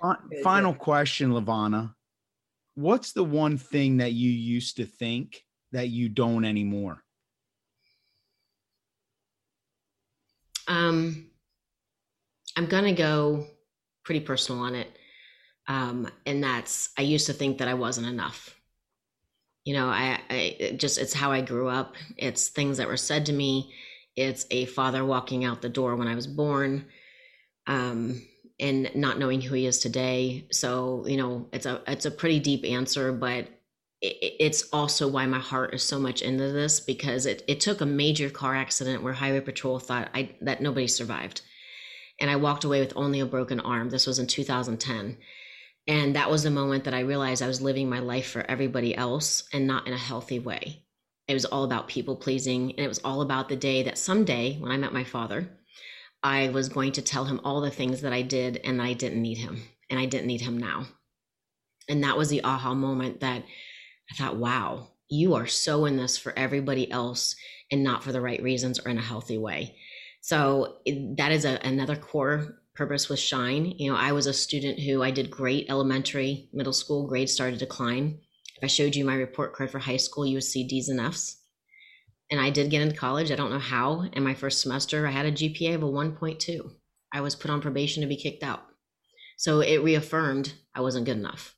Final 0.44 0.74
question, 0.74 1.30
LaVonna. 1.30 1.94
What's 2.74 3.12
the 3.12 3.24
one 3.24 3.58
thing 3.58 3.96
that 3.96 4.12
you 4.12 4.30
used 4.30 4.76
to 4.76 4.86
think 4.86 5.44
that 5.72 5.88
you 5.88 6.08
don't 6.08 6.44
anymore? 6.44 7.02
Um, 10.68 11.27
I'm 12.58 12.66
going 12.66 12.84
to 12.84 12.92
go 12.92 13.46
pretty 14.04 14.18
personal 14.18 14.62
on 14.62 14.74
it. 14.74 14.88
Um, 15.68 16.10
and 16.26 16.42
that's, 16.42 16.90
I 16.98 17.02
used 17.02 17.26
to 17.26 17.32
think 17.32 17.58
that 17.58 17.68
I 17.68 17.74
wasn't 17.74 18.08
enough. 18.08 18.52
You 19.64 19.74
know, 19.74 19.86
I, 19.86 20.18
I 20.28 20.34
it 20.34 20.80
just, 20.80 20.98
it's 20.98 21.14
how 21.14 21.30
I 21.30 21.40
grew 21.40 21.68
up. 21.68 21.94
It's 22.16 22.48
things 22.48 22.78
that 22.78 22.88
were 22.88 22.96
said 22.96 23.26
to 23.26 23.32
me. 23.32 23.72
It's 24.16 24.44
a 24.50 24.64
father 24.64 25.04
walking 25.04 25.44
out 25.44 25.62
the 25.62 25.68
door 25.68 25.94
when 25.94 26.08
I 26.08 26.16
was 26.16 26.26
born. 26.26 26.86
Um, 27.68 28.26
and 28.58 28.90
not 28.96 29.20
knowing 29.20 29.40
who 29.40 29.54
he 29.54 29.66
is 29.66 29.78
today. 29.78 30.48
So, 30.50 31.04
you 31.06 31.16
know, 31.16 31.46
it's 31.52 31.66
a, 31.66 31.80
it's 31.86 32.06
a 32.06 32.10
pretty 32.10 32.40
deep 32.40 32.64
answer, 32.64 33.12
but 33.12 33.46
it's 34.00 34.68
also 34.72 35.06
why 35.06 35.26
my 35.26 35.38
heart 35.38 35.74
is 35.74 35.84
so 35.84 36.00
much 36.00 36.22
into 36.22 36.50
this 36.50 36.80
because 36.80 37.24
it, 37.24 37.44
it 37.46 37.60
took 37.60 37.80
a 37.82 37.86
major 37.86 38.30
car 38.30 38.56
accident 38.56 39.04
where 39.04 39.12
highway 39.12 39.42
patrol 39.42 39.78
thought 39.78 40.08
I, 40.12 40.34
that 40.40 40.60
nobody 40.60 40.88
survived 40.88 41.42
and 42.20 42.30
I 42.30 42.36
walked 42.36 42.64
away 42.64 42.80
with 42.80 42.92
only 42.96 43.20
a 43.20 43.26
broken 43.26 43.60
arm. 43.60 43.90
This 43.90 44.06
was 44.06 44.18
in 44.18 44.26
2010. 44.26 45.18
And 45.86 46.16
that 46.16 46.30
was 46.30 46.42
the 46.42 46.50
moment 46.50 46.84
that 46.84 46.94
I 46.94 47.00
realized 47.00 47.42
I 47.42 47.46
was 47.46 47.62
living 47.62 47.88
my 47.88 48.00
life 48.00 48.28
for 48.28 48.42
everybody 48.48 48.94
else 48.94 49.44
and 49.52 49.66
not 49.66 49.86
in 49.86 49.92
a 49.94 49.98
healthy 49.98 50.38
way. 50.38 50.82
It 51.26 51.34
was 51.34 51.44
all 51.44 51.64
about 51.64 51.88
people 51.88 52.16
pleasing. 52.16 52.72
And 52.72 52.80
it 52.80 52.88
was 52.88 53.00
all 53.00 53.22
about 53.22 53.48
the 53.48 53.56
day 53.56 53.82
that 53.84 53.98
someday, 53.98 54.56
when 54.58 54.70
I 54.70 54.76
met 54.76 54.92
my 54.92 55.04
father, 55.04 55.48
I 56.22 56.48
was 56.48 56.68
going 56.68 56.92
to 56.92 57.02
tell 57.02 57.24
him 57.24 57.40
all 57.44 57.60
the 57.60 57.70
things 57.70 58.02
that 58.02 58.12
I 58.12 58.22
did 58.22 58.60
and 58.64 58.82
I 58.82 58.92
didn't 58.92 59.22
need 59.22 59.38
him. 59.38 59.62
And 59.88 59.98
I 59.98 60.06
didn't 60.06 60.26
need 60.26 60.42
him 60.42 60.58
now. 60.58 60.86
And 61.88 62.04
that 62.04 62.18
was 62.18 62.28
the 62.28 62.44
aha 62.44 62.74
moment 62.74 63.20
that 63.20 63.44
I 64.10 64.14
thought, 64.14 64.36
wow, 64.36 64.88
you 65.08 65.34
are 65.34 65.46
so 65.46 65.86
in 65.86 65.96
this 65.96 66.18
for 66.18 66.38
everybody 66.38 66.90
else 66.90 67.34
and 67.70 67.82
not 67.82 68.02
for 68.02 68.12
the 68.12 68.20
right 68.20 68.42
reasons 68.42 68.78
or 68.78 68.90
in 68.90 68.98
a 68.98 69.02
healthy 69.02 69.38
way. 69.38 69.76
So 70.20 70.78
that 71.16 71.32
is 71.32 71.44
a, 71.44 71.58
another 71.62 71.96
core 71.96 72.60
purpose 72.74 73.08
with 73.08 73.18
Shine. 73.18 73.74
You 73.76 73.90
know, 73.90 73.96
I 73.96 74.12
was 74.12 74.26
a 74.26 74.32
student 74.32 74.78
who 74.78 75.02
I 75.02 75.10
did 75.10 75.30
great 75.30 75.66
elementary, 75.68 76.48
middle 76.52 76.72
school, 76.72 77.06
grades 77.06 77.32
started 77.32 77.58
to 77.58 77.64
decline. 77.64 78.20
If 78.56 78.64
I 78.64 78.66
showed 78.66 78.96
you 78.96 79.04
my 79.04 79.14
report 79.14 79.54
card 79.54 79.70
for 79.70 79.78
high 79.78 79.96
school, 79.96 80.26
you 80.26 80.34
would 80.34 80.44
see 80.44 80.64
D's 80.64 80.88
and 80.88 81.00
F's. 81.00 81.38
And 82.30 82.40
I 82.40 82.50
did 82.50 82.70
get 82.70 82.82
into 82.82 82.96
college. 82.96 83.30
I 83.30 83.36
don't 83.36 83.50
know 83.50 83.58
how. 83.58 84.02
In 84.12 84.22
my 84.22 84.34
first 84.34 84.60
semester, 84.60 85.06
I 85.06 85.10
had 85.10 85.26
a 85.26 85.32
GPA 85.32 85.76
of 85.76 85.82
a 85.82 85.86
1.2. 85.86 86.70
I 87.12 87.20
was 87.20 87.34
put 87.34 87.50
on 87.50 87.60
probation 87.60 88.02
to 88.02 88.08
be 88.08 88.16
kicked 88.16 88.42
out. 88.42 88.64
So 89.38 89.60
it 89.60 89.82
reaffirmed 89.82 90.52
I 90.74 90.80
wasn't 90.80 91.06
good 91.06 91.16
enough. 91.16 91.54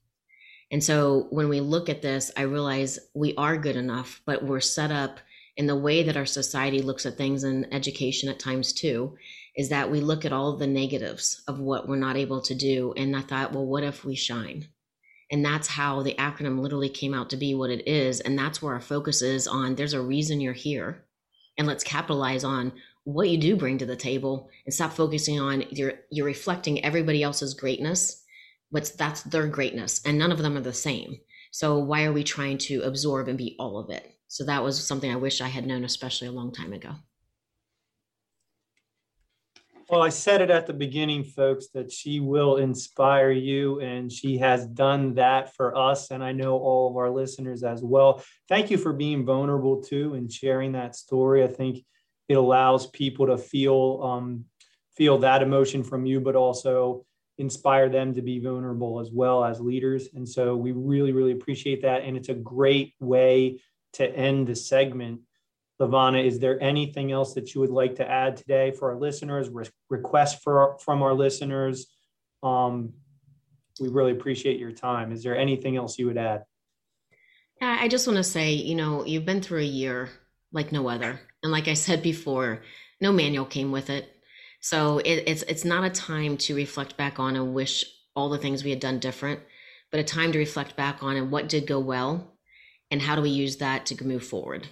And 0.71 0.85
so 0.85 1.27
when 1.31 1.49
we 1.49 1.61
look 1.61 1.89
at 1.89 2.03
this, 2.03 2.31
I 2.37 2.43
realize 2.43 2.99
we 3.15 3.35
are 3.37 3.57
good 3.57 3.77
enough, 3.77 4.23
but 4.25 4.45
we're 4.45 4.61
set 4.61 4.93
up 4.93 5.19
and 5.61 5.69
the 5.69 5.77
way 5.77 6.03
that 6.03 6.17
our 6.17 6.25
society 6.25 6.81
looks 6.81 7.05
at 7.05 7.19
things 7.19 7.45
and 7.45 7.67
education 7.71 8.31
at 8.31 8.39
times 8.39 8.73
too 8.73 9.15
is 9.55 9.69
that 9.69 9.91
we 9.91 10.01
look 10.01 10.25
at 10.25 10.33
all 10.33 10.57
the 10.57 10.67
negatives 10.67 11.43
of 11.47 11.61
what 11.61 11.87
we're 11.87 11.97
not 11.97 12.17
able 12.17 12.41
to 12.41 12.55
do 12.55 12.95
and 12.97 13.15
i 13.15 13.21
thought 13.21 13.53
well 13.53 13.67
what 13.67 13.85
if 13.85 14.03
we 14.03 14.17
shine? 14.17 14.67
And 15.31 15.45
that's 15.45 15.69
how 15.69 16.03
the 16.03 16.15
acronym 16.15 16.61
literally 16.61 16.89
came 16.89 17.13
out 17.13 17.29
to 17.31 17.37
be 17.37 17.55
what 17.55 17.69
it 17.69 17.87
is 17.87 18.21
and 18.21 18.39
that's 18.39 18.63
where 18.63 18.73
our 18.73 18.81
focus 18.81 19.21
is 19.21 19.47
on 19.47 19.75
there's 19.75 19.93
a 19.93 20.01
reason 20.01 20.41
you're 20.41 20.55
here 20.55 21.05
and 21.59 21.67
let's 21.67 21.85
capitalize 21.85 22.43
on 22.43 22.73
what 23.05 23.29
you 23.29 23.37
do 23.37 23.55
bring 23.55 23.77
to 23.79 23.87
the 23.87 23.97
table 23.97 24.49
and 24.65 24.73
stop 24.73 24.95
focusing 24.95 25.39
on 25.39 25.65
you're 25.69 25.93
you're 26.11 26.25
reflecting 26.25 26.83
everybody 26.83 27.23
else's 27.23 27.53
greatness 27.53 28.25
what's 28.71 28.93
that's 28.93 29.25
their 29.25 29.47
greatness 29.47 30.01
and 30.07 30.17
none 30.17 30.33
of 30.33 30.39
them 30.39 30.57
are 30.57 30.63
the 30.63 30.73
same. 30.73 31.19
So 31.51 31.79
why 31.79 32.05
are 32.05 32.13
we 32.15 32.25
trying 32.25 32.57
to 32.59 32.81
absorb 32.81 33.29
and 33.29 33.37
be 33.37 33.57
all 33.59 33.79
of 33.79 33.91
it 33.91 34.17
so 34.31 34.45
that 34.45 34.63
was 34.63 34.83
something 34.83 35.11
i 35.11 35.17
wish 35.17 35.41
i 35.41 35.49
had 35.49 35.67
known 35.67 35.85
especially 35.85 36.29
a 36.29 36.33
long 36.33 36.53
time 36.53 36.73
ago 36.73 36.93
well 39.91 40.03
i 40.03 40.09
said 40.09 40.41
it 40.41 40.51
at 40.51 40.67
the 40.67 40.73
beginning 40.73 41.25
folks 41.25 41.67
that 41.75 41.91
she 41.91 42.21
will 42.21 42.57
inspire 42.57 43.33
you 43.33 43.81
and 43.81 44.11
she 44.11 44.39
has 44.39 44.67
done 44.67 45.15
that 45.15 45.55
for 45.55 45.77
us 45.77 46.11
and 46.11 46.23
i 46.23 46.31
know 46.31 46.57
all 46.57 46.89
of 46.89 46.97
our 46.97 47.11
listeners 47.11 47.65
as 47.65 47.83
well 47.83 48.23
thank 48.49 48.71
you 48.71 48.79
for 48.79 48.93
being 48.93 49.27
vulnerable 49.27 49.83
too 49.83 50.15
and 50.15 50.33
sharing 50.33 50.73
that 50.73 50.95
story 50.95 51.43
i 51.43 51.49
think 51.49 51.85
it 52.29 52.35
allows 52.35 52.87
people 52.87 53.27
to 53.27 53.37
feel 53.37 54.01
um, 54.05 54.45
feel 55.01 55.17
that 55.17 55.43
emotion 55.43 55.83
from 55.83 56.05
you, 56.05 56.21
but 56.21 56.37
also 56.37 57.07
inspire 57.39 57.89
them 57.89 58.13
to 58.13 58.21
be 58.21 58.39
vulnerable 58.39 59.01
as 59.01 59.11
well 59.11 59.43
as 59.43 59.59
leaders. 59.59 60.09
And 60.15 60.29
so 60.29 60.55
we 60.55 60.73
really, 60.73 61.13
really 61.13 61.33
appreciate 61.33 61.81
that. 61.81 62.03
And 62.03 62.19
it's 62.19 62.29
a 62.29 62.35
great 62.35 62.95
way 63.01 63.63
to 63.95 64.09
end 64.09 64.47
the 64.47 64.57
segment. 64.57 65.21
LaVonna, 65.81 66.25
is 66.25 66.39
there 66.39 66.63
anything 66.63 67.11
else 67.11 67.35
that 67.35 67.55
you 67.55 67.61
would 67.63 67.71
like 67.71 67.97
to 67.97 68.09
add 68.09 68.37
today 68.37 68.71
for 68.71 68.91
our 68.91 68.99
listeners? 68.99 69.49
Re- 69.49 69.65
requests 69.89 70.43
for 70.43 70.77
from 70.79 71.03
our 71.03 71.15
listeners? 71.15 71.87
Um, 72.43 72.93
we 73.81 73.89
really 73.89 74.13
appreciate 74.13 74.61
your 74.61 74.73
time. 74.73 75.11
Is 75.11 75.23
there 75.23 75.37
anything 75.37 75.77
else 75.77 75.99
you 75.99 76.07
would 76.07 76.19
add? 76.19 76.45
I 77.63 77.89
just 77.89 78.07
want 78.07 78.17
to 78.17 78.25
say, 78.25 78.53
you 78.53 78.75
know, 78.75 79.05
you've 79.05 79.27
been 79.27 79.43
through 79.43 79.61
a 79.61 79.65
year 79.65 80.09
like 80.53 80.73
no 80.73 80.89
other. 80.89 81.21
And 81.43 81.53
like 81.53 81.69
I 81.69 81.75
said 81.75 82.03
before, 82.03 82.63
no 83.01 83.13
manual 83.13 83.45
came 83.45 83.71
with 83.71 83.91
it. 83.91 84.11
So 84.61 84.99
it, 84.99 85.25
it's 85.27 85.43
it's 85.43 85.65
not 85.65 85.85
a 85.85 85.91
time 85.91 86.37
to 86.39 86.55
reflect 86.55 86.97
back 86.97 87.19
on 87.19 87.37
and 87.37 87.55
wish 87.55 87.85
all 88.15 88.29
the 88.29 88.39
things 88.39 88.63
we 88.63 88.71
had 88.71 88.81
done 88.81 88.99
different, 88.99 89.41
but 89.91 90.01
a 90.01 90.05
time 90.05 90.33
to 90.33 90.39
reflect 90.39 90.77
back 90.77 91.03
on 91.03 91.17
and 91.17 91.31
what 91.31 91.49
did 91.49 91.67
go 91.67 91.79
well, 91.79 92.30
and 92.91 93.01
how 93.01 93.17
do 93.17 93.23
we 93.23 93.31
use 93.31 93.57
that 93.59 93.87
to 93.87 94.05
move 94.05 94.25
forward. 94.25 94.67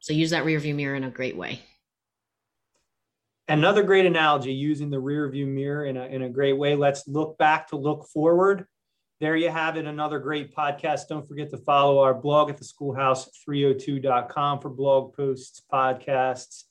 So 0.00 0.12
use 0.12 0.30
that 0.30 0.44
rearview 0.44 0.74
mirror 0.74 0.94
in 0.94 1.04
a 1.04 1.10
great 1.10 1.36
way. 1.36 1.60
Another 3.48 3.82
great 3.82 4.06
analogy 4.06 4.52
using 4.52 4.90
the 4.90 5.00
rearview 5.00 5.46
mirror 5.46 5.84
in 5.84 5.96
a, 5.96 6.06
in 6.06 6.22
a 6.22 6.28
great 6.28 6.54
way. 6.54 6.76
Let's 6.76 7.06
look 7.06 7.36
back 7.38 7.68
to 7.68 7.76
look 7.76 8.06
forward 8.12 8.66
there 9.20 9.36
you 9.36 9.48
have 9.48 9.76
it. 9.76 9.86
Another 9.86 10.18
great 10.18 10.54
podcast. 10.54 11.08
Don't 11.08 11.26
forget 11.26 11.48
to 11.50 11.56
follow 11.56 12.00
our 12.00 12.12
blog 12.14 12.50
at 12.50 12.58
the 12.58 12.64
schoolhouse302.com 12.64 14.60
for 14.60 14.68
blog 14.70 15.16
posts, 15.16 15.62
podcasts, 15.72 16.64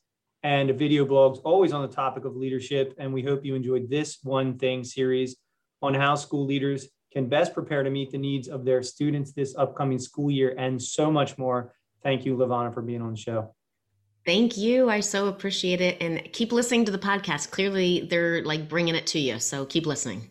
and 0.44 0.70
video 0.78 1.06
blogs, 1.06 1.40
always 1.46 1.72
on 1.72 1.82
the 1.82 1.88
topic 1.88 2.26
of 2.26 2.36
leadership. 2.36 2.94
And 2.98 3.14
we 3.14 3.24
hope 3.24 3.46
you 3.46 3.56
enjoyed 3.56 3.90
this 3.90 4.20
one 4.24 4.58
thing 4.60 4.84
series 4.84 5.38
on 5.82 5.94
how 5.94 6.16
school 6.16 6.46
leaders 6.46 6.90
can 7.14 7.30
best 7.30 7.54
prepare 7.54 7.84
to 7.84 7.90
meet 7.90 8.12
the 8.12 8.18
needs 8.18 8.48
of 8.48 8.66
their 8.66 8.82
students 8.82 9.32
this 9.32 9.56
upcoming 9.56 10.00
school 10.00 10.32
year 10.32 10.56
and 10.58 10.82
so 10.82 11.12
much 11.12 11.38
more. 11.38 11.74
Thank 12.02 12.26
you, 12.26 12.36
LaVonna, 12.36 12.74
for 12.74 12.82
being 12.82 13.02
on 13.02 13.12
the 13.12 13.18
show. 13.18 13.54
Thank 14.26 14.58
you. 14.58 14.90
I 14.90 15.02
so 15.02 15.28
appreciate 15.28 15.80
it. 15.80 16.02
And 16.02 16.28
keep 16.34 16.52
listening 16.52 16.86
to 16.86 16.92
the 16.92 16.98
podcast. 16.98 17.52
Clearly, 17.52 18.08
they're 18.10 18.44
like 18.44 18.68
bringing 18.68 18.96
it 18.96 19.06
to 19.08 19.20
you. 19.20 19.40
So 19.40 19.66
keep 19.66 19.86
listening. 19.86 20.30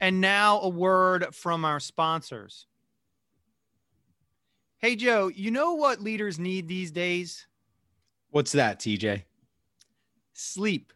And 0.00 0.20
now 0.20 0.60
a 0.60 0.68
word 0.68 1.34
from 1.34 1.64
our 1.64 1.78
sponsors. 1.78 2.66
Hey, 4.78 4.96
Joe, 4.96 5.28
you 5.28 5.50
know 5.50 5.74
what 5.74 6.00
leaders 6.00 6.38
need 6.38 6.66
these 6.66 6.90
days? 6.90 7.46
What's 8.30 8.52
that, 8.52 8.80
TJ? 8.80 9.24
Sleep. 10.32 10.92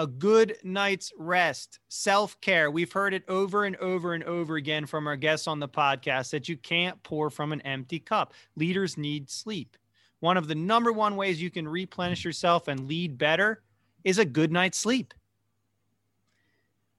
A 0.00 0.06
good 0.06 0.56
night's 0.64 1.12
rest, 1.18 1.78
self 1.90 2.40
care. 2.40 2.70
We've 2.70 2.90
heard 2.90 3.12
it 3.12 3.22
over 3.28 3.66
and 3.66 3.76
over 3.76 4.14
and 4.14 4.24
over 4.24 4.56
again 4.56 4.86
from 4.86 5.06
our 5.06 5.14
guests 5.14 5.46
on 5.46 5.60
the 5.60 5.68
podcast 5.68 6.30
that 6.30 6.48
you 6.48 6.56
can't 6.56 7.02
pour 7.02 7.28
from 7.28 7.52
an 7.52 7.60
empty 7.66 7.98
cup. 7.98 8.32
Leaders 8.56 8.96
need 8.96 9.28
sleep. 9.28 9.76
One 10.20 10.38
of 10.38 10.48
the 10.48 10.54
number 10.54 10.90
one 10.90 11.16
ways 11.16 11.42
you 11.42 11.50
can 11.50 11.68
replenish 11.68 12.24
yourself 12.24 12.66
and 12.66 12.88
lead 12.88 13.18
better 13.18 13.62
is 14.02 14.16
a 14.16 14.24
good 14.24 14.50
night's 14.50 14.78
sleep. 14.78 15.12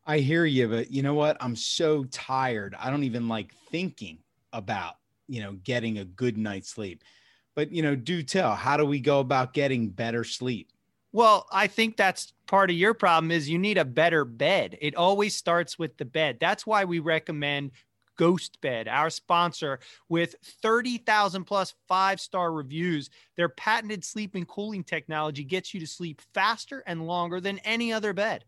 I 0.05 0.19
hear 0.19 0.45
you, 0.45 0.67
but 0.67 0.91
you 0.91 1.01
know 1.01 1.15
what? 1.15 1.37
I'm 1.41 1.55
so 1.55 2.03
tired. 2.03 2.75
I 2.77 2.91
don't 2.91 3.05
even 3.05 3.27
like 3.27 3.55
thinking 3.71 4.19
about, 4.53 4.97
you 5.27 5.41
know, 5.41 5.53
getting 5.63 5.97
a 5.97 6.05
good 6.05 6.37
night's 6.37 6.69
sleep. 6.69 7.03
But, 7.55 7.71
you 7.71 7.81
know, 7.81 7.95
do 7.95 8.21
tell, 8.21 8.53
how 8.53 8.77
do 8.77 8.85
we 8.85 8.99
go 8.99 9.21
about 9.21 9.55
getting 9.55 9.89
better 9.89 10.23
sleep? 10.23 10.71
Well, 11.13 11.45
I 11.51 11.67
think 11.67 11.97
that's 11.97 12.33
part 12.47 12.69
of 12.69 12.75
your 12.75 12.93
problem 12.93 13.31
is 13.31 13.49
you 13.49 13.59
need 13.59 13.77
a 13.77 13.85
better 13.85 14.23
bed. 14.23 14.77
It 14.79 14.95
always 14.95 15.35
starts 15.35 15.77
with 15.77 15.97
the 15.97 16.05
bed. 16.05 16.37
That's 16.39 16.65
why 16.65 16.85
we 16.85 16.99
recommend 16.99 17.71
Ghost 18.17 18.61
Bed, 18.61 18.87
our 18.87 19.09
sponsor, 19.09 19.79
with 20.07 20.35
30,000 20.61 21.43
plus 21.43 21.73
five 21.87 22.19
star 22.19 22.53
reviews. 22.53 23.09
Their 23.35 23.49
patented 23.49 24.05
sleep 24.05 24.35
and 24.35 24.47
cooling 24.47 24.83
technology 24.83 25.43
gets 25.43 25.73
you 25.73 25.79
to 25.79 25.87
sleep 25.87 26.21
faster 26.33 26.83
and 26.85 27.07
longer 27.07 27.41
than 27.41 27.59
any 27.59 27.91
other 27.91 28.13
bed. 28.13 28.45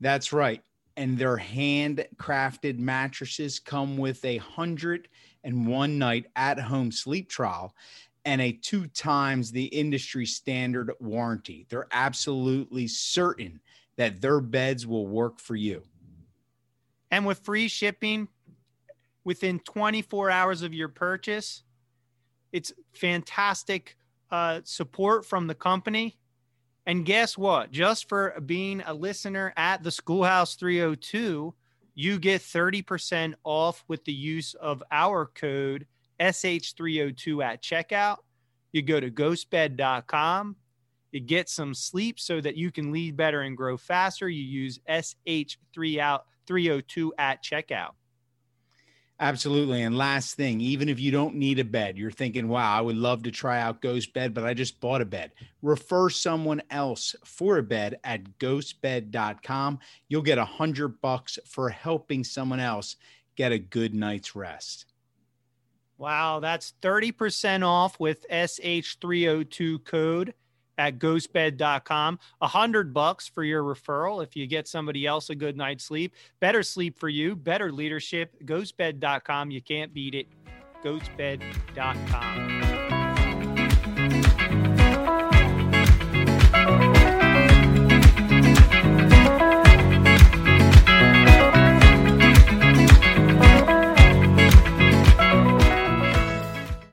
That's 0.00 0.32
right. 0.32 0.62
And 0.96 1.18
their 1.18 1.36
handcrafted 1.36 2.78
mattresses 2.78 3.58
come 3.58 3.98
with 3.98 4.24
a 4.24 4.38
hundred 4.38 5.08
and 5.44 5.66
one 5.66 5.98
night 5.98 6.26
at 6.34 6.58
home 6.58 6.90
sleep 6.90 7.28
trial 7.28 7.74
and 8.26 8.42
a 8.42 8.52
two 8.52 8.86
times 8.88 9.50
the 9.50 9.64
industry 9.64 10.26
standard 10.26 10.92
warranty. 11.00 11.66
They're 11.70 11.88
absolutely 11.92 12.88
certain 12.88 13.60
that 13.96 14.20
their 14.20 14.40
beds 14.40 14.86
will 14.86 15.06
work 15.06 15.40
for 15.40 15.56
you. 15.56 15.82
And 17.10 17.24
with 17.24 17.38
free 17.38 17.68
shipping 17.68 18.28
within 19.24 19.60
24 19.60 20.30
hours 20.30 20.60
of 20.60 20.74
your 20.74 20.88
purchase, 20.88 21.62
it's 22.52 22.72
fantastic 22.92 23.96
uh, 24.30 24.60
support 24.64 25.24
from 25.24 25.46
the 25.46 25.54
company 25.54 26.18
and 26.86 27.04
guess 27.04 27.36
what? 27.36 27.72
Just 27.72 28.08
for 28.08 28.40
being 28.46 28.80
a 28.86 28.94
listener 28.94 29.52
at 29.56 29.82
the 29.82 29.90
Schoolhouse 29.90 30.54
302, 30.54 31.52
you 31.94 32.18
get 32.18 32.40
30% 32.40 33.34
off 33.42 33.84
with 33.88 34.04
the 34.04 34.12
use 34.12 34.54
of 34.54 34.82
our 34.92 35.26
code 35.26 35.86
SH302 36.20 37.44
at 37.44 37.62
checkout. 37.62 38.18
You 38.72 38.82
go 38.82 39.00
to 39.00 39.10
ghostbed.com. 39.10 40.56
You 41.12 41.20
get 41.20 41.48
some 41.48 41.72
sleep 41.72 42.20
so 42.20 42.40
that 42.40 42.56
you 42.56 42.70
can 42.70 42.92
lead 42.92 43.16
better 43.16 43.42
and 43.42 43.56
grow 43.56 43.76
faster. 43.76 44.28
You 44.28 44.42
use 44.42 44.80
SH302 44.88 47.10
at 47.18 47.42
checkout. 47.42 47.92
Absolutely. 49.18 49.82
And 49.82 49.96
last 49.96 50.34
thing, 50.34 50.60
even 50.60 50.90
if 50.90 51.00
you 51.00 51.10
don't 51.10 51.36
need 51.36 51.58
a 51.58 51.64
bed, 51.64 51.96
you're 51.96 52.10
thinking, 52.10 52.48
wow, 52.48 52.76
I 52.76 52.82
would 52.82 52.96
love 52.96 53.22
to 53.22 53.30
try 53.30 53.62
out 53.62 53.80
Ghost 53.80 54.12
Bed, 54.12 54.34
but 54.34 54.44
I 54.44 54.52
just 54.52 54.78
bought 54.78 55.00
a 55.00 55.06
bed. 55.06 55.32
Refer 55.62 56.10
someone 56.10 56.60
else 56.70 57.16
for 57.24 57.56
a 57.56 57.62
bed 57.62 57.98
at 58.04 58.38
ghostbed.com. 58.38 59.78
You'll 60.08 60.20
get 60.20 60.36
a 60.36 60.44
hundred 60.44 61.00
bucks 61.00 61.38
for 61.46 61.70
helping 61.70 62.24
someone 62.24 62.60
else 62.60 62.96
get 63.36 63.52
a 63.52 63.58
good 63.58 63.94
night's 63.94 64.36
rest. 64.36 64.84
Wow, 65.98 66.40
that's 66.40 66.74
30% 66.82 67.66
off 67.66 67.98
with 67.98 68.26
SH302 68.30 69.84
code 69.84 70.34
at 70.78 70.98
ghostbed.com. 70.98 72.18
A 72.40 72.46
hundred 72.46 72.92
bucks 72.92 73.26
for 73.28 73.42
your 73.44 73.62
referral 73.62 74.22
if 74.22 74.36
you 74.36 74.46
get 74.46 74.68
somebody 74.68 75.06
else 75.06 75.30
a 75.30 75.34
good 75.34 75.56
night's 75.56 75.84
sleep. 75.84 76.14
Better 76.40 76.62
sleep 76.62 76.98
for 76.98 77.08
you, 77.08 77.34
better 77.34 77.72
leadership. 77.72 78.36
Ghostbed.com. 78.44 79.50
You 79.50 79.62
can't 79.62 79.94
beat 79.94 80.14
it. 80.14 80.26
Ghostbed.com. 80.84 82.75